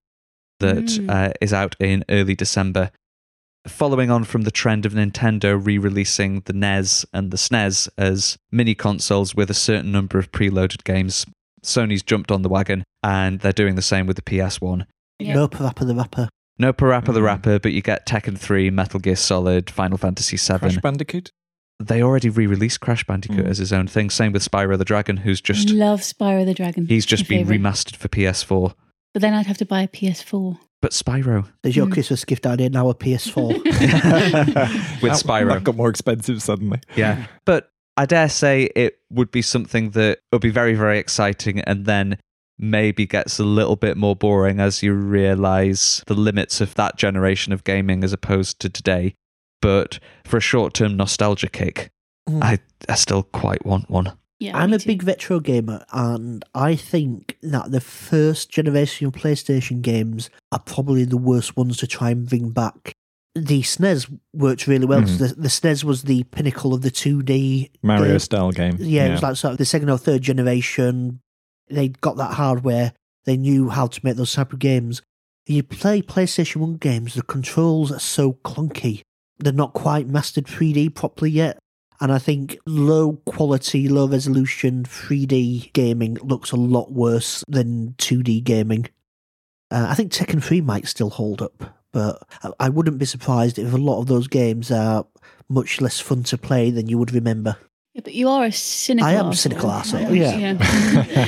that 0.61 0.85
Mm. 0.85 1.11
uh, 1.11 1.33
is 1.41 1.53
out 1.53 1.75
in 1.81 2.05
early 2.09 2.35
December. 2.35 2.91
Following 3.67 4.11
on 4.11 4.25
from 4.25 4.43
the 4.43 4.51
trend 4.51 4.85
of 4.85 4.93
Nintendo 4.93 5.59
re 5.65 5.79
releasing 5.79 6.41
the 6.47 6.53
NES 6.53 7.07
and 7.13 7.31
the 7.31 7.37
SNES 7.37 7.89
as 7.97 8.37
mini 8.51 8.75
consoles 8.75 9.37
with 9.37 9.51
a 9.51 9.55
certain 9.55 9.93
number 9.93 10.19
of 10.19 10.33
preloaded 10.33 10.83
games, 10.83 11.25
Sony's 11.65 12.03
jumped 12.03 12.33
on 12.33 12.43
the 12.43 12.49
wagon 12.49 12.83
and 13.05 13.39
they're 13.39 13.53
doing 13.53 13.77
the 13.77 13.83
same 13.83 14.07
with 14.07 14.17
the 14.17 14.23
PS1. 14.23 14.85
Yeah. 15.21 15.35
No 15.35 15.47
Parappa 15.47 15.87
the 15.87 15.95
Rapper. 15.95 16.29
No 16.59 16.73
Parappa 16.73 17.15
the 17.15 17.21
Mm. 17.21 17.25
Rapper, 17.25 17.59
but 17.61 17.73
you 17.73 17.83
get 17.83 18.05
Tekken 18.05 18.37
3, 18.37 18.69
Metal 18.71 18.99
Gear 18.99 19.15
Solid, 19.17 19.71
Final 19.71 19.97
Fantasy 19.97 20.37
7. 20.37 20.69
Crash 20.71 20.83
Bandicoot. 20.83 21.31
they 21.81 22.03
already 22.03 22.29
re-released 22.29 22.81
Crash 22.81 23.05
Bandicoot 23.05 23.45
Mm. 23.47 23.49
as 23.49 23.59
his 23.59 23.73
own 23.73 23.87
thing. 23.89 24.11
Same 24.11 24.33
with 24.33 24.43
Spyro 24.49 24.77
the 24.79 24.85
Dragon, 24.85 25.19
who's 25.19 25.41
just 25.41 25.71
Love 25.71 26.01
Spyro 26.01 26.45
the 26.45 26.55
Dragon. 26.55 26.87
he's 26.87 27.07
just 27.07 27.25
My 27.25 27.29
been 27.29 27.47
favourite. 27.47 27.61
remastered 27.61 27.97
for 27.97 28.09
PS4. 28.09 28.75
But 29.15 29.23
then 29.23 29.35
I'd 29.35 29.47
have 29.47 29.59
to 29.59 29.65
buy 29.67 29.83
a 29.83 29.89
PS4. 29.89 30.59
But 30.83 30.91
Spyro 30.93 31.47
There's 31.63 31.77
your 31.77 31.87
Mm. 31.87 31.93
Christmas 31.93 32.25
gift 32.27 32.47
idea 32.47 32.69
now 32.69 32.91
a 32.91 32.95
PS4. 32.95 33.49
with 33.65 33.73
That- 34.55 35.23
Spyro, 35.25 35.55
That 35.55 35.65
got 35.65 35.77
more 35.77 35.89
expensive 35.89 36.43
suddenly. 36.43 36.81
yeah. 36.97 37.27
But 37.47 37.71
I 37.97 38.05
dare 38.07 38.29
say 38.29 38.69
it 38.77 38.99
would 39.11 39.31
be 39.31 39.43
something 39.43 39.91
that 39.91 40.19
would 40.33 40.43
be 40.43 40.51
very, 40.51 40.75
very 40.75 40.99
exciting, 40.99 41.61
and 41.61 41.87
then 41.87 42.19
maybe 42.59 43.07
gets 43.07 43.39
a 43.39 43.45
little 43.45 43.77
bit 43.77 43.97
more 43.97 44.15
boring 44.17 44.61
as 44.61 44.83
you 44.83 44.93
realize 44.93 46.03
the 46.07 46.15
limits 46.15 46.61
of 46.61 46.75
that 46.75 46.97
generation 46.97 47.53
of 47.53 47.65
gaming 47.65 48.03
as 48.05 48.13
opposed 48.13 48.61
to 48.61 48.69
today. 48.69 49.15
But 49.61 49.99
for 50.25 50.37
a 50.37 50.41
short-term 50.41 50.97
nostalgia 50.97 51.49
kick, 51.49 51.91
Mm. 52.29 52.41
I, 52.43 52.59
I 52.89 52.95
still 52.95 53.25
quite 53.25 53.67
want 53.67 53.91
one. 53.91 54.13
Yeah, 54.43 54.57
I'm 54.59 54.73
a 54.73 54.79
too. 54.79 54.87
big 54.89 55.05
retro 55.05 55.41
gamer, 55.41 55.85
and 55.93 56.45
I 56.55 56.75
think 56.75 57.37
that 57.43 57.71
the 57.71 57.81
first 57.81 58.51
generation 58.51 59.07
of 59.07 59.13
PlayStation 59.15 59.83
games 59.83 60.31
are 60.51 60.59
probably 60.59 61.05
the 61.05 61.17
worst 61.17 61.57
ones 61.57 61.77
to 61.79 61.87
try 61.87 62.11
and 62.11 62.29
bring 62.29 62.51
back. 62.51 62.93
The 63.35 63.63
SNES 63.63 64.19
worked 64.35 64.67
really 64.67 64.85
well. 64.85 65.03
Mhm. 65.03 65.19
The, 65.19 65.29
the 65.41 65.49
SNES 65.49 65.85
was 65.85 66.03
the 66.03 66.25
pinnacle 66.25 66.75
of 66.75 66.83
the 66.83 66.91
2D 66.91 67.71
Mario 67.83 68.09
game. 68.11 68.19
style 68.19 68.51
game. 68.53 68.77
Yeah, 68.79 69.07
it 69.07 69.11
was 69.13 69.23
like 69.23 69.37
sort 69.37 69.53
of 69.53 69.59
the 69.59 69.65
second 69.65 69.89
or 69.89 69.97
third 69.97 70.23
generation. 70.23 71.21
They 71.71 71.89
got 71.89 72.17
that 72.19 72.35
hardware. 72.35 72.93
They 73.25 73.37
knew 73.37 73.71
how 73.71 73.87
to 73.87 74.01
make 74.03 74.17
those 74.17 74.33
type 74.35 74.53
of 74.53 74.59
games. 74.59 75.01
You 75.47 75.63
play 75.63 76.03
PlayStation 76.03 76.57
1 76.57 76.75
games, 76.77 77.15
the 77.15 77.23
controls 77.23 77.91
are 77.91 77.99
so 78.01 78.35
clunky. 78.45 79.03
They're 79.39 79.53
not 79.53 79.73
quite 79.73 80.07
mastered 80.09 80.47
3D 80.47 80.89
properly 80.95 81.31
yet. 81.31 81.59
And 82.03 82.11
I 82.13 82.19
think 82.19 82.59
low 82.67 83.13
quality, 83.27 83.89
low 83.89 84.09
resolution 84.09 84.83
3D 84.85 85.73
gaming 85.73 86.15
looks 86.21 86.51
a 86.51 86.57
lot 86.57 86.91
worse 86.91 87.45
than 87.47 87.95
2D 87.99 88.43
gaming. 88.43 88.89
Uh, 89.71 89.87
I 89.89 89.95
think 89.95 90.11
Tekken 90.13 90.43
3 90.43 90.61
might 90.63 90.89
still 90.89 91.11
hold 91.11 91.41
up, 91.41 91.79
but 91.93 92.21
I- 92.43 92.67
I 92.67 92.69
wouldn't 92.71 92.99
be 92.99 93.07
surprised 93.07 93.57
if 93.59 93.73
a 93.73 93.77
lot 93.79 94.01
of 94.01 94.09
those 94.09 94.27
games 94.27 94.71
are 94.73 95.07
much 95.49 95.81
less 95.81 96.01
fun 96.01 96.25
to 96.25 96.37
play 96.37 96.73
than 96.73 96.89
you 96.89 96.99
would 96.99 97.13
remember. 97.15 97.57
Yeah, 97.95 98.01
but 98.05 98.15
you 98.15 98.29
are 98.29 98.47
a 98.47 98.53
cynical. 98.53 99.07
I 99.09 99.13
am 99.13 99.27
a 99.27 99.31
arsehole. 99.31 99.37
cynical 99.37 99.71
arsehole, 99.71 100.17
yeah. 100.17 100.57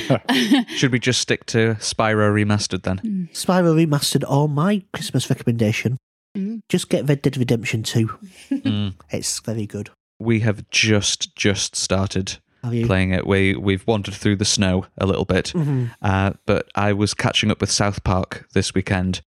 yeah. 0.09 0.63
Should 0.75 0.91
we 0.91 0.99
just 0.99 1.21
stick 1.21 1.45
to 1.47 1.75
Spyro 1.79 2.33
Remastered 2.33 2.83
then? 2.83 3.29
Spyro 3.33 3.73
Remastered 3.75 4.29
or 4.29 4.49
my 4.49 4.83
Christmas 4.93 5.29
recommendation. 5.29 5.97
Mm. 6.37 6.61
Just 6.67 6.89
get 6.89 7.07
Red 7.07 7.21
Dead 7.21 7.37
Redemption 7.37 7.83
2. 7.83 8.07
Mm. 8.51 8.93
It's 9.11 9.39
very 9.39 9.65
good. 9.65 9.89
We 10.19 10.39
have 10.41 10.69
just 10.69 11.35
just 11.35 11.75
started 11.75 12.37
playing 12.63 13.11
it. 13.11 13.27
We 13.27 13.55
we've 13.55 13.85
wandered 13.85 14.13
through 14.15 14.37
the 14.37 14.45
snow 14.45 14.85
a 14.97 15.05
little 15.05 15.25
bit, 15.25 15.51
Mhm. 15.55 15.91
uh, 16.01 16.31
but 16.45 16.67
I 16.73 16.93
was 16.93 17.13
catching 17.13 17.51
up 17.51 17.61
with 17.61 17.69
South 17.71 18.03
Park 18.03 18.47
this 18.53 18.73
weekend, 18.73 19.21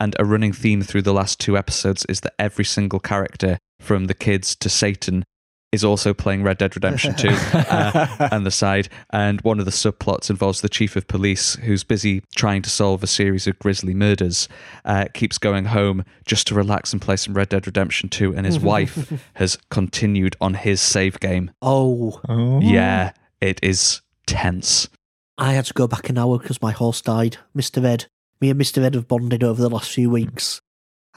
and 0.00 0.14
a 0.18 0.24
running 0.24 0.52
theme 0.52 0.82
through 0.82 1.02
the 1.02 1.12
last 1.12 1.38
two 1.38 1.58
episodes 1.58 2.06
is 2.08 2.20
that 2.20 2.34
every 2.38 2.64
single 2.64 3.00
character, 3.00 3.58
from 3.80 4.06
the 4.06 4.14
kids 4.14 4.56
to 4.56 4.68
Satan, 4.68 5.24
is 5.70 5.84
also 5.84 6.14
playing 6.14 6.42
Red 6.42 6.58
Dead 6.58 6.74
Redemption 6.74 7.14
2 7.14 7.28
uh, 7.52 8.28
and 8.32 8.46
the 8.46 8.50
side. 8.50 8.88
And 9.10 9.40
one 9.42 9.58
of 9.58 9.64
the 9.66 9.70
subplots 9.70 10.30
involves 10.30 10.60
the 10.62 10.68
chief 10.68 10.96
of 10.96 11.06
police, 11.08 11.56
who's 11.56 11.84
busy 11.84 12.22
trying 12.34 12.62
to 12.62 12.70
solve 12.70 13.02
a 13.02 13.06
series 13.06 13.46
of 13.46 13.58
grisly 13.58 13.92
murders, 13.94 14.48
uh, 14.86 15.06
keeps 15.12 15.36
going 15.36 15.66
home 15.66 16.04
just 16.24 16.46
to 16.46 16.54
relax 16.54 16.92
and 16.92 17.02
play 17.02 17.16
some 17.16 17.34
Red 17.34 17.50
Dead 17.50 17.66
Redemption 17.66 18.08
2. 18.08 18.34
And 18.34 18.46
his 18.46 18.58
wife 18.72 19.12
has 19.34 19.58
continued 19.70 20.36
on 20.40 20.54
his 20.54 20.80
save 20.80 21.20
game. 21.20 21.50
Oh, 21.60 22.20
Oh. 22.28 22.60
Yeah, 22.62 23.12
it 23.40 23.60
is 23.62 24.00
tense. 24.26 24.88
I 25.36 25.52
had 25.52 25.66
to 25.66 25.74
go 25.74 25.86
back 25.86 26.08
an 26.08 26.18
hour 26.18 26.38
because 26.38 26.62
my 26.62 26.72
horse 26.72 27.00
died. 27.00 27.36
Mr. 27.56 27.84
Ed. 27.84 28.06
Me 28.40 28.50
and 28.50 28.60
Mr. 28.60 28.82
Ed 28.82 28.94
have 28.94 29.08
bonded 29.08 29.42
over 29.44 29.60
the 29.60 29.68
last 29.68 29.90
few 29.90 30.08
weeks. 30.10 30.60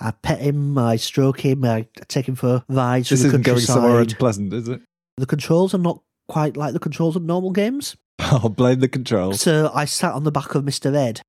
I 0.01 0.11
pet 0.11 0.39
him, 0.39 0.77
I 0.77 0.95
stroke 0.95 1.41
him, 1.41 1.63
I 1.63 1.87
take 2.07 2.27
him 2.27 2.35
for 2.35 2.63
rides 2.67 3.09
This 3.09 3.23
isn't 3.23 3.45
going 3.45 3.59
somewhere 3.59 3.99
unpleasant, 3.99 4.51
is 4.51 4.67
it? 4.67 4.81
The 5.17 5.27
controls 5.27 5.75
are 5.75 5.79
not 5.79 6.01
quite 6.27 6.57
like 6.57 6.73
the 6.73 6.79
controls 6.79 7.15
of 7.15 7.23
normal 7.23 7.51
games. 7.51 7.95
I'll 8.19 8.49
blame 8.49 8.79
the 8.79 8.87
controls. 8.87 9.41
So 9.41 9.71
I 9.73 9.85
sat 9.85 10.13
on 10.13 10.23
the 10.23 10.31
back 10.31 10.55
of 10.55 10.63
Mr. 10.63 10.95
Ed, 10.95 11.21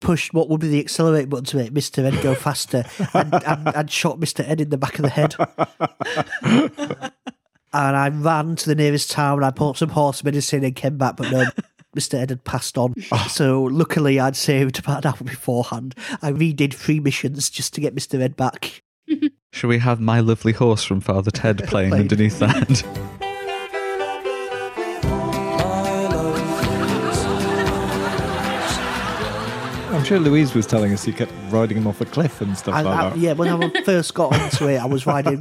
pushed 0.00 0.34
what 0.34 0.50
would 0.50 0.60
be 0.60 0.68
the 0.68 0.80
accelerate 0.80 1.30
button 1.30 1.46
to 1.46 1.56
make 1.56 1.72
Mr. 1.72 2.04
Ed 2.04 2.22
go 2.22 2.34
faster, 2.34 2.84
and, 3.14 3.32
and, 3.32 3.74
and 3.74 3.90
shot 3.90 4.20
Mr. 4.20 4.46
Ed 4.46 4.60
in 4.60 4.68
the 4.68 4.76
back 4.76 4.98
of 4.98 5.02
the 5.02 5.08
head. 5.08 5.34
and 7.72 7.96
I 7.96 8.08
ran 8.08 8.56
to 8.56 8.66
the 8.68 8.74
nearest 8.74 9.10
town. 9.10 9.38
And 9.38 9.46
I 9.46 9.50
bought 9.50 9.78
some 9.78 9.90
horse 9.90 10.22
medicine 10.22 10.64
and 10.64 10.76
came 10.76 10.98
back, 10.98 11.16
but 11.16 11.30
no, 11.30 11.44
Mr. 11.96 12.14
Ed 12.14 12.30
had 12.30 12.44
passed 12.44 12.76
on. 12.78 12.94
Ah. 13.12 13.26
So 13.30 13.62
luckily, 13.64 14.20
I'd 14.20 14.36
saved 14.36 14.78
about 14.78 15.04
an 15.04 15.10
hour 15.12 15.16
beforehand. 15.24 15.94
I 16.22 16.32
redid 16.32 16.74
three 16.74 17.00
missions 17.00 17.48
just 17.50 17.74
to 17.74 17.80
get 17.80 17.94
Mr. 17.94 18.20
Ed 18.20 18.36
back. 18.36 18.82
Should 19.52 19.68
we 19.68 19.78
have 19.78 19.98
My 20.00 20.20
Lovely 20.20 20.52
Horse 20.52 20.84
from 20.84 21.00
Father 21.00 21.30
Ted 21.30 21.58
playing 21.66 21.90
Playing. 21.90 22.02
underneath 22.02 22.38
that? 22.40 22.84
I'm 29.90 30.04
sure 30.04 30.20
Louise 30.20 30.54
was 30.54 30.66
telling 30.66 30.92
us 30.92 31.06
you 31.06 31.12
kept 31.14 31.32
riding 31.50 31.76
him 31.78 31.86
off 31.86 32.00
a 32.00 32.04
cliff 32.04 32.40
and 32.40 32.56
stuff 32.56 32.74
I, 32.74 32.82
like 32.82 32.98
I- 32.98 33.08
that. 33.10 33.18
yeah, 33.18 33.32
when 33.32 33.48
I 33.48 33.82
first 33.82 34.14
got 34.14 34.32
onto 34.38 34.66
it, 34.68 34.76
I 34.76 34.84
was 34.86 35.06
riding. 35.06 35.40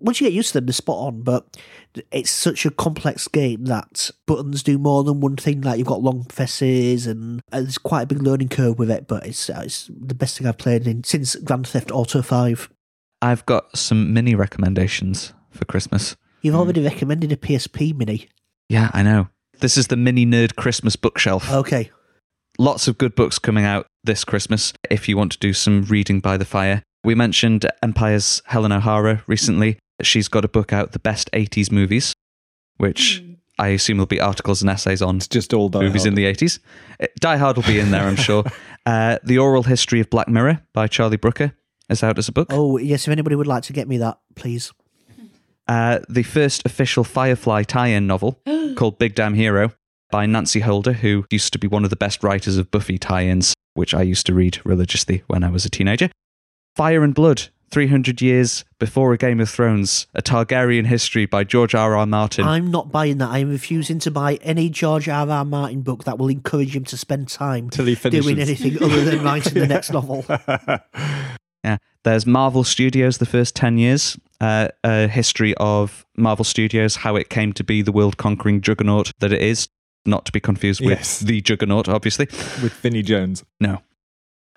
Once 0.00 0.20
you 0.20 0.26
get 0.26 0.34
used 0.34 0.48
to 0.48 0.54
them, 0.54 0.66
they're 0.66 0.72
spot 0.72 0.98
on. 0.98 1.22
But 1.22 1.56
it's 2.10 2.30
such 2.30 2.66
a 2.66 2.70
complex 2.70 3.28
game 3.28 3.64
that 3.66 4.10
buttons 4.26 4.62
do 4.62 4.78
more 4.78 5.04
than 5.04 5.20
one 5.20 5.36
thing. 5.36 5.62
Like 5.62 5.78
you've 5.78 5.86
got 5.86 6.02
long 6.02 6.24
presses, 6.24 7.06
and, 7.06 7.42
and 7.52 7.66
there's 7.66 7.78
quite 7.78 8.02
a 8.02 8.06
big 8.06 8.22
learning 8.22 8.48
curve 8.48 8.78
with 8.78 8.90
it. 8.90 9.06
But 9.06 9.26
it's 9.26 9.48
uh, 9.50 9.62
it's 9.64 9.88
the 9.88 10.14
best 10.14 10.38
thing 10.38 10.46
I've 10.46 10.58
played 10.58 10.86
in 10.86 11.04
since 11.04 11.36
Grand 11.36 11.66
Theft 11.66 11.90
Auto 11.90 12.22
Five. 12.22 12.70
I've 13.20 13.44
got 13.46 13.76
some 13.76 14.12
mini 14.12 14.34
recommendations 14.34 15.32
for 15.50 15.64
Christmas. 15.64 16.16
You've 16.42 16.54
already 16.54 16.82
recommended 16.82 17.32
a 17.32 17.36
PSP 17.36 17.96
Mini. 17.96 18.28
Yeah, 18.68 18.90
I 18.92 19.02
know. 19.02 19.28
This 19.58 19.76
is 19.76 19.88
the 19.88 19.96
Mini 19.96 20.24
Nerd 20.24 20.54
Christmas 20.54 20.94
bookshelf. 20.94 21.50
Okay, 21.50 21.90
Lots 22.60 22.88
of 22.88 22.98
good 22.98 23.14
books 23.14 23.38
coming 23.38 23.64
out 23.64 23.86
this 24.02 24.24
Christmas 24.24 24.72
if 24.90 25.08
you 25.08 25.16
want 25.16 25.30
to 25.30 25.38
do 25.38 25.52
some 25.52 25.84
reading 25.84 26.18
by 26.18 26.36
the 26.36 26.44
fire. 26.44 26.82
We 27.04 27.14
mentioned 27.14 27.70
Empire's 27.84 28.42
Helen 28.46 28.72
O'Hara 28.72 29.22
recently. 29.28 29.78
She's 30.02 30.28
got 30.28 30.44
a 30.44 30.48
book 30.48 30.72
out, 30.72 30.92
The 30.92 30.98
Best 30.98 31.30
80s 31.32 31.72
Movies, 31.72 32.14
which 32.76 33.22
I 33.58 33.68
assume 33.68 33.98
will 33.98 34.06
be 34.06 34.20
articles 34.20 34.62
and 34.62 34.70
essays 34.70 35.02
on 35.02 35.16
It's 35.16 35.26
just 35.28 35.52
all 35.52 35.68
Die 35.68 35.80
movies 35.80 36.02
Hard. 36.02 36.08
in 36.08 36.14
the 36.14 36.24
80s. 36.24 36.60
Uh, 37.00 37.06
Die 37.18 37.36
Hard 37.36 37.56
will 37.56 37.64
be 37.64 37.80
in 37.80 37.90
there, 37.90 38.02
I'm 38.06 38.16
sure. 38.16 38.44
Uh, 38.86 39.18
the 39.22 39.36
Oral 39.36 39.64
History 39.64 40.00
of 40.00 40.08
Black 40.08 40.28
Mirror 40.28 40.62
by 40.72 40.86
Charlie 40.86 41.18
Brooker 41.18 41.52
is 41.90 42.02
out 42.02 42.16
as 42.16 42.26
a 42.26 42.32
book. 42.32 42.46
Oh 42.50 42.78
yes, 42.78 43.06
if 43.06 43.12
anybody 43.12 43.36
would 43.36 43.46
like 43.46 43.62
to 43.64 43.74
get 43.74 43.86
me 43.86 43.98
that, 43.98 44.18
please. 44.34 44.72
Uh, 45.66 45.98
the 46.08 46.22
first 46.22 46.64
official 46.64 47.04
Firefly 47.04 47.64
tie 47.64 47.88
in 47.88 48.06
novel 48.06 48.40
called 48.76 48.98
Big 48.98 49.14
Damn 49.14 49.34
Hero 49.34 49.72
by 50.10 50.24
Nancy 50.24 50.60
Holder, 50.60 50.94
who 50.94 51.26
used 51.30 51.52
to 51.52 51.58
be 51.58 51.66
one 51.66 51.84
of 51.84 51.90
the 51.90 51.96
best 51.96 52.22
writers 52.24 52.56
of 52.56 52.70
Buffy 52.70 52.96
tie 52.96 53.26
ins, 53.26 53.52
which 53.74 53.92
I 53.92 54.00
used 54.00 54.24
to 54.26 54.32
read 54.32 54.58
religiously 54.64 55.22
when 55.26 55.44
I 55.44 55.50
was 55.50 55.66
a 55.66 55.70
teenager. 55.70 56.08
Fire 56.74 57.02
and 57.04 57.14
Blood, 57.14 57.48
300 57.70 58.20
Years 58.22 58.64
Before 58.78 59.12
a 59.12 59.18
Game 59.18 59.40
of 59.40 59.48
Thrones, 59.50 60.06
a 60.14 60.22
Targaryen 60.22 60.86
history 60.86 61.26
by 61.26 61.44
George 61.44 61.74
R. 61.74 61.96
R. 61.96 62.06
Martin. 62.06 62.44
I'm 62.46 62.70
not 62.70 62.90
buying 62.90 63.18
that. 63.18 63.30
I 63.30 63.38
am 63.38 63.50
refusing 63.50 63.98
to 64.00 64.10
buy 64.10 64.34
any 64.36 64.70
George 64.70 65.08
R. 65.08 65.28
R. 65.28 65.44
Martin 65.44 65.82
book 65.82 66.04
that 66.04 66.18
will 66.18 66.28
encourage 66.28 66.74
him 66.74 66.84
to 66.84 66.96
spend 66.96 67.28
time 67.28 67.70
he 67.74 67.94
doing 67.94 68.38
anything 68.40 68.82
other 68.82 69.04
than 69.04 69.22
writing 69.22 69.54
the 69.54 69.66
next 69.66 69.90
novel. 69.92 70.24
Yeah. 71.64 71.78
There's 72.04 72.24
Marvel 72.24 72.64
Studios, 72.64 73.18
the 73.18 73.26
first 73.26 73.54
10 73.56 73.76
years, 73.78 74.16
uh, 74.40 74.68
a 74.84 75.08
history 75.08 75.54
of 75.56 76.06
Marvel 76.16 76.44
Studios, 76.44 76.96
how 76.96 77.16
it 77.16 77.28
came 77.28 77.52
to 77.54 77.64
be 77.64 77.82
the 77.82 77.92
world 77.92 78.16
conquering 78.16 78.60
juggernaut 78.60 79.10
that 79.18 79.32
it 79.32 79.42
is, 79.42 79.68
not 80.06 80.24
to 80.26 80.32
be 80.32 80.40
confused 80.40 80.80
with 80.80 80.90
Yes. 80.90 81.18
the 81.20 81.40
juggernaut, 81.40 81.88
obviously. 81.88 82.26
With 82.62 82.72
Vinnie 82.80 83.02
Jones. 83.02 83.44
No. 83.60 83.82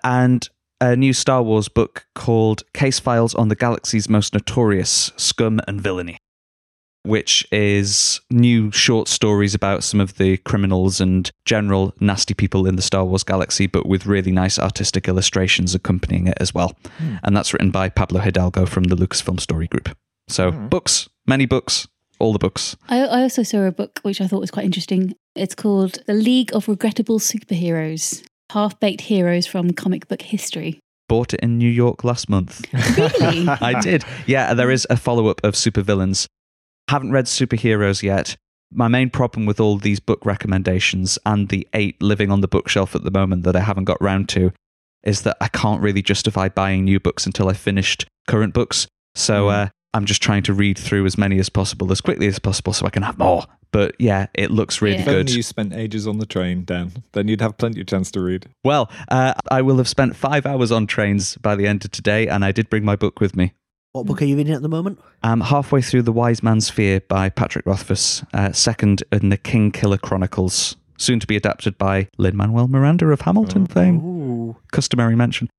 And 0.04 0.48
a 0.82 0.96
new 0.96 1.12
Star 1.12 1.44
Wars 1.44 1.68
book 1.68 2.06
called 2.16 2.64
Case 2.74 2.98
Files 2.98 3.36
on 3.36 3.46
the 3.46 3.54
Galaxy's 3.54 4.08
Most 4.08 4.34
Notorious 4.34 5.12
Scum 5.16 5.60
and 5.68 5.80
Villainy, 5.80 6.18
which 7.04 7.46
is 7.52 8.20
new 8.30 8.72
short 8.72 9.06
stories 9.06 9.54
about 9.54 9.84
some 9.84 10.00
of 10.00 10.16
the 10.16 10.38
criminals 10.38 11.00
and 11.00 11.30
general 11.44 11.94
nasty 12.00 12.34
people 12.34 12.66
in 12.66 12.74
the 12.74 12.82
Star 12.82 13.04
Wars 13.04 13.22
galaxy, 13.22 13.68
but 13.68 13.86
with 13.86 14.06
really 14.06 14.32
nice 14.32 14.58
artistic 14.58 15.06
illustrations 15.06 15.72
accompanying 15.72 16.26
it 16.26 16.36
as 16.40 16.52
well. 16.52 16.76
Hmm. 16.98 17.14
And 17.22 17.36
that's 17.36 17.52
written 17.52 17.70
by 17.70 17.88
Pablo 17.88 18.18
Hidalgo 18.18 18.66
from 18.66 18.84
the 18.84 18.96
Lucasfilm 18.96 19.38
Story 19.38 19.68
Group. 19.68 19.96
So, 20.28 20.50
hmm. 20.50 20.66
books, 20.66 21.08
many 21.28 21.46
books, 21.46 21.86
all 22.18 22.32
the 22.32 22.40
books. 22.40 22.76
I, 22.88 23.02
I 23.02 23.22
also 23.22 23.44
saw 23.44 23.60
a 23.62 23.72
book 23.72 24.00
which 24.02 24.20
I 24.20 24.26
thought 24.26 24.40
was 24.40 24.50
quite 24.50 24.64
interesting. 24.64 25.14
It's 25.36 25.54
called 25.54 26.00
The 26.08 26.14
League 26.14 26.52
of 26.52 26.66
Regrettable 26.66 27.20
Superheroes 27.20 28.24
Half 28.52 28.78
Baked 28.80 29.00
Heroes 29.00 29.46
from 29.46 29.72
Comic 29.72 30.08
Book 30.08 30.20
History. 30.20 30.78
Bought 31.08 31.32
it 31.32 31.40
in 31.40 31.56
New 31.56 31.70
York 31.70 32.04
last 32.04 32.28
month. 32.28 32.62
Really? 32.98 33.48
I 33.48 33.80
did. 33.80 34.04
Yeah, 34.26 34.52
there 34.52 34.70
is 34.70 34.86
a 34.90 34.98
follow 34.98 35.28
up 35.28 35.40
of 35.42 35.54
supervillains. 35.54 36.26
Haven't 36.90 37.12
read 37.12 37.24
superheroes 37.24 38.02
yet. 38.02 38.36
My 38.70 38.88
main 38.88 39.08
problem 39.08 39.46
with 39.46 39.58
all 39.58 39.78
these 39.78 40.00
book 40.00 40.20
recommendations 40.26 41.18
and 41.24 41.48
the 41.48 41.66
eight 41.72 42.02
living 42.02 42.30
on 42.30 42.42
the 42.42 42.48
bookshelf 42.48 42.94
at 42.94 43.04
the 43.04 43.10
moment 43.10 43.44
that 43.44 43.56
I 43.56 43.60
haven't 43.60 43.84
got 43.84 44.02
round 44.02 44.28
to 44.30 44.52
is 45.02 45.22
that 45.22 45.38
I 45.40 45.48
can't 45.48 45.80
really 45.80 46.02
justify 46.02 46.50
buying 46.50 46.84
new 46.84 47.00
books 47.00 47.24
until 47.24 47.48
I've 47.48 47.56
finished 47.56 48.04
current 48.28 48.52
books. 48.52 48.86
So 49.14 49.48
uh, 49.48 49.68
I'm 49.94 50.06
just 50.06 50.22
trying 50.22 50.42
to 50.44 50.54
read 50.54 50.78
through 50.78 51.04
as 51.06 51.18
many 51.18 51.38
as 51.38 51.48
possible 51.48 51.92
as 51.92 52.00
quickly 52.00 52.26
as 52.26 52.38
possible 52.38 52.72
so 52.72 52.86
I 52.86 52.90
can 52.90 53.02
have 53.02 53.18
more. 53.18 53.44
But 53.72 53.94
yeah, 53.98 54.26
it 54.34 54.50
looks 54.50 54.80
really 54.82 54.96
Yeah. 54.96 55.00
If 55.00 55.06
good. 55.06 55.16
only 55.28 55.32
you 55.32 55.42
spent 55.42 55.74
ages 55.74 56.06
on 56.06 56.18
the 56.18 56.26
train, 56.26 56.64
Dan, 56.64 56.92
then 57.12 57.28
you'd 57.28 57.40
have 57.40 57.58
plenty 57.58 57.80
of 57.80 57.86
chance 57.86 58.10
to 58.12 58.20
read. 58.20 58.46
Well, 58.64 58.90
uh, 59.08 59.34
I 59.50 59.62
will 59.62 59.76
have 59.78 59.88
spent 59.88 60.16
five 60.16 60.46
hours 60.46 60.70
on 60.72 60.86
trains 60.86 61.36
by 61.36 61.56
the 61.56 61.66
end 61.66 61.84
of 61.84 61.90
today, 61.90 62.26
and 62.28 62.44
I 62.44 62.52
did 62.52 62.70
bring 62.70 62.84
my 62.84 62.96
book 62.96 63.20
with 63.20 63.36
me. 63.36 63.52
What 63.92 64.06
book 64.06 64.22
are 64.22 64.24
you 64.24 64.36
reading 64.38 64.54
at 64.54 64.62
the 64.62 64.68
moment? 64.70 64.98
I'm 65.22 65.42
halfway 65.42 65.82
through 65.82 66.02
The 66.02 66.12
Wise 66.12 66.42
Man's 66.42 66.70
Fear 66.70 67.00
by 67.08 67.28
Patrick 67.28 67.66
Rothfuss, 67.66 68.24
uh, 68.32 68.52
second 68.52 69.02
in 69.12 69.28
the 69.28 69.36
Kingkiller 69.36 70.00
Chronicles, 70.00 70.76
soon 70.96 71.20
to 71.20 71.26
be 71.26 71.36
adapted 71.36 71.76
by 71.76 72.08
Lin 72.16 72.34
Manuel 72.36 72.68
Miranda 72.68 73.06
of 73.08 73.20
Hamilton 73.22 73.66
fame. 73.66 74.54
Customary 74.70 75.16
mention. 75.16 75.50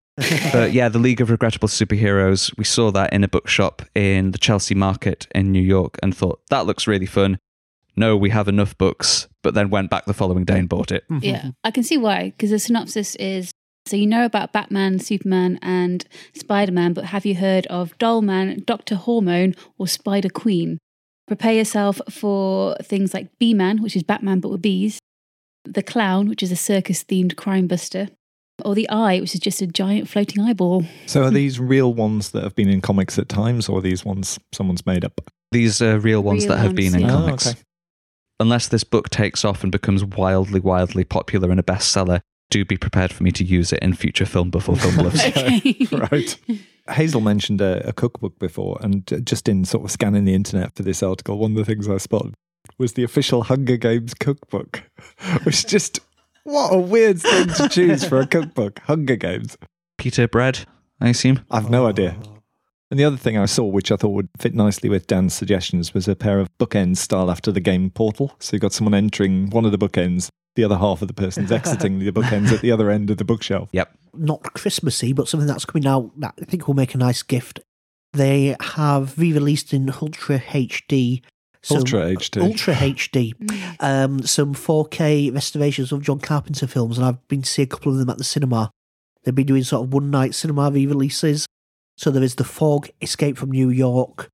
But 0.51 0.73
yeah, 0.73 0.89
The 0.89 0.99
League 0.99 1.21
of 1.21 1.29
Regrettable 1.29 1.67
Superheroes, 1.67 2.55
we 2.57 2.63
saw 2.63 2.91
that 2.91 3.13
in 3.13 3.23
a 3.23 3.27
bookshop 3.27 3.81
in 3.95 4.31
the 4.31 4.37
Chelsea 4.37 4.75
Market 4.75 5.27
in 5.33 5.51
New 5.51 5.61
York 5.61 5.97
and 6.03 6.15
thought, 6.15 6.41
that 6.49 6.65
looks 6.65 6.87
really 6.87 7.05
fun. 7.05 7.39
No, 7.95 8.17
we 8.17 8.29
have 8.29 8.47
enough 8.47 8.77
books, 8.77 9.27
but 9.41 9.53
then 9.53 9.69
went 9.69 9.89
back 9.89 10.05
the 10.05 10.13
following 10.13 10.45
day 10.45 10.59
and 10.59 10.69
bought 10.69 10.91
it. 10.91 11.03
Mm-hmm. 11.09 11.23
yeah, 11.23 11.51
I 11.63 11.71
can 11.71 11.83
see 11.83 11.97
why. 11.97 12.31
Because 12.31 12.49
the 12.49 12.59
synopsis 12.59 13.15
is 13.15 13.51
so 13.85 13.97
you 13.97 14.07
know 14.07 14.25
about 14.25 14.53
Batman, 14.53 14.99
Superman, 14.99 15.59
and 15.61 16.05
Spider 16.33 16.71
Man, 16.71 16.93
but 16.93 17.05
have 17.05 17.25
you 17.25 17.35
heard 17.35 17.65
of 17.67 17.97
Dollman, 17.97 18.65
Dr. 18.65 18.95
Hormone, 18.95 19.55
or 19.77 19.87
Spider 19.87 20.29
Queen? 20.29 20.77
Prepare 21.27 21.53
yourself 21.53 21.99
for 22.09 22.75
things 22.81 23.13
like 23.13 23.37
Bee 23.39 23.53
Man, 23.53 23.81
which 23.81 23.95
is 23.95 24.03
Batman 24.03 24.39
but 24.39 24.49
with 24.49 24.61
bees, 24.61 24.99
The 25.65 25.83
Clown, 25.83 26.29
which 26.29 26.43
is 26.43 26.51
a 26.51 26.55
circus 26.55 27.03
themed 27.03 27.35
crime 27.35 27.67
buster, 27.67 28.09
or 28.65 28.75
the 28.75 28.89
eye, 28.89 29.19
which 29.19 29.33
is 29.33 29.39
just 29.39 29.61
a 29.61 29.67
giant 29.67 30.09
floating 30.09 30.43
eyeball. 30.43 30.85
So 31.05 31.23
are 31.23 31.31
these 31.31 31.59
real 31.59 31.93
ones 31.93 32.31
that 32.31 32.43
have 32.43 32.55
been 32.55 32.69
in 32.69 32.81
comics 32.81 33.17
at 33.19 33.29
times, 33.29 33.69
or 33.69 33.79
are 33.79 33.81
these 33.81 34.03
ones 34.03 34.39
someone's 34.51 34.85
made 34.85 35.05
up? 35.05 35.21
These 35.51 35.81
are 35.81 35.99
real 35.99 36.21
ones 36.21 36.45
Real 36.45 36.55
that 36.55 36.61
have 36.61 36.75
been 36.75 36.95
in 36.95 37.01
yeah. 37.01 37.13
Oh, 37.13 37.19
comics. 37.19 37.47
okay. 37.47 37.59
Unless 38.39 38.69
this 38.69 38.83
book 38.83 39.09
takes 39.09 39.45
off 39.45 39.63
and 39.63 39.71
becomes 39.71 40.03
wildly, 40.03 40.59
wildly 40.59 41.03
popular 41.03 41.51
and 41.51 41.59
a 41.59 41.63
bestseller, 41.63 42.21
do 42.49 42.65
be 42.65 42.77
prepared 42.77 43.13
for 43.13 43.23
me 43.23 43.31
to 43.31 43.43
use 43.43 43.71
it 43.71 43.79
in 43.79 43.93
future 43.93 44.25
film 44.25 44.49
before 44.49 44.75
film 44.75 44.95
bluffs. 44.97 45.25
Okay. 45.25 45.87
right. 45.91 46.37
Hazel 46.89 47.21
mentioned 47.21 47.61
a, 47.61 47.87
a 47.87 47.93
cookbook 47.93 48.37
before, 48.39 48.77
and 48.81 49.11
uh, 49.13 49.19
just 49.19 49.47
in 49.47 49.63
sort 49.63 49.85
of 49.85 49.91
scanning 49.91 50.25
the 50.25 50.33
internet 50.33 50.75
for 50.75 50.83
this 50.83 51.01
article, 51.01 51.37
one 51.37 51.51
of 51.51 51.57
the 51.57 51.65
things 51.65 51.87
I 51.87 51.97
spotted 51.97 52.33
was 52.77 52.93
the 52.93 53.03
official 53.03 53.43
Hunger 53.43 53.77
Games 53.77 54.13
cookbook, 54.13 54.83
which 55.43 55.67
just 55.67 55.99
what 56.43 56.73
a 56.73 56.77
weird 56.77 57.21
thing 57.21 57.47
to 57.47 57.69
choose 57.69 58.03
for 58.03 58.19
a 58.19 58.27
cookbook. 58.27 58.79
Hunger 58.85 59.15
Games. 59.15 59.57
Peeta 59.99 60.29
bread, 60.29 60.65
I 60.99 61.09
assume. 61.09 61.41
I've 61.49 61.69
no 61.69 61.87
idea. 61.87 62.17
And 62.91 62.99
the 62.99 63.05
other 63.05 63.17
thing 63.17 63.37
I 63.37 63.45
saw, 63.45 63.63
which 63.63 63.91
I 63.91 63.95
thought 63.95 64.09
would 64.09 64.29
fit 64.37 64.53
nicely 64.53 64.87
with 64.87 65.07
Dan's 65.07 65.33
suggestions, 65.33 65.93
was 65.93 66.07
a 66.07 66.15
pair 66.15 66.39
of 66.39 66.55
bookends 66.59 66.97
style 66.97 67.31
after 67.31 67.51
the 67.51 67.59
game 67.59 67.89
Portal. 67.89 68.35
So 68.39 68.55
you've 68.55 68.61
got 68.61 68.73
someone 68.73 68.93
entering 68.93 69.49
one 69.49 69.65
of 69.65 69.71
the 69.71 69.77
bookends, 69.79 70.27
the 70.55 70.63
other 70.63 70.77
half 70.77 71.01
of 71.01 71.07
the 71.07 71.13
person's 71.13 71.51
exiting 71.59 71.99
the 71.99 72.11
bookends 72.11 72.51
at 72.51 72.61
the 72.61 72.71
other 72.71 72.91
end 72.91 73.09
of 73.09 73.17
the 73.17 73.25
bookshelf. 73.25 73.69
Yep. 73.71 73.97
not 74.13 74.43
Christmassy, 74.53 75.11
but 75.11 75.27
something 75.27 75.47
that's 75.47 75.65
coming 75.65 75.87
out 75.87 76.11
that 76.19 76.35
I 76.39 76.45
think 76.45 76.67
will 76.67 76.75
make 76.75 76.93
a 76.93 76.99
nice 76.99 77.23
gift. 77.23 77.61
They 78.11 78.55
have 78.61 79.17
re-released 79.17 79.73
in 79.73 79.89
Ultra 79.89 80.37
HD. 80.37 81.23
Some- 81.63 81.77
Ultra 81.77 82.01
HD. 82.11 82.41
Ultra 82.41 82.73
HD. 82.73 83.33
Um, 83.79 84.21
some 84.23 84.53
4K 84.53 85.33
restorations 85.33 85.91
of 85.91 86.01
John 86.03 86.19
Carpenter 86.19 86.67
films, 86.67 86.97
and 86.97 87.05
I've 87.07 87.25
been 87.27 87.41
to 87.41 87.49
see 87.49 87.61
a 87.61 87.67
couple 87.67 87.91
of 87.91 87.97
them 87.97 88.09
at 88.09 88.17
the 88.17 88.23
cinema. 88.23 88.69
They've 89.23 89.33
been 89.33 89.45
doing 89.47 89.63
sort 89.63 89.85
of 89.85 89.93
one 89.93 90.11
night 90.11 90.35
cinema 90.35 90.69
re-releases. 90.69 91.45
So 91.97 92.11
there 92.11 92.23
is 92.23 92.35
The 92.35 92.43
Fog, 92.43 92.89
Escape 93.01 93.37
from 93.37 93.51
New 93.51 93.69
York, 93.69 94.27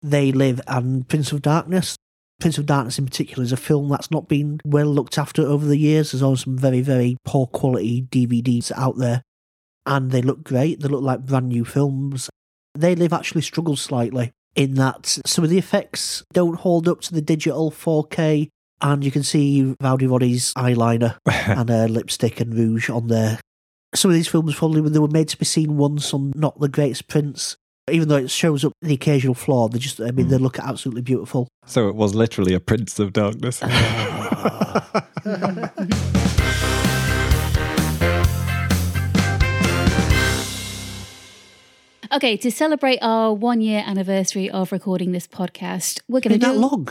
They 0.00 0.32
Live, 0.32 0.60
and 0.66 1.06
Prince 1.08 1.32
of 1.32 1.42
Darkness. 1.42 1.96
Prince 2.40 2.56
of 2.56 2.64
Darkness 2.64 2.98
in 2.98 3.04
particular 3.04 3.42
is 3.42 3.52
a 3.52 3.56
film 3.58 3.90
that's 3.90 4.10
not 4.10 4.28
been 4.28 4.60
well 4.64 4.86
looked 4.86 5.18
after 5.18 5.42
over 5.42 5.66
the 5.66 5.76
years. 5.76 6.12
There's 6.12 6.22
always 6.22 6.40
some 6.44 6.56
very, 6.56 6.80
very 6.80 7.18
poor 7.26 7.46
quality 7.46 8.02
DVDs 8.10 8.72
out 8.76 8.96
there. 8.96 9.22
And 9.84 10.10
they 10.10 10.22
look 10.22 10.42
great. 10.44 10.80
They 10.80 10.88
look 10.88 11.02
like 11.02 11.26
brand 11.26 11.48
new 11.48 11.64
films. 11.66 12.30
They 12.74 12.94
Live 12.94 13.12
actually 13.12 13.42
struggles 13.42 13.82
slightly 13.82 14.32
in 14.54 14.74
that 14.74 15.18
some 15.26 15.44
of 15.44 15.50
the 15.50 15.58
effects 15.58 16.24
don't 16.32 16.56
hold 16.56 16.88
up 16.88 17.00
to 17.02 17.14
the 17.14 17.22
digital 17.22 17.70
4K. 17.70 18.48
And 18.82 19.04
you 19.04 19.10
can 19.10 19.22
see 19.22 19.74
Rowdy 19.80 20.06
Roddy's 20.06 20.54
eyeliner 20.54 21.18
and 21.26 21.70
uh, 21.70 21.84
lipstick 21.84 22.40
and 22.40 22.54
rouge 22.54 22.88
on 22.88 23.08
there. 23.08 23.38
Some 23.94 24.10
of 24.10 24.14
these 24.14 24.28
films 24.28 24.54
probably 24.54 24.80
when 24.80 24.92
they 24.92 24.98
were 24.98 25.08
made 25.08 25.28
to 25.28 25.36
be 25.36 25.44
seen 25.44 25.76
once 25.76 26.14
on 26.14 26.32
not 26.34 26.58
the 26.60 26.68
greatest 26.68 27.08
prints. 27.08 27.56
Even 27.90 28.08
though 28.08 28.16
it 28.16 28.30
shows 28.30 28.64
up 28.64 28.72
the 28.80 28.94
occasional 28.94 29.34
flaw, 29.34 29.68
they 29.68 29.78
just 29.78 30.00
I 30.00 30.12
mean 30.12 30.28
they 30.28 30.38
look 30.38 30.58
absolutely 30.60 31.02
beautiful. 31.02 31.48
So 31.66 31.88
it 31.88 31.96
was 31.96 32.14
literally 32.14 32.54
a 32.54 32.60
Prince 32.60 33.00
of 33.00 33.12
Darkness. 33.12 33.60
Okay, 42.12 42.36
to 42.38 42.50
celebrate 42.50 42.98
our 43.02 43.32
one 43.32 43.60
year 43.60 43.84
anniversary 43.86 44.50
of 44.50 44.72
recording 44.72 45.12
this 45.12 45.28
podcast, 45.28 46.00
we're 46.08 46.18
going 46.18 46.32
to 46.32 46.38
do 46.38 46.46
that 46.46 46.54
do 46.54 46.58
long? 46.58 46.86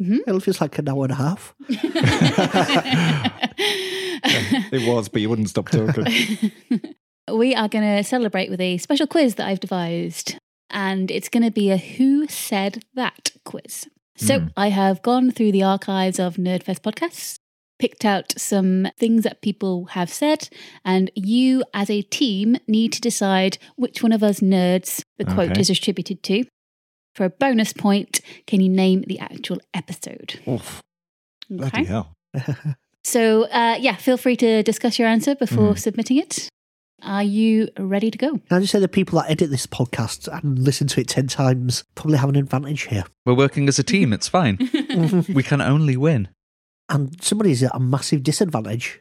Mm-hmm. 0.00 0.18
It 0.26 0.42
feels 0.42 0.60
like 0.60 0.76
an 0.78 0.88
hour 0.88 1.04
and 1.04 1.12
a 1.12 1.14
half. 1.14 1.54
it 4.72 4.88
was, 4.88 5.08
but 5.08 5.22
you 5.22 5.28
wouldn't 5.28 5.48
stop 5.48 5.68
talking. 5.68 6.50
we 7.32 7.54
are 7.54 7.68
going 7.68 7.84
to 7.84 8.02
celebrate 8.02 8.50
with 8.50 8.60
a 8.60 8.78
special 8.78 9.06
quiz 9.06 9.36
that 9.36 9.46
I've 9.46 9.60
devised. 9.60 10.38
And 10.70 11.08
it's 11.08 11.28
going 11.28 11.44
to 11.44 11.52
be 11.52 11.70
a 11.70 11.76
Who 11.76 12.26
Said 12.26 12.82
That 12.94 13.30
quiz. 13.44 13.86
So 14.16 14.40
hmm. 14.40 14.46
I 14.56 14.70
have 14.70 15.02
gone 15.02 15.30
through 15.30 15.52
the 15.52 15.62
archives 15.62 16.18
of 16.18 16.34
Nerdfest 16.34 16.80
podcasts, 16.80 17.38
picked 17.84 18.04
out 18.04 18.32
some 18.38 18.88
things 18.98 19.24
that 19.24 19.42
people 19.42 19.74
have 19.96 20.10
said, 20.10 20.48
and 20.84 21.10
you 21.14 21.62
as 21.74 21.90
a 21.90 22.00
team 22.02 22.56
need 22.66 22.92
to 22.94 23.00
decide 23.00 23.58
which 23.76 24.02
one 24.02 24.12
of 24.12 24.22
us 24.22 24.40
nerds 24.40 25.02
the 25.18 25.24
quote 25.24 25.50
Okay. 25.50 25.60
is 25.60 25.68
attributed 25.70 26.22
to. 26.22 26.44
For 27.14 27.24
a 27.26 27.30
bonus 27.30 27.72
point, 27.74 28.20
can 28.46 28.60
you 28.60 28.70
name 28.70 29.04
the 29.06 29.18
actual 29.18 29.58
episode? 29.74 30.40
Oof, 30.48 30.80
bloody 31.50 31.84
hell. 31.84 32.06
So, 33.06 33.44
uh, 33.48 33.76
yeah, 33.78 33.96
feel 33.96 34.16
free 34.16 34.34
to 34.36 34.62
discuss 34.62 34.98
your 34.98 35.06
answer 35.08 35.34
before 35.34 35.74
Mm. 35.74 35.78
submitting 35.78 36.16
it. 36.16 36.48
Are 37.02 37.22
you 37.22 37.68
ready 37.78 38.10
to 38.10 38.16
go? 38.16 38.30
Can 38.38 38.56
I 38.56 38.60
just 38.60 38.72
say 38.72 38.78
the 38.78 38.88
people 38.88 39.20
that 39.20 39.30
edit 39.30 39.50
this 39.50 39.66
podcast 39.66 40.26
and 40.32 40.58
listen 40.58 40.86
to 40.86 41.00
it 41.02 41.08
10 41.08 41.26
times 41.26 41.84
probably 41.96 42.16
have 42.16 42.30
an 42.30 42.36
advantage 42.36 42.82
here. 42.84 43.04
We're 43.26 43.34
working 43.34 43.68
as 43.68 43.78
a 43.78 43.82
team. 43.82 44.14
It's 44.14 44.26
fine. 44.28 44.56
we 45.34 45.42
can 45.42 45.60
only 45.60 45.98
win. 45.98 46.28
And 46.88 47.22
somebody's 47.22 47.62
at 47.62 47.74
a 47.74 47.80
massive 47.80 48.22
disadvantage. 48.22 49.00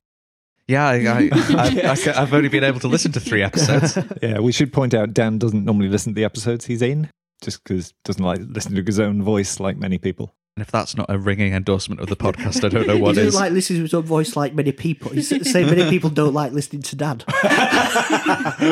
Yeah, 0.68 0.88
I, 0.88 0.94
I, 0.96 1.30
I, 1.34 1.82
I, 1.90 2.22
I've 2.22 2.34
only 2.34 2.48
been 2.50 2.64
able 2.64 2.80
to 2.80 2.88
listen 2.88 3.12
to 3.14 3.20
three 3.20 3.44
episodes. 3.50 3.98
Yeah, 4.22 4.40
we 4.40 4.52
should 4.52 4.72
point 4.72 4.94
out 4.94 5.14
Dan 5.14 5.38
doesn't 5.38 5.66
normally 5.66 5.90
listen 5.90 6.14
to 6.14 6.16
the 6.16 6.24
episodes 6.24 6.66
he's 6.66 6.82
in, 6.82 7.10
just 7.42 7.64
because 7.64 7.94
doesn't 8.06 8.24
like 8.24 8.40
listening 8.48 8.76
to 8.78 8.84
his 8.84 9.00
own 9.00 9.22
voice 9.22 9.60
like 9.60 9.78
many 9.78 9.98
people. 9.98 10.34
And 10.56 10.62
if 10.62 10.72
that's 10.72 10.96
not 10.96 11.08
a 11.10 11.18
ringing 11.18 11.54
endorsement 11.54 12.00
of 12.00 12.08
the 12.10 12.16
podcast, 12.16 12.64
I 12.64 12.70
don't 12.70 12.86
know 12.88 12.98
what 13.00 13.16
he 13.16 13.22
is. 13.22 13.28
doesn't 13.34 13.42
like 13.42 13.52
listening 13.52 13.80
to 13.80 13.84
his 13.84 13.94
own 13.94 14.04
voice 14.04 14.36
like 14.36 14.54
many 14.54 14.72
people. 14.72 15.10
He's 15.12 15.28
saying 15.28 15.66
many 15.66 15.90
people 15.90 16.12
don't 16.12 16.34
like 16.34 16.52
listening 16.54 16.84
to 16.84 16.96
Dad. 16.96 17.26
I 17.28 18.66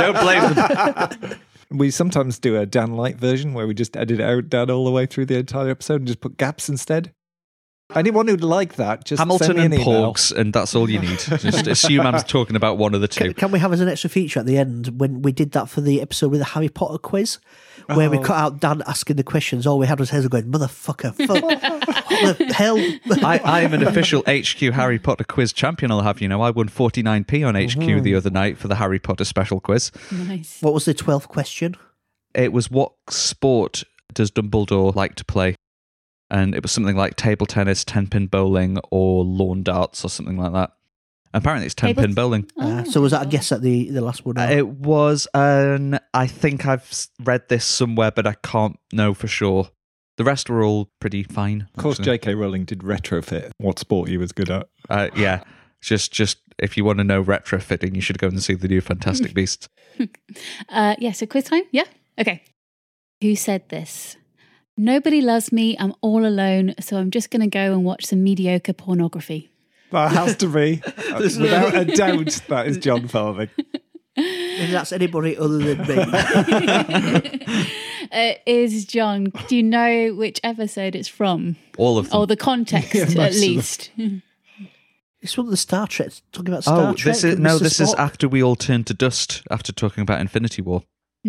don't 0.00 0.20
blame 0.20 0.54
them. 0.54 1.38
We 1.70 1.90
sometimes 1.90 2.38
do 2.38 2.56
a 2.58 2.64
Dan 2.64 2.94
Light 2.94 3.16
version 3.16 3.52
where 3.52 3.66
we 3.66 3.74
just 3.74 3.96
edit 3.96 4.20
out 4.20 4.48
Dan 4.48 4.70
all 4.70 4.84
the 4.84 4.90
way 4.90 5.04
through 5.04 5.26
the 5.26 5.36
entire 5.38 5.68
episode 5.68 5.96
and 5.96 6.06
just 6.06 6.20
put 6.20 6.36
gaps 6.36 6.68
instead. 6.68 7.12
Anyone 7.94 8.26
who'd 8.26 8.42
like 8.42 8.74
that, 8.76 9.04
just 9.04 9.20
send 9.20 9.30
Hamilton 9.30 9.56
me 9.56 9.64
an 9.64 9.72
and 9.72 9.82
email. 9.82 10.12
Porgs, 10.12 10.32
and 10.32 10.52
that's 10.52 10.74
all 10.74 10.90
you 10.90 10.98
need. 10.98 11.18
Just 11.20 11.68
assume 11.68 12.04
I'm 12.04 12.20
talking 12.22 12.56
about 12.56 12.78
one 12.78 12.96
of 12.96 13.00
the 13.00 13.06
two. 13.06 13.26
Can, 13.26 13.34
can 13.34 13.52
we 13.52 13.60
have 13.60 13.72
as 13.72 13.80
an 13.80 13.88
extra 13.88 14.10
feature 14.10 14.40
at 14.40 14.46
the 14.46 14.58
end 14.58 14.98
when 14.98 15.22
we 15.22 15.30
did 15.30 15.52
that 15.52 15.68
for 15.68 15.80
the 15.80 16.00
episode 16.02 16.32
with 16.32 16.40
the 16.40 16.46
Harry 16.46 16.68
Potter 16.68 16.98
quiz, 16.98 17.38
where 17.94 18.10
we 18.10 18.18
Oh. 18.18 18.22
cut 18.22 18.36
out 18.36 18.60
Dan 18.60 18.82
asking 18.88 19.16
the 19.16 19.22
questions? 19.22 19.68
All 19.68 19.78
we 19.78 19.86
had 19.86 20.00
was 20.00 20.10
Hazel 20.10 20.28
going, 20.28 20.50
"Motherfucker, 20.50 21.14
fuck, 21.14 21.42
what 22.22 22.38
the 22.38 22.52
hell?" 22.52 22.76
I, 23.24 23.38
I 23.38 23.60
am 23.60 23.72
an 23.72 23.84
official 23.84 24.24
HQ 24.26 24.58
Harry 24.74 24.98
Potter 24.98 25.24
quiz 25.24 25.52
champion, 25.52 25.92
I'll 25.92 26.02
have 26.02 26.20
you 26.20 26.26
know. 26.26 26.42
I 26.42 26.50
won 26.50 26.68
49p 26.68 27.46
on 27.46 27.54
HQ 27.54 27.76
the 27.76 27.86
mm-hmm. 27.86 28.16
other 28.16 28.30
night 28.30 28.58
for 28.58 28.66
the 28.66 28.74
Harry 28.74 28.98
Potter 28.98 29.24
special 29.24 29.60
quiz. 29.60 29.92
Nice. 30.10 30.60
what 30.60 30.74
was 30.74 30.86
the 30.86 30.94
twelfth 30.94 31.28
question? 31.28 31.76
It 32.34 32.52
was 32.52 32.68
what 32.68 32.94
sport 33.08 33.84
does 34.12 34.32
Dumbledore 34.32 34.92
like 34.94 35.14
to 35.14 35.24
play? 35.24 35.54
And 36.30 36.54
it 36.54 36.62
was 36.62 36.72
something 36.72 36.96
like 36.96 37.14
table 37.16 37.46
tennis, 37.46 37.84
10 37.84 38.08
pin 38.08 38.26
bowling, 38.26 38.78
or 38.90 39.24
lawn 39.24 39.62
darts, 39.62 40.04
or 40.04 40.08
something 40.10 40.36
like 40.36 40.52
that. 40.52 40.72
Apparently, 41.34 41.66
it's 41.66 41.74
10 41.74 41.88
Table- 41.90 42.02
pin 42.02 42.14
bowling. 42.14 42.46
Uh, 42.58 42.82
so 42.84 43.00
was 43.00 43.12
that 43.12 43.26
a 43.26 43.28
guess 43.28 43.52
at 43.52 43.60
the 43.62 43.90
the 43.90 44.00
last 44.00 44.24
one? 44.24 44.38
Uh, 44.38 44.48
It 44.50 44.66
was 44.66 45.28
an. 45.34 45.98
I 46.14 46.26
think 46.26 46.66
I've 46.66 46.82
s- 46.90 47.08
read 47.22 47.42
this 47.48 47.64
somewhere, 47.64 48.10
but 48.10 48.26
I 48.26 48.34
can't 48.42 48.78
know 48.92 49.12
for 49.14 49.28
sure. 49.28 49.68
The 50.16 50.24
rest 50.24 50.48
were 50.48 50.64
all 50.64 50.90
pretty 50.98 51.22
fine. 51.22 51.68
Of 51.76 51.82
course, 51.82 52.00
actually. 52.00 52.18
J.K. 52.18 52.34
Rowling 52.36 52.64
did 52.64 52.78
retrofit 52.80 53.50
what 53.58 53.78
sport 53.78 54.08
he 54.08 54.16
was 54.16 54.32
good 54.32 54.50
at. 54.50 54.66
Uh, 54.88 55.10
yeah, 55.14 55.42
just 55.82 56.10
just 56.10 56.38
if 56.58 56.76
you 56.76 56.84
want 56.86 56.98
to 56.98 57.04
know 57.04 57.22
retrofitting, 57.22 57.94
you 57.94 58.00
should 58.00 58.18
go 58.18 58.28
and 58.28 58.42
see 58.42 58.54
the 58.54 58.66
new 58.68 58.80
Fantastic 58.80 59.34
Beasts. 59.38 59.68
Uh, 60.70 60.94
yeah, 60.98 61.12
so 61.12 61.26
quiz 61.26 61.44
time? 61.44 61.64
Yeah? 61.70 61.84
Okay. 62.18 62.42
Who 63.20 63.36
said 63.36 63.68
this? 63.68 64.16
Nobody 64.76 65.20
loves 65.22 65.52
me. 65.52 65.76
I'm 65.78 65.94
all 66.02 66.26
alone, 66.26 66.74
so 66.80 66.98
I'm 66.98 67.10
just 67.10 67.30
going 67.30 67.40
to 67.40 67.46
go 67.46 67.72
and 67.72 67.84
watch 67.84 68.06
some 68.06 68.22
mediocre 68.22 68.72
pornography. 68.74 69.50
That 69.90 70.12
has 70.12 70.36
to 70.36 70.48
be, 70.48 70.82
without 71.18 71.74
a 71.74 71.84
doubt, 71.84 72.40
that 72.48 72.66
is 72.66 72.76
Jon 72.78 73.08
Farthing. 73.08 73.48
If 74.16 74.70
that's 74.70 74.92
anybody 74.92 75.36
other 75.36 75.74
than 75.74 75.86
me. 75.86 77.46
Uh, 78.12 78.34
is 78.46 78.84
Jon, 78.84 79.32
do 79.48 79.56
you 79.56 79.64
know 79.64 80.14
which 80.14 80.40
episode 80.44 80.94
it's 80.94 81.08
from? 81.08 81.56
All 81.76 81.98
of 81.98 82.08
them. 82.08 82.20
Or 82.20 82.26
the 82.26 82.36
context, 82.36 82.94
Yeah, 82.94 83.02
at 83.02 83.16
most 83.16 83.34
of 83.36 83.40
them. 83.40 83.40
least? 83.40 83.90
it's 85.20 85.36
one 85.36 85.46
of 85.48 85.50
the 85.50 85.56
Star 85.56 85.88
Trek 85.88 86.12
talking 86.30 86.50
about 86.54 86.62
Star 86.62 86.90
oh, 86.90 86.94
Trek. 86.94 87.14
this 87.14 87.24
is 87.24 87.34
and 87.34 87.42
no. 87.42 87.56
Mr. 87.56 87.62
This 87.62 87.80
is 87.80 87.92
after 87.94 88.28
we 88.28 88.42
all 88.44 88.54
turned 88.54 88.86
to 88.86 88.94
dust 88.94 89.42
after 89.50 89.72
talking 89.72 90.02
about 90.02 90.20
Infinity 90.20 90.62
War. 90.62 90.84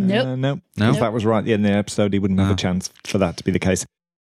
Nope. 0.05 0.25
Uh, 0.25 0.35
no. 0.35 0.61
No? 0.77 0.91
If 0.91 0.99
that 0.99 1.13
was 1.13 1.25
right 1.25 1.39
at 1.39 1.45
the 1.45 1.53
end 1.53 1.65
of 1.65 1.71
the 1.71 1.77
episode, 1.77 2.13
he 2.13 2.19
wouldn't 2.19 2.39
have 2.39 2.51
a 2.51 2.55
chance 2.55 2.89
for 3.05 3.17
that 3.17 3.37
to 3.37 3.43
be 3.43 3.51
the 3.51 3.59
case. 3.59 3.85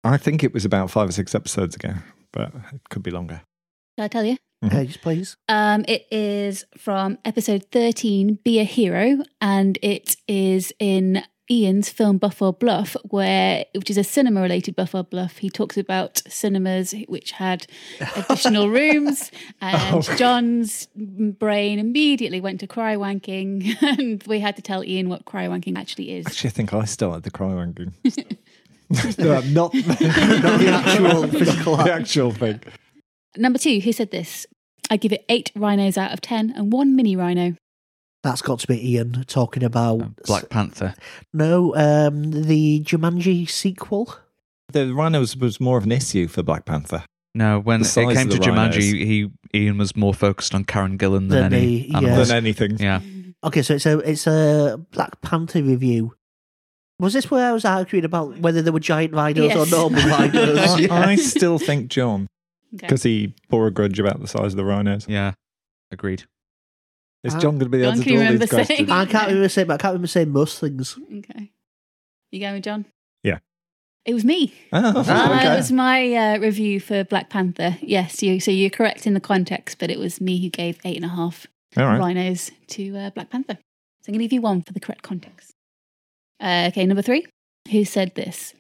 I 0.04 0.18
think 0.18 0.44
it 0.44 0.54
was 0.54 0.66
about 0.66 0.92
five 0.92 1.10
or 1.10 1.12
six 1.12 1.34
episodes 1.34 1.76
ago, 1.76 1.94
but 2.32 2.54
it 2.74 2.90
could 2.90 3.04
be 3.04 3.12
longer. 3.12 3.42
Shall 3.98 4.06
I 4.06 4.08
tell 4.10 4.24
you? 4.26 4.38
Yes, 4.62 4.98
please. 4.98 5.36
Um, 5.50 5.84
it 5.88 6.08
is 6.10 6.66
from 6.78 7.18
episode 7.26 7.66
13, 7.72 8.40
Be 8.44 8.60
a 8.60 8.64
Hero, 8.64 9.24
and 9.42 9.78
it 9.82 10.16
is 10.28 10.74
in 10.80 11.24
Ian's 11.52 11.90
film 11.90 12.18
Buff 12.18 12.42
or 12.42 12.54
Bluff, 12.54 12.96
where 13.04 13.66
which 13.76 13.90
is 13.90 13.98
a 13.98 14.04
cinema 14.04 14.42
related 14.42 14.76
Buff 14.76 14.96
or 14.96 15.04
Bluff. 15.04 15.40
He 15.40 15.50
talks 15.50 15.78
about 15.78 16.22
cinemas 16.28 16.96
which 17.08 17.32
had 17.32 17.68
additional 18.16 18.70
rooms, 18.70 19.30
and 19.60 19.96
oh. 19.96 20.16
Jon's 20.16 20.88
brain 20.96 21.80
immediately 21.80 22.40
went 22.40 22.62
to 22.62 22.68
cry 22.68 22.96
wanking, 22.96 23.76
and 24.00 24.24
we 24.24 24.40
had 24.40 24.56
to 24.56 24.62
tell 24.62 24.84
Ian 24.84 25.10
what 25.10 25.26
cry 25.26 25.48
wanking 25.48 25.78
actually 25.78 26.16
is. 26.16 26.26
Actually, 26.28 26.50
I 26.50 26.52
think 26.52 26.74
I 26.74 26.86
started 26.86 27.24
the 27.24 27.32
cry 27.32 27.48
wanking. 27.48 27.94
no, 29.18 29.42
not, 29.42 29.74
Not 29.74 29.74
the 29.74 30.70
actual 30.72 31.28
physical 31.28 31.78
the 31.78 31.94
actual 31.94 32.32
thing. 32.32 32.62
Number 33.36 33.60
two, 33.60 33.80
who 33.80 33.92
said 33.92 34.12
this? 34.12 34.46
I 34.90 34.98
give 34.98 35.12
it 35.12 35.26
eight 35.28 35.52
rhinos 35.56 35.98
out 35.98 36.14
of 36.14 36.22
ten 36.22 36.54
and 36.56 36.72
one 36.72 36.96
mini 36.96 37.16
rhino. 37.18 37.56
That's 38.24 38.42
got 38.42 38.60
to 38.60 38.68
be 38.68 38.94
Ian 38.94 39.26
talking 39.28 39.64
about 39.64 40.16
Black 40.26 40.50
Panther. 40.50 40.96
no, 41.34 41.76
um, 41.76 42.32
the 42.32 42.82
Jumanji 42.82 43.50
sequel. 43.50 44.16
The 44.72 44.94
rhinos 44.94 45.36
was 45.36 45.60
more 45.60 45.78
of 45.78 45.84
an 45.84 45.92
issue 45.92 46.28
for 46.28 46.42
Black 46.42 46.66
Panther. 46.66 47.04
No, 47.36 47.60
when 47.60 47.82
The 47.82 47.88
it 48.10 48.16
came 48.16 48.30
to 48.30 48.38
the 48.38 48.50
rhinos. 48.52 48.76
Jumanji, 48.78 49.06
he 49.06 49.30
Ian 49.54 49.78
was 49.78 49.96
more 49.96 50.14
focused 50.14 50.56
on 50.56 50.64
Karen 50.64 50.98
Gillan 50.98 51.30
than 51.30 51.52
Than 51.52 51.54
any 51.54 51.92
the- 51.92 52.00
yeah. 52.02 52.16
Than 52.24 52.32
anything. 52.38 52.78
Yeah. 52.80 53.02
Okay, 53.44 53.62
so 53.62 53.74
it's 53.76 53.86
a 53.86 54.00
it's 54.00 54.26
a 54.28 54.80
Black 54.92 55.20
Panther 55.22 55.62
review. 55.62 56.16
Was 57.00 57.12
this 57.14 57.30
where 57.30 57.50
I 57.50 57.52
was 57.52 57.66
arguing 57.66 58.06
about 58.06 58.38
whether 58.40 58.62
there 58.62 58.72
were 58.72 58.80
giant 58.80 59.14
rhinos 59.14 59.54
or 59.56 59.66
normal 59.70 60.02
rhinos? 60.10 60.58
I, 60.60 60.78
Yeah. 60.80 60.94
I 61.08 61.16
still 61.16 61.58
think 61.60 61.90
Jon, 61.90 62.28
Okay. 62.76 62.88
because 62.88 63.04
he 63.04 63.34
bore 63.50 63.68
a 63.68 63.72
grudge 63.72 64.00
about 64.00 64.22
the 64.22 64.28
size 64.28 64.54
of 64.54 64.58
the 64.58 64.64
rhinos. 64.64 65.08
Yeah. 65.10 65.34
Agreed. 65.92 66.24
Is 67.24 67.36
Ah. 67.36 67.40
Jon 67.40 67.52
going 67.58 67.60
to 67.60 67.70
be 67.70 67.78
able 67.82 67.92
Jon, 67.92 67.98
to 68.00 68.04
can 68.04 68.12
you 68.14 68.20
do 68.20 68.26
all 68.26 68.32
these 68.32 68.40
remember 68.52 68.64
saying- 68.66 68.86
questions? 68.86 68.92
I 68.92 69.06
can't 69.06 69.28
remember 69.28 69.50
saying, 69.50 69.68
but 69.68 69.74
I 69.74 69.78
can't 69.78 69.92
remember 69.94 70.08
saying 70.08 70.30
most 70.30 70.60
things. 70.60 70.98
Okay. 71.20 71.52
You 72.32 72.40
going 72.40 72.54
with 72.56 72.64
Jon? 72.64 72.86
Yeah. 73.24 73.40
It 74.06 74.14
was 74.14 74.26
me. 74.26 74.54
Oh, 74.74 74.98
Uh, 74.98 75.02
okay. 75.02 75.54
It 75.54 75.56
was 75.56 75.72
my 75.72 76.14
uh, 76.14 76.38
review 76.40 76.80
for 76.82 77.04
Black 77.06 77.30
Panther. 77.30 77.78
Yes, 77.82 78.22
you. 78.22 78.40
So 78.42 78.52
you're 78.52 78.70
correct 78.70 79.08
in 79.08 79.14
the 79.14 79.22
context, 79.22 79.78
but 79.80 79.90
it 79.90 79.98
was 80.00 80.20
me 80.20 80.42
who 80.42 80.50
gave 80.50 80.78
eight 80.84 80.98
and 80.98 81.06
a 81.06 81.10
half 81.10 81.48
All 81.78 81.86
right. 81.86 81.98
rhinos 82.00 82.52
to 82.70 82.98
uh, 82.98 83.10
Black 83.12 83.30
Panther. 83.30 83.54
So 84.02 84.10
I'm 84.10 84.14
going 84.14 84.20
to 84.20 84.26
give 84.26 84.34
you 84.34 84.42
one 84.42 84.62
for 84.62 84.74
the 84.74 84.82
correct 84.82 85.04
context. 85.04 85.54
Uh, 86.42 86.66
okay, 86.70 86.86
number 86.86 87.02
three. 87.02 87.26
Who 87.72 87.86
said 87.86 88.16
this? 88.16 88.54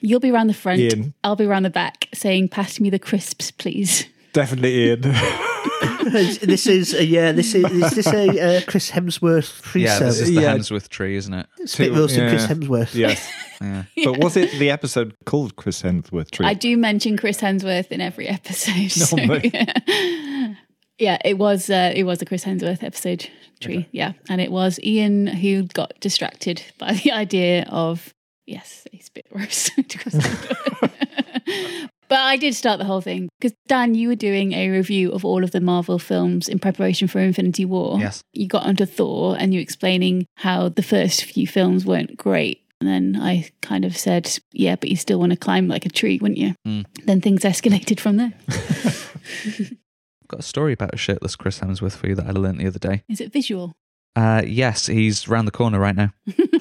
You'll 0.00 0.18
be 0.18 0.32
around 0.32 0.48
the 0.48 0.54
front. 0.54 0.80
Ian. 0.80 1.14
I'll 1.22 1.36
be 1.36 1.44
around 1.44 1.62
the 1.62 1.70
back, 1.70 2.08
saying, 2.12 2.48
"Pass 2.48 2.80
me 2.80 2.90
the 2.90 2.98
crisps, 2.98 3.52
please." 3.52 4.06
Definitely 4.32 4.86
Ian. 4.86 5.02
this 6.10 6.66
is 6.66 6.94
a, 6.94 7.04
yeah. 7.04 7.32
This 7.32 7.54
is 7.54 7.64
is 7.64 7.90
this 7.92 8.06
a 8.06 8.58
uh, 8.58 8.60
Chris 8.66 8.90
Hemsworth 8.90 9.50
free 9.50 9.84
Yeah, 9.84 9.98
this 9.98 10.16
service? 10.16 10.28
is 10.28 10.34
the 10.34 10.42
Yeah. 10.42 10.54
Hemsworth 10.56 10.88
tree, 10.88 11.16
isn't 11.16 11.32
it? 11.34 11.46
Spit 11.66 11.92
roasting 11.92 12.28
Chris 12.28 12.42
yeah. 12.42 12.54
Hemsworth. 12.54 12.94
yes. 12.94 13.32
Yeah. 13.62 13.84
But 14.06 14.16
was 14.24 14.38
it 14.38 14.50
the 14.58 14.70
episode 14.70 15.14
called 15.26 15.54
Chris 15.56 15.82
Hemsworth 15.82 16.30
Tree? 16.30 16.46
I 16.46 16.54
do 16.54 16.78
mention 16.78 17.18
Chris 17.18 17.42
Hemsworth 17.42 17.88
in 17.92 18.00
every 18.00 18.26
episode. 18.26 18.90
so, 18.90 19.16
Normally. 19.16 19.50
yeah. 19.54 20.54
Yeah, 20.98 21.18
it 21.26 21.36
was 21.36 21.68
uh, 21.68 21.92
it 21.94 22.04
was 22.04 22.22
a 22.22 22.24
Chris 22.24 22.42
Hemsworth 22.44 22.82
episode 22.82 23.28
tree. 23.60 23.86
Yeah, 23.92 24.12
and 24.30 24.40
it 24.40 24.50
was 24.50 24.80
Ian 24.82 25.26
who 25.26 25.64
got 25.64 25.92
distracted 26.00 26.62
by 26.78 26.92
the 26.94 27.12
idea 27.12 27.66
of 27.68 28.14
yes, 28.46 28.86
he's 28.92 29.02
a 29.02 29.04
spit 29.04 29.26
roast. 29.30 29.72
to 29.88 29.98
Chris 29.98 30.14
Hemsworth. 30.14 31.89
But 32.10 32.18
I 32.18 32.36
did 32.36 32.54
start 32.56 32.78
the 32.78 32.84
whole 32.84 33.00
thing 33.00 33.28
because 33.40 33.56
Dan, 33.68 33.94
you 33.94 34.08
were 34.08 34.16
doing 34.16 34.52
a 34.52 34.68
review 34.68 35.12
of 35.12 35.24
all 35.24 35.44
of 35.44 35.52
the 35.52 35.60
Marvel 35.60 35.98
films 35.98 36.48
in 36.48 36.58
preparation 36.58 37.06
for 37.06 37.20
Infinity 37.20 37.64
War. 37.64 37.98
Yes. 38.00 38.22
you 38.32 38.48
got 38.48 38.66
onto 38.66 38.84
Thor 38.84 39.36
and 39.38 39.54
you 39.54 39.60
explaining 39.60 40.26
how 40.36 40.68
the 40.68 40.82
first 40.82 41.24
few 41.24 41.46
films 41.46 41.86
weren't 41.86 42.16
great. 42.16 42.62
And 42.80 42.88
then 42.88 43.22
I 43.22 43.48
kind 43.62 43.84
of 43.84 43.96
said, 43.96 44.38
yeah, 44.52 44.74
but 44.74 44.88
you 44.88 44.96
still 44.96 45.20
want 45.20 45.30
to 45.30 45.38
climb 45.38 45.68
like 45.68 45.86
a 45.86 45.90
tree, 45.90 46.18
wouldn't 46.20 46.38
you? 46.38 46.54
Mm. 46.66 46.84
Then 47.04 47.20
things 47.20 47.42
escalated 47.42 48.00
from 48.00 48.16
there. 48.16 48.32
I've 48.48 49.76
Got 50.28 50.40
a 50.40 50.44
story 50.44 50.72
about 50.72 50.94
a 50.94 50.96
shirtless 50.96 51.36
Chris 51.36 51.60
Hemsworth 51.60 51.96
for 51.96 52.08
you 52.08 52.16
that 52.16 52.26
I 52.26 52.32
learned 52.32 52.58
the 52.58 52.66
other 52.66 52.78
day. 52.78 53.04
Is 53.08 53.20
it 53.20 53.32
visual? 53.32 53.74
Uh, 54.16 54.42
yes, 54.44 54.86
he's 54.86 55.28
round 55.28 55.46
the 55.46 55.52
corner 55.52 55.78
right 55.78 55.94
now. 55.94 56.12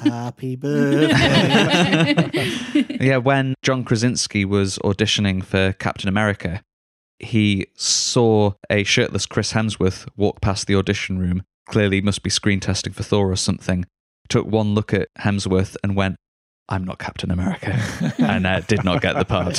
Happy 0.04 0.56
birthday. 0.56 1.10
yeah, 3.02 3.18
when 3.18 3.56
John 3.64 3.84
Krasinski 3.84 4.46
was 4.46 4.78
auditioning 4.80 5.44
for 5.44 5.74
Captain 5.74 6.08
America, 6.08 6.62
he 7.18 7.68
saw 7.76 8.54
a 8.70 8.84
shirtless 8.84 9.26
Chris 9.26 9.54
Hemsworth 9.54 10.08
walk 10.16 10.42
past 10.42 10.68
the 10.68 10.76
audition 10.76 11.18
room. 11.18 11.44
Clearly, 11.68 12.02
must 12.02 12.24
be 12.24 12.30
screen 12.30 12.60
testing 12.60 12.94
for 12.94 13.04
Thor 13.04 13.32
or 13.32 13.36
something. 13.36 13.86
Took 14.28 14.48
one 14.48 14.74
look 14.74 14.94
at 14.94 15.08
Hemsworth 15.20 15.76
and 15.84 15.96
went, 15.96 16.16
"I'm 16.68 16.84
not 16.84 17.00
Captain 17.00 17.30
America," 17.32 17.80
and 18.20 18.48
uh, 18.48 18.62
did 18.62 18.84
not 18.84 19.02
get 19.02 19.18
the 19.18 19.26
part. 19.26 19.58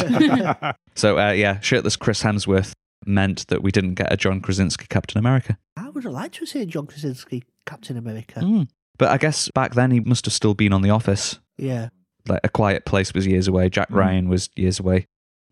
So, 0.95 1.19
uh, 1.19 1.31
yeah, 1.33 1.61
shirtless 1.61 1.97
Chris 1.97 2.23
Hemsworth 2.23 2.73
meant 3.07 3.47
that 3.49 3.63
we 3.63 3.71
didn't 3.71 3.95
get 3.95 4.13
a 4.13 4.17
John 4.17 4.41
Krasinski 4.41 4.87
Captain 4.89 5.19
America. 5.19 5.59
I 5.77 5.89
would 5.89 6.05
have 6.05 6.13
liked 6.13 6.35
to 6.37 6.47
see 6.47 6.67
John 6.67 6.87
Krasinski, 6.87 7.45
Captain 7.67 7.97
America. 7.97 8.41
Mm. 8.41 8.69
But 8.99 9.09
I 9.09 9.17
guess 9.17 9.49
back 9.55 9.75
then 9.75 9.91
he 9.91 10.01
must 10.01 10.27
have 10.27 10.35
still 10.35 10.55
been 10.55 10.73
on 10.73 10.83
The 10.83 10.91
Office. 10.91 11.39
Yeah. 11.57 11.89
Like 12.29 12.41
A 12.45 12.49
Quiet 12.49 12.85
Place 12.85 13.15
was 13.15 13.27
years 13.27 13.49
away. 13.49 13.71
Jack 13.71 13.89
Ryan 13.91 14.29
was 14.29 14.51
years 14.57 14.79
away. 14.79 15.07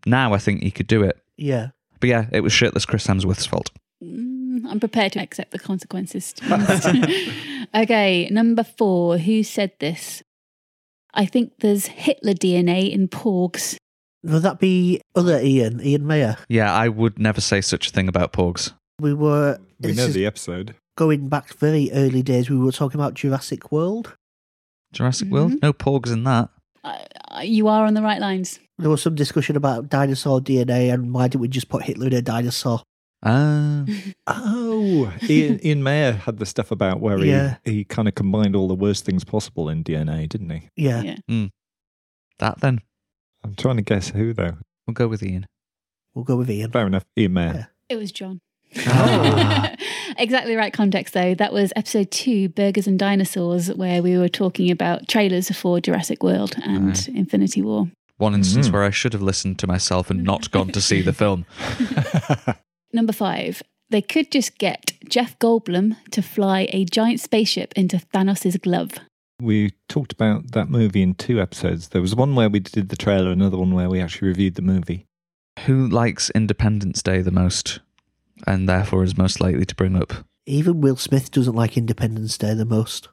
Now 0.05 0.33
I 0.33 0.37
think 0.37 0.61
he 0.61 0.71
could 0.71 0.87
do 0.87 1.03
it. 1.03 1.19
Yeah. 1.35 1.69
But 1.99 2.09
yeah, 2.09 2.27
it 2.31 2.41
was 2.41 2.53
shirtless 2.53 2.85
Chris 2.85 3.07
Hemsworth's 3.07 3.45
fault. 3.45 3.71
Mm, 4.03 4.65
I'm 4.69 4.79
prepared 4.79 5.13
to 5.13 5.19
accept 5.19 5.51
the 5.51 5.59
consequences. 5.59 6.33
to 6.33 6.45
be 6.45 6.53
honest. 6.53 6.87
okay, 7.75 8.29
number 8.31 8.63
four. 8.63 9.17
Who 9.17 9.43
said 9.43 9.73
this? 9.79 10.23
I 11.13 11.25
think 11.25 11.53
there's 11.59 11.87
Hitler 11.87 12.33
DNA 12.33 12.91
in 12.91 13.07
porgs. 13.07 13.75
Would 14.23 14.43
that 14.43 14.59
be 14.59 15.01
other 15.15 15.39
Ian, 15.41 15.81
Ian 15.81 16.05
Mayer? 16.05 16.37
Yeah, 16.47 16.73
I 16.73 16.89
would 16.89 17.17
never 17.19 17.41
say 17.41 17.61
such 17.61 17.87
a 17.87 17.91
thing 17.91 18.07
about 18.07 18.33
porgs. 18.33 18.73
We 18.99 19.13
were 19.13 19.59
we 19.79 19.93
know 19.93 20.05
is 20.05 20.13
the 20.13 20.25
episode. 20.25 20.75
Going 20.99 21.29
back 21.29 21.53
very 21.53 21.89
early 21.93 22.21
days. 22.21 22.49
We 22.49 22.57
were 22.57 22.73
talking 22.73 22.99
about 22.99 23.13
Jurassic 23.13 23.71
World. 23.71 24.17
Jurassic 24.91 25.29
World? 25.29 25.53
No 25.61 25.71
porgs 25.71 26.11
in 26.11 26.25
that. 26.25 26.49
Uh, 26.83 26.97
you 27.41 27.69
are 27.69 27.85
on 27.85 27.93
the 27.93 28.01
right 28.01 28.19
lines. 28.19 28.59
There 28.77 28.89
was 28.89 29.01
some 29.01 29.15
discussion 29.15 29.55
about 29.55 29.87
dinosaur 29.87 30.41
DNA 30.41 30.93
and 30.93 31.13
why 31.13 31.29
didn't 31.29 31.39
we 31.39 31.47
just 31.47 31.69
put 31.69 31.83
Hitler 31.83 32.07
in 32.07 32.13
a 32.15 32.21
dinosaur? 32.21 32.81
Ah, 33.23 33.85
Oh, 34.27 35.13
Ian, 35.23 35.59
Ian 35.65 35.83
Mayer 35.83 36.11
had 36.11 36.37
the 36.37 36.45
stuff 36.45 36.69
about 36.69 36.99
where 36.99 37.17
Yeah. 37.23 37.55
he, 37.63 37.75
he 37.75 37.83
kind 37.85 38.09
of 38.09 38.15
combined 38.15 38.53
all 38.53 38.67
the 38.67 38.75
worst 38.75 39.05
things 39.05 39.23
possible 39.23 39.69
in 39.69 39.85
DNA, 39.85 40.27
didn't 40.27 40.49
he? 40.49 40.69
Yeah. 40.75 41.01
Yeah. 41.29 41.47
that 42.39 42.59
then. 42.59 42.81
I'm 43.45 43.55
trying 43.55 43.77
to 43.77 43.83
guess 43.83 44.09
who, 44.09 44.33
though. 44.33 44.57
We'll 44.85 44.95
go 44.95 45.07
with 45.07 45.23
Ian. 45.23 45.47
We'll 46.13 46.25
go 46.25 46.35
with 46.35 46.49
Ian. 46.51 46.71
Fair 46.71 46.87
enough. 46.87 47.05
Ian 47.17 47.31
Mayer. 47.31 47.69
It 47.87 47.95
was 47.95 48.11
Jon. 48.11 48.41
Ah. 48.87 49.75
exactly 50.17 50.55
right 50.55 50.73
context 50.73 51.13
though. 51.13 51.33
That 51.35 51.53
was 51.53 51.73
episode 51.75 52.11
two, 52.11 52.49
Burgers 52.49 52.87
and 52.87 52.99
Dinosaurs, 52.99 53.73
where 53.73 54.01
we 54.01 54.17
were 54.17 54.29
talking 54.29 54.69
about 54.71 55.07
trailers 55.07 55.49
for 55.51 55.79
Jurassic 55.79 56.23
World 56.23 56.55
and 56.63 56.87
Right. 56.89 57.07
Infinity 57.09 57.61
War. 57.61 57.89
One 58.17 58.33
instance 58.35 58.67
Mhm. 58.67 58.73
where 58.73 58.83
I 58.83 58.89
should 58.89 59.13
have 59.13 59.21
listened 59.21 59.59
to 59.59 59.67
myself 59.67 60.09
and 60.09 60.23
not 60.23 60.51
gone 60.51 60.69
to 60.69 60.81
see 60.81 61.01
the 61.01 61.13
film. 61.13 61.45
Number 62.93 63.13
five, 63.13 63.61
they 63.89 64.01
could 64.01 64.31
just 64.31 64.57
get 64.57 64.93
Jeff 65.07 65.37
Goldblum 65.39 65.95
to 66.11 66.21
fly 66.21 66.67
a 66.71 66.85
giant 66.85 67.19
spaceship 67.21 67.73
into 67.75 67.97
Thanos' 68.13 68.61
glove. 68.61 68.91
We 69.41 69.71
talked 69.87 70.11
about 70.11 70.51
that 70.51 70.69
movie 70.69 71.01
in 71.01 71.13
two 71.13 71.39
episodes. 71.39 71.89
There 71.89 72.01
was 72.01 72.13
one 72.15 72.35
where 72.35 72.49
we 72.49 72.59
did 72.59 72.89
the 72.89 72.97
trailer, 72.97 73.31
another 73.31 73.57
one 73.57 73.73
where 73.73 73.89
we 73.89 74.01
actually 74.01 74.27
reviewed 74.27 74.55
the 74.55 74.61
movie. 74.61 75.05
Who 75.65 75.87
likes 75.87 76.29
Independence 76.31 77.01
Day 77.01 77.21
the 77.21 77.31
most 77.31 77.79
and 78.47 78.67
therefore 78.67 79.03
is 79.03 79.17
most 79.17 79.39
likely 79.41 79.65
to 79.65 79.75
bring 79.75 79.95
up? 79.95 80.13
Even 80.45 80.81
Will 80.81 80.95
Smith 80.95 81.31
doesn't 81.31 81.55
like 81.55 81.77
Independence 81.77 82.37
Day 82.37 82.53
the 82.53 82.65
most. 82.65 83.09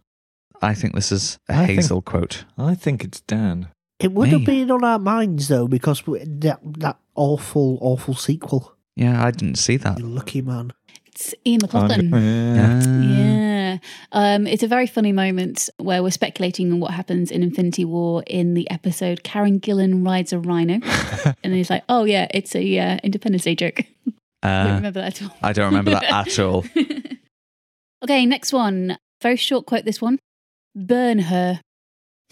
I 0.63 0.75
think 0.75 0.95
this 0.95 1.13
is 1.13 1.39
a 1.49 1.55
I 1.55 1.67
think- 1.67 1.81
Hazel 1.81 2.03
quote. 2.03 2.45
I 2.57 2.75
think 2.75 3.05
it's 3.05 3.21
Dan. 3.21 3.69
It 3.99 4.13
would 4.13 4.29
have 4.29 4.45
been 4.45 4.71
on 4.71 4.85
our 4.85 4.99
minds 4.99 5.49
though, 5.49 5.67
because 5.69 6.07
we- 6.07 6.23
that 6.25 6.61
that 6.79 6.99
awful, 7.15 7.79
awful 7.81 8.15
sequel. 8.15 8.75
Yeah, 8.95 9.25
I 9.25 9.31
didn't 9.31 9.57
see 9.57 9.77
that. 9.79 9.99
You 9.99 10.07
lucky 10.07 10.43
man. 10.43 10.73
It's 11.07 11.35
Ian 11.47 11.61
McLaughlin. 11.63 12.11
Yeah. 12.11 12.83
Ah. 12.85 13.01
Yeah. 13.03 13.79
Um, 14.13 14.47
it's 14.47 14.63
a 14.63 14.67
very 14.69 14.87
funny 14.87 15.13
moment 15.13 15.69
where 15.79 16.03
we're 16.03 16.11
speculating 16.11 16.73
on 16.73 16.81
what 16.81 16.93
happens 16.93 17.31
in 17.31 17.43
Infinity 17.43 17.85
War 17.85 18.23
in 18.27 18.55
the 18.55 18.71
episode 18.71 19.23
Karen 19.23 19.61
Gillan 19.61 20.05
rides 20.05 20.33
a 20.33 20.39
rhino. 20.39 20.75
and 21.25 21.37
then 21.43 21.55
he's 21.55 21.71
like, 21.71 21.85
oh, 21.89 22.05
yeah, 22.05 22.27
it's 22.33 22.55
a 22.55 22.79
uh, 22.79 22.99
Independence 23.03 23.45
Day 23.45 23.55
joke. 23.55 23.81
I 24.47 24.63
don't 24.65 24.71
Uh, 24.73 24.75
remember 24.77 25.01
that 25.01 25.21
at 25.21 25.23
all. 25.23 25.37
I 25.43 25.53
don't 25.53 25.67
remember 25.67 25.91
that 25.93 26.05
at 26.27 26.39
all. 26.39 26.65
okay, 28.05 28.27
next 28.27 28.53
one. 28.53 28.99
Very 29.23 29.37
short 29.37 29.67
quote 29.67 29.85
this 29.85 30.01
one. 30.01 30.19
Burn 30.75 31.19
her. 31.21 31.61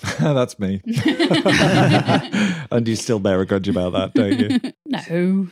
That's 0.18 0.58
me. 0.58 0.80
and 2.70 2.86
you 2.88 2.96
still 2.96 3.20
bear 3.20 3.40
a 3.40 3.46
grudge 3.46 3.68
about 3.68 3.92
that, 3.92 4.12
don't 4.14 4.38
you? 4.38 4.72
no. 4.86 5.48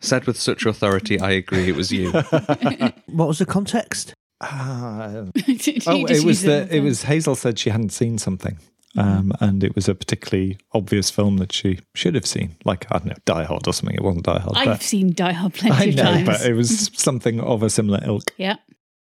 Said 0.00 0.26
with 0.26 0.38
such 0.40 0.64
authority, 0.66 1.18
I 1.20 1.30
agree 1.32 1.68
it 1.68 1.76
was 1.76 1.90
you. 1.90 2.10
What 2.12 3.28
was 3.28 3.38
the 3.38 3.46
context? 3.46 4.14
Ah, 4.40 5.24
You 5.34 5.42
oh, 5.46 5.52
just 5.54 5.86
it 5.86 6.24
was 6.24 6.24
use 6.24 6.42
the, 6.42 6.68
it 6.74 6.80
was 6.80 7.02
Hazel 7.04 7.34
said 7.34 7.58
she 7.58 7.70
hadn't 7.70 7.90
seen 7.90 8.18
something, 8.18 8.58
Um, 8.96 9.32
and 9.40 9.64
it 9.64 9.74
was 9.74 9.88
a 9.88 9.94
particularly 9.94 10.58
obvious 10.72 11.08
film 11.10 11.38
that 11.38 11.50
she 11.52 11.78
should 11.94 12.14
have 12.14 12.26
seen, 12.26 12.56
like 12.64 12.84
I 12.90 12.98
don't 12.98 13.06
know, 13.06 13.14
Die 13.24 13.44
Hard 13.44 13.66
or 13.66 13.72
something. 13.72 13.94
It 13.96 14.02
wasn't 14.02 14.24
Die 14.26 14.38
Hard, 14.38 14.56
I've 14.56 14.66
but 14.66 14.82
seen 14.82 15.12
Die 15.14 15.32
Hard 15.32 15.54
plenty 15.54 15.76
I 15.84 15.84
of 15.88 15.94
know, 15.96 16.02
times. 16.02 16.26
but 16.26 16.40
it 16.46 16.52
was 16.54 16.90
something 16.94 17.40
of 17.40 17.62
a 17.62 17.70
similar 17.70 18.00
ilk. 18.04 18.32
Yeah. 18.36 18.56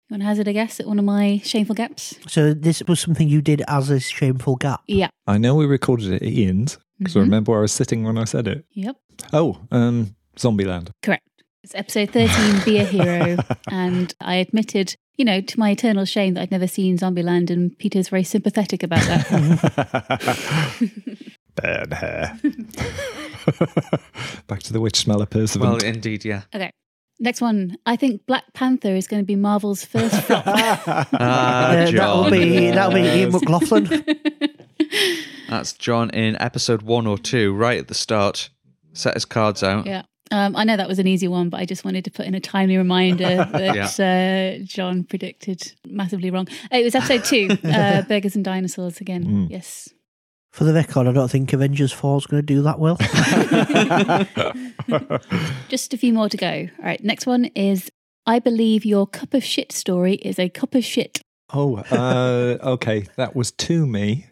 You 0.10 0.14
want 0.14 0.22
to 0.22 0.26
hazard 0.28 0.48
a 0.48 0.54
guess 0.54 0.80
at 0.80 0.88
one 0.88 0.98
of 1.00 1.06
my 1.06 1.42
shameful 1.44 1.76
gaps? 1.76 2.16
So 2.28 2.54
this 2.54 2.82
was 2.88 3.00
something 3.00 3.28
you 3.28 3.42
did 3.42 3.62
as 3.68 3.90
a 3.90 4.00
shameful 4.00 4.56
gap. 4.56 4.82
Yeah. 4.88 5.10
I 5.28 5.38
know 5.38 5.54
we 5.56 5.66
recorded 5.66 6.12
it 6.14 6.22
at 6.22 6.28
Ian's 6.28 6.78
because 6.98 7.16
I 7.16 7.20
Mhm. 7.20 7.24
remember 7.24 7.52
where 7.52 7.60
I 7.60 7.64
was 7.64 7.74
sitting 7.74 8.04
when 8.04 8.18
I 8.18 8.24
said 8.24 8.48
it. 8.48 8.66
Yep. 8.72 8.96
Oh, 9.34 9.60
um, 9.70 10.16
Zombieland. 10.38 10.90
Correct. 11.04 11.28
It's 11.68 11.76
episode 11.76 12.12
13, 12.12 12.62
Be 12.64 12.78
a 12.78 12.86
Hero. 12.86 13.36
and 13.70 14.16
I 14.22 14.36
admitted, 14.36 14.96
you 15.18 15.26
know, 15.26 15.42
to 15.42 15.60
my 15.60 15.72
eternal 15.72 16.06
shame 16.06 16.36
that 16.36 16.44
I'd 16.44 16.52
never 16.52 16.66
seen 16.66 16.98
Zombieland, 16.98 17.50
and 17.50 17.78
Peter's 17.78 18.08
very 18.08 18.24
sympathetic 18.24 18.84
about 18.84 19.02
that. 19.02 19.28
Bad 21.56 21.92
hair. 21.92 22.40
Back 24.48 24.64
to 24.64 24.72
the 24.72 24.80
witch 24.80 24.96
smeller 24.96 25.26
Pursuivant. 25.26 25.84
Well, 25.84 25.84
indeed, 25.84 26.24
yeah. 26.24 26.44
okay. 26.56 26.72
Next 27.20 27.42
one. 27.42 27.76
I 27.86 27.98
think 27.98 28.26
Black 28.28 28.46
Panther 28.54 28.96
is 28.96 29.06
going 29.06 29.22
to 29.22 29.28
be 29.28 29.36
Marvel's 29.36 29.84
first 29.84 30.22
flop. 30.22 30.46
Ah, 30.48 31.06
Uh, 31.12 31.92
that'll 31.92 32.32
be 32.32 32.72
that'll 32.72 32.94
be 32.94 33.02
Ian 33.02 33.34
McLaughlin. 33.34 34.06
That's 35.50 35.74
Jon 35.74 36.12
in 36.12 36.42
episode 36.42 36.84
one 36.84 37.08
or 37.08 37.18
two, 37.18 37.54
right 37.54 37.78
at 37.78 37.90
the 37.90 37.94
start. 37.94 38.52
Set 38.94 39.16
his 39.16 39.26
cards 39.26 39.64
out. 39.64 39.86
yeah. 39.86 40.04
Um, 40.32 40.56
I 40.56 40.64
know 40.66 40.78
that 40.78 40.88
was 40.88 41.00
an 41.00 41.08
easy 41.08 41.28
one, 41.28 41.50
but 41.50 41.60
I 41.60 41.66
just 41.66 41.86
wanted 41.86 42.04
to 42.06 42.12
put 42.12 42.26
in 42.26 42.36
a 42.36 42.40
timely 42.40 42.78
reminder 42.78 43.38
that 43.52 44.00
uh, 44.00 44.64
Jon 44.66 45.04
predicted 45.04 45.74
massively 45.88 46.30
wrong. 46.32 46.48
Uh, 46.72 46.78
It 46.78 46.84
was 46.84 46.96
episode 46.96 47.24
two, 47.24 47.58
uh, 47.68 48.02
Beggars 48.04 48.36
and 48.36 48.44
Dinosaurs 48.44 49.00
again. 49.00 49.26
Mm. 49.26 49.50
Yes. 49.50 49.90
For 50.52 50.64
the 50.64 50.74
record, 50.74 51.08
I 51.08 51.12
don't 51.12 51.30
think 51.30 51.54
Avengers 51.54 51.92
4 51.92 52.18
is 52.18 52.26
going 52.26 52.42
to 52.42 52.46
do 52.46 52.62
that 52.64 52.80
well. 52.80 52.98
Just 55.70 55.94
a 55.94 55.98
few 55.98 56.14
more 56.14 56.30
to 56.30 56.38
go. 56.38 56.68
All 56.80 56.86
right. 56.86 57.04
Next 57.04 57.28
one 57.28 57.46
is 57.56 57.90
I 58.26 58.40
believe 58.40 58.86
your 58.86 59.06
cup 59.08 59.34
of 59.34 59.44
shit 59.44 59.72
story 59.72 60.16
is 60.16 60.40
a 60.40 60.50
cup 60.50 60.74
of 60.74 60.84
shit. 60.84 61.22
Oh, 61.54 61.78
uh, 61.92 62.58
okay. 62.64 63.06
That 63.18 63.36
was 63.36 63.52
to 63.52 63.86
me. 63.86 64.28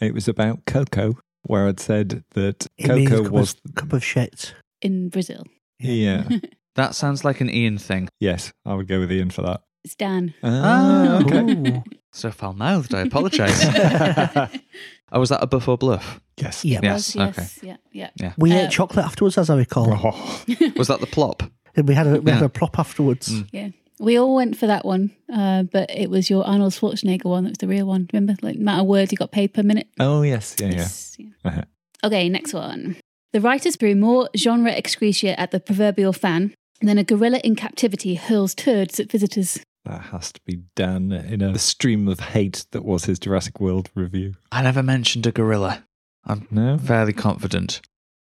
It 0.00 0.14
was 0.14 0.28
about 0.28 0.64
Coco, 0.64 1.18
where 1.42 1.66
I'd 1.66 1.80
said 1.80 2.22
that 2.32 2.66
It 2.78 2.86
Coco 2.86 3.28
was. 3.28 3.56
of, 3.66 3.74
cup 3.74 3.92
of 3.92 4.02
shit. 4.04 4.54
In 4.82 5.08
Brazil. 5.08 5.44
Yeah. 5.80 6.28
That 6.74 6.94
sounds 6.94 7.24
like 7.24 7.40
an 7.40 7.50
Ian 7.50 7.76
thing. 7.76 8.08
yes, 8.20 8.52
I 8.64 8.72
would 8.74 8.86
go 8.86 9.00
with 9.00 9.10
Ian 9.10 9.30
for 9.30 9.42
that. 9.42 9.62
It's 9.82 9.96
Dan. 9.96 10.32
Ah, 10.44 11.20
okay. 11.22 11.82
So 12.12 12.30
foul 12.30 12.52
mouthed, 12.54 12.94
I 12.94 13.00
apologise. 13.00 13.64
oh, 15.12 15.18
was 15.20 15.28
that 15.30 15.42
a 15.42 15.46
buff 15.46 15.66
or 15.68 15.76
bluff? 15.76 16.20
yes. 16.36 16.64
Yeah. 16.64 16.80
Yes, 16.82 17.16
Was, 17.16 17.36
okay. 17.38 17.46
yes, 17.92 18.12
Yeah. 18.20 18.32
We 18.38 18.52
Uh, 18.52 18.66
ate 18.66 18.70
chocolate 18.70 19.04
afterwards, 19.04 19.36
as 19.38 19.50
I 19.50 19.56
recall. 19.56 19.88
Oh, 19.92 20.44
Was 20.76 20.86
that 20.88 21.00
the 21.00 21.06
plop? 21.06 21.42
We 21.76 21.94
had 21.94 22.06
a 22.06 22.20
we 22.20 22.30
had 22.30 22.42
a 22.42 22.48
plop 22.48 22.78
afterwards. 22.78 23.28
Mm. 23.28 23.48
yeah. 23.52 23.68
We 24.00 24.16
all 24.16 24.36
went 24.36 24.56
for 24.56 24.66
that 24.68 24.84
one, 24.84 25.10
uh, 25.32 25.64
but 25.64 25.90
it 25.90 26.08
was 26.10 26.30
your 26.30 26.44
Arnold 26.46 26.72
Schwarzenegger 26.72 27.24
one 27.24 27.42
that 27.44 27.50
was 27.50 27.58
the 27.58 27.66
real 27.66 27.86
one. 27.86 28.08
Remember, 28.12 28.34
like 28.40 28.54
amount 28.56 28.80
of 28.82 28.86
words 28.86 29.10
you 29.10 29.18
got 29.18 29.32
paid 29.32 29.52
per 29.52 29.62
minute. 29.64 29.88
oh 29.98 30.22
yes, 30.22 30.54
yeah, 30.60 30.66
yeah. 30.68 30.74
Yes, 30.76 31.16
yeah. 31.18 31.26
Uh-huh. 31.44 31.62
Okay, 32.04 32.28
next 32.28 32.54
one. 32.54 32.96
The 33.32 33.40
writers 33.40 33.76
threw 33.76 33.94
more 33.94 34.28
genre 34.36 34.72
excretia 34.72 35.34
at 35.38 35.50
the 35.50 35.60
proverbial 35.60 36.12
fan 36.12 36.54
than 36.80 36.98
a 36.98 37.04
gorilla 37.04 37.38
in 37.44 37.56
captivity 37.56 38.14
hurls 38.14 38.54
turds 38.54 38.98
at 39.00 39.10
visitors. 39.10 39.58
That 39.84 40.00
has 40.04 40.32
to 40.32 40.40
be 40.46 40.62
done 40.76 41.12
in 41.12 41.40
a 41.42 41.58
stream 41.58 42.08
of 42.08 42.20
hate 42.20 42.66
that 42.72 42.84
was 42.84 43.04
his 43.04 43.18
Jurassic 43.18 43.60
World 43.60 43.90
review. 43.94 44.34
I 44.52 44.62
never 44.62 44.82
mentioned 44.82 45.26
a 45.26 45.32
gorilla. 45.32 45.84
I'm 46.24 46.46
No, 46.50 46.78
fairly 46.78 47.12
confident. 47.12 47.80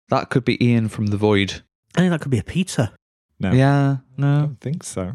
That 0.10 0.30
could 0.30 0.46
be 0.46 0.64
Ian 0.64 0.90
from 0.90 1.08
The 1.08 1.18
Void. 1.18 1.62
I 1.96 2.00
think 2.02 2.12
that 2.12 2.22
could 2.22 2.32
be 2.32 2.40
a 2.40 2.44
pizza. 2.44 2.94
no, 3.40 3.52
Yeah, 3.52 3.98
no. 4.18 4.36
I 4.36 4.40
don't 4.42 4.60
think 4.62 4.84
so. 4.84 5.14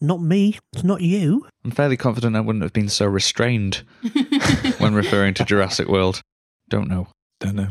Not 0.00 0.20
me. 0.20 0.58
It's 0.72 0.82
not 0.84 1.00
you. 1.00 1.46
I'm 1.64 1.70
fairly 1.70 1.96
confident 1.96 2.36
I 2.36 2.40
wouldn't 2.40 2.62
have 2.64 2.72
been 2.72 2.88
so 2.88 3.06
restrained 3.06 3.84
when 4.78 4.94
referring 4.94 5.34
to 5.34 5.44
Jurassic 5.44 5.88
World. 5.88 6.20
Don't 6.68 6.88
know. 6.88 7.08
Don't 7.40 7.54
know. 7.54 7.68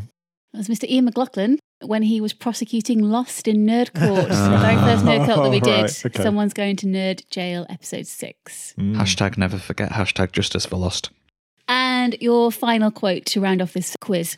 That 0.52 0.58
was 0.58 0.68
Mr. 0.68 0.88
Ian 0.88 1.06
McLaughlin 1.06 1.58
when 1.80 2.02
he 2.02 2.20
was 2.20 2.32
prosecuting 2.32 3.00
Lost 3.02 3.48
in 3.48 3.66
Nerd 3.66 3.94
Court. 3.94 4.28
the 4.28 4.58
very 4.58 4.76
first 4.76 5.04
Nerd 5.04 5.24
Court 5.26 5.42
that 5.44 5.50
we 5.50 5.60
did. 5.60 5.82
Right, 5.82 6.06
okay. 6.06 6.22
Someone's 6.22 6.52
going 6.52 6.76
to 6.76 6.86
Nerd 6.86 7.28
Jail, 7.30 7.66
episode 7.70 8.06
six. 8.06 8.74
Mm. 8.78 8.96
Hashtag 8.96 9.38
never 9.38 9.58
forget. 9.58 9.90
Hashtag 9.92 10.32
justice 10.32 10.66
for 10.66 10.76
lost. 10.76 11.10
And 11.68 12.16
your 12.20 12.52
final 12.52 12.90
quote 12.90 13.24
to 13.26 13.40
round 13.40 13.62
off 13.62 13.72
this 13.72 13.96
quiz. 14.00 14.36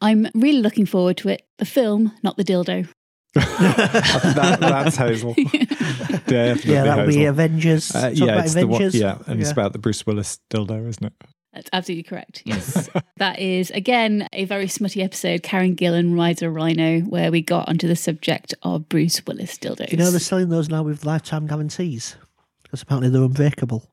I'm 0.00 0.28
really 0.34 0.60
looking 0.60 0.86
forward 0.86 1.16
to 1.18 1.28
it. 1.28 1.46
The 1.56 1.64
film, 1.64 2.12
not 2.22 2.36
the 2.36 2.44
dildo. 2.44 2.88
that, 3.34 4.58
that's 4.60 4.96
Hazel. 4.98 5.34
Definitely 5.34 6.72
yeah, 6.72 6.84
that'll 6.84 7.06
be 7.06 7.24
Avengers. 7.24 7.94
Uh, 7.94 8.10
yeah, 8.12 8.24
about 8.24 8.44
it's 8.44 8.54
the 8.54 8.66
one, 8.66 8.82
Avengers. 8.82 9.00
yeah, 9.00 9.18
and 9.26 9.40
it's 9.40 9.50
about 9.50 9.72
the 9.72 9.78
Bruce 9.78 10.06
Willis 10.06 10.38
dildo, 10.50 10.88
isn't 10.88 11.04
it? 11.04 11.12
That's 11.52 11.68
absolutely 11.72 12.04
correct. 12.04 12.42
Yes. 12.46 12.88
that 13.16 13.38
is, 13.38 13.70
again, 13.70 14.28
a 14.32 14.44
very 14.44 14.68
smutty 14.68 15.02
episode. 15.02 15.42
Karen 15.42 15.76
Gillan 15.76 16.16
rides 16.16 16.42
a 16.42 16.50
rhino, 16.50 17.00
where 17.00 17.30
we 17.30 17.42
got 17.42 17.68
onto 17.68 17.88
the 17.88 17.96
subject 17.96 18.54
of 18.62 18.88
Bruce 18.88 19.24
Willis 19.26 19.56
dildos. 19.58 19.90
You 19.90 19.98
know 19.98 20.10
they're 20.10 20.20
selling 20.20 20.48
those 20.48 20.68
now 20.68 20.82
with 20.82 21.04
lifetime 21.04 21.46
guarantees 21.46 22.16
because 22.62 22.82
apparently 22.82 23.08
they're 23.10 23.22
unbreakable. 23.22 23.90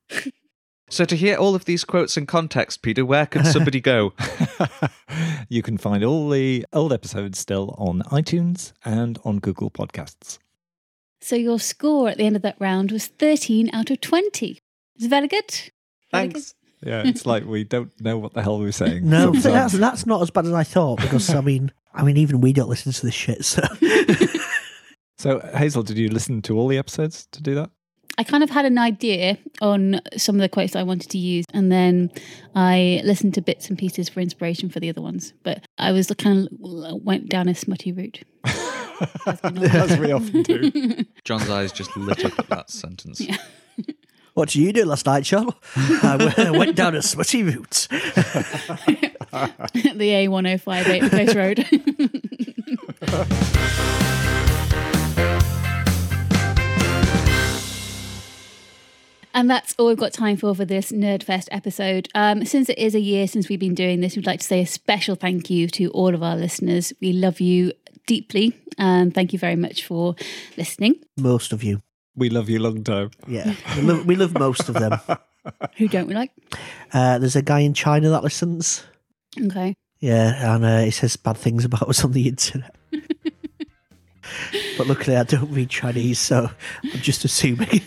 So 0.90 1.04
to 1.06 1.16
hear 1.16 1.36
all 1.36 1.56
of 1.56 1.66
these 1.66 1.84
quotes 1.84 2.16
in 2.16 2.28
context, 2.28 2.82
Peter, 2.84 3.06
where 3.06 3.26
can 3.26 3.44
somebody 3.44 3.82
go? 3.82 4.14
you 5.50 5.64
can 5.64 5.78
find 5.78 6.04
all 6.04 6.30
the 6.30 6.66
old 6.74 6.94
episodes 6.94 7.40
still 7.40 7.74
on 7.78 8.04
iTunes 8.04 8.72
and 8.84 9.18
on 9.26 9.40
Google 9.40 9.72
Podcasts. 9.72 10.38
So 11.22 11.36
your 11.36 11.60
score 11.60 12.10
at 12.10 12.18
the 12.18 12.26
end 12.26 12.36
of 12.36 12.44
that 12.44 12.58
round 12.60 12.92
was 12.92 13.08
13 13.08 13.72
out 13.74 13.90
of 13.90 14.00
20. 14.00 14.60
It's 14.96 15.06
very 15.08 15.28
good. 15.28 15.52
Very 16.12 16.30
Thanks. 16.30 16.54
Yeah, 16.86 17.04
it's 17.06 17.26
like 17.26 17.46
we 17.46 17.64
don't 17.64 17.92
know 18.00 18.18
what 18.18 18.34
the 18.34 18.44
hell 18.44 18.60
we're 18.60 18.72
saying. 18.72 19.10
No, 19.10 19.34
sometimes. 19.34 19.44
that's 19.44 19.74
that's 19.74 20.06
not 20.06 20.22
as 20.22 20.30
bad 20.30 20.46
as 20.46 20.54
I 20.54 20.64
thought 20.64 21.02
because 21.02 21.30
I 21.34 21.42
mean, 21.42 21.72
I 21.94 22.04
mean, 22.04 22.18
even 22.18 22.42
we 22.42 22.54
don't 22.54 22.70
listen 22.70 22.92
to 22.92 23.06
this 23.06 23.16
shit. 23.16 23.44
So 23.44 23.62
So, 25.18 25.40
Hazel, 25.56 25.84
did 25.84 25.98
you 25.98 26.10
listen 26.10 26.42
to 26.44 26.58
all 26.60 26.68
the 26.68 26.78
episodes 26.78 27.28
to 27.32 27.42
do 27.42 27.56
that? 27.56 27.72
I 28.18 28.24
kind 28.24 28.44
of 28.44 28.50
had 28.50 28.66
an 28.66 28.78
idea 28.78 29.38
on 29.62 30.00
some 30.16 30.36
of 30.36 30.42
the 30.42 30.50
quotes 30.50 30.76
I 30.76 30.84
wanted 30.84 31.10
to 31.10 31.18
use, 31.18 31.46
and 31.54 31.72
then 31.72 32.12
I 32.54 33.02
listened 33.04 33.34
to 33.34 33.42
bits 33.42 33.68
and 33.68 33.78
pieces 33.78 34.08
for 34.08 34.20
inspiration 34.20 34.70
for 34.70 34.80
the 34.80 34.90
other 34.90 35.02
ones. 35.02 35.34
But 35.44 35.66
I 35.78 35.92
was 35.92 36.12
kind 36.18 36.48
of 36.48 37.02
went 37.04 37.30
down 37.30 37.50
a 37.50 37.56
smutty 37.56 37.92
route. 37.92 38.22
As 39.26 39.98
we 40.00 40.12
often 40.12 40.44
do. 40.44 41.04
Jon's 41.24 41.50
eyes 41.50 41.72
just 41.72 41.96
lit 41.98 42.24
up 42.24 42.38
at 42.40 42.48
that 42.50 42.70
sentence. 42.70 43.20
Yeah. 43.20 43.38
What 44.36 44.50
did 44.50 44.56
you 44.56 44.74
do 44.74 44.86
last 44.86 45.06
night, 45.06 45.26
Sean? 45.26 45.54
I 45.76 46.52
went 46.56 46.76
down 46.76 46.94
a 46.94 47.02
smutty 47.02 47.42
route. 47.42 47.88
the 47.90 47.96
A1058 49.32 51.10
Coast 51.10 51.36
Road. 51.36 51.66
And 59.38 59.50
that's 59.50 59.76
all 59.78 59.88
we've 59.88 59.98
got 59.98 60.14
time 60.14 60.38
for 60.38 60.56
for 60.56 60.64
this 60.64 60.94
Nerdfest 60.94 61.50
episode. 61.52 62.08
Um, 62.16 62.46
since 62.46 62.70
it 62.70 62.78
is 62.78 62.96
a 62.96 63.02
year 63.02 63.28
since 63.28 63.50
we've 63.50 63.60
been 63.60 63.76
doing 63.76 64.00
this, 64.00 64.16
we'd 64.16 64.26
like 64.26 64.40
to 64.40 64.46
say 64.46 64.62
a 64.62 64.66
special 64.66 65.16
thank 65.16 65.50
you 65.50 65.68
to 65.68 65.90
all 65.90 66.16
of 66.16 66.24
our 66.24 66.38
listeners. 66.38 66.94
We 67.02 67.12
love 67.12 67.42
you 67.42 67.74
deeply, 68.06 68.54
and 68.78 69.14
thank 69.14 69.34
you 69.34 69.40
very 69.40 69.58
much 69.58 69.84
for 69.84 70.16
listening. 70.56 70.96
Most 71.18 71.52
of 71.52 71.66
you, 71.66 71.82
We 72.18 72.30
love 72.30 72.50
you 72.50 72.60
long 72.60 72.84
time. 72.84 73.12
yeah, 73.28 73.54
we 73.76 73.82
love, 73.82 74.06
we 74.06 74.16
love 74.16 74.34
most 74.34 74.70
of 74.70 74.76
them. 74.76 75.00
Who 75.78 75.88
don't 75.88 76.08
we 76.08 76.14
like? 76.16 76.32
Uh, 76.94 77.20
there's 77.20 77.36
a 77.36 77.42
guy 77.42 77.60
in 77.60 77.74
China 77.74 78.10
that 78.10 78.24
listens. 78.24 78.84
Okay. 79.40 79.76
Yeah, 80.00 80.56
and 80.56 80.66
uh, 80.66 80.80
he 80.82 80.92
says 80.92 81.16
bad 81.18 81.38
things 81.38 81.66
about 81.66 81.90
us 81.90 82.04
on 82.04 82.12
the 82.14 82.28
internet. 82.28 82.76
but 84.78 84.88
luckily, 84.88 85.18
I 85.18 85.24
don't 85.24 85.52
read 85.52 85.70
Chinese, 85.70 86.20
so 86.20 86.50
I'm 86.84 87.00
just 87.00 87.26
assuming. 87.26 87.82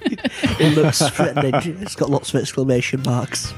it 0.02 0.76
looks 0.76 1.00
threatening. 1.10 1.54
It's 1.82 1.96
got 1.96 2.10
lots 2.10 2.34
of 2.34 2.40
exclamation 2.40 3.02
marks. 3.02 3.52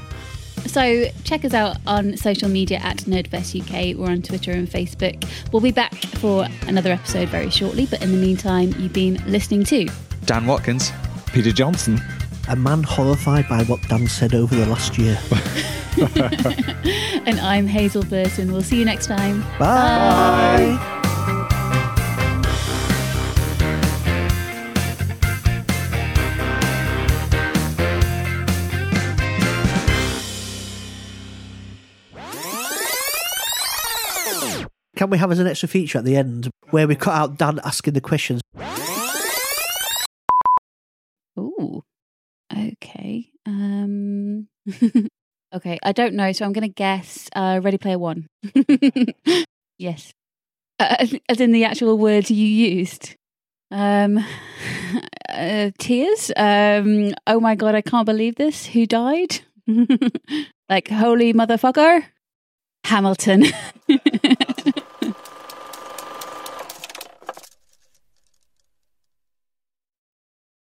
So 0.67 1.05
check 1.23 1.43
us 1.45 1.53
out 1.53 1.77
on 1.85 2.17
social 2.17 2.49
media 2.49 2.79
at 2.79 2.97
Nerdfest 2.99 3.61
UK. 3.61 3.97
We're 3.97 4.11
on 4.11 4.21
Twitter 4.21 4.51
and 4.51 4.67
Facebook. 4.67 5.27
We'll 5.51 5.61
be 5.61 5.71
back 5.71 5.93
for 5.93 6.47
another 6.67 6.91
episode 6.91 7.29
very 7.29 7.49
shortly, 7.49 7.85
but 7.85 8.01
in 8.01 8.11
the 8.11 8.17
meantime, 8.17 8.73
you've 8.77 8.93
been 8.93 9.21
listening 9.27 9.63
to 9.65 9.89
Dan 10.25 10.45
Watkins. 10.45 10.91
Peter 11.27 11.51
Johnson. 11.51 11.99
A 12.47 12.55
man 12.55 12.83
horrified 12.83 13.47
by 13.47 13.63
what 13.63 13.79
Dan 13.87 14.07
said 14.07 14.33
over 14.33 14.55
the 14.55 14.65
last 14.65 14.97
year. 14.97 15.17
and 17.25 17.39
I'm 17.39 17.67
Hazel 17.67 18.03
Burton. 18.03 18.51
We'll 18.51 18.63
see 18.63 18.79
you 18.79 18.85
next 18.85 19.07
time. 19.07 19.41
Bye. 19.59 21.00
Can 35.01 35.09
we 35.09 35.17
have 35.17 35.31
as 35.31 35.39
an 35.39 35.47
extra 35.47 35.67
feature 35.67 35.97
at 35.97 36.05
the 36.05 36.15
end 36.15 36.47
where 36.69 36.87
we 36.87 36.93
cut 36.93 37.15
out 37.15 37.35
Dan 37.35 37.59
asking 37.63 37.95
the 37.95 38.01
questions? 38.01 38.39
Ooh. 41.39 41.81
Okay. 42.55 43.31
Um. 43.47 44.47
okay. 45.55 45.79
I 45.81 45.91
don't 45.91 46.13
know, 46.13 46.31
so 46.33 46.45
I'm 46.45 46.53
going 46.53 46.69
to 46.69 46.73
guess. 46.75 47.27
Uh, 47.35 47.61
Ready 47.63 47.79
Player 47.79 47.97
One. 47.97 48.27
yes. 49.79 50.13
Uh, 50.79 51.07
as- 51.27 51.41
in 51.41 51.51
the 51.51 51.65
actual 51.65 51.97
words 51.97 52.29
you 52.29 52.45
used. 52.45 53.15
Um. 53.71 54.23
Uh, 55.29 55.71
tears. 55.79 56.29
Um. 56.35 57.13
Oh 57.25 57.39
my 57.39 57.55
god! 57.55 57.73
I 57.73 57.81
can't 57.81 58.05
believe 58.05 58.35
this. 58.35 58.65
Who 58.65 58.85
died? 58.85 59.39
like 60.69 60.89
holy 60.89 61.33
motherfucker. 61.33 62.03
Hamilton. 62.83 63.45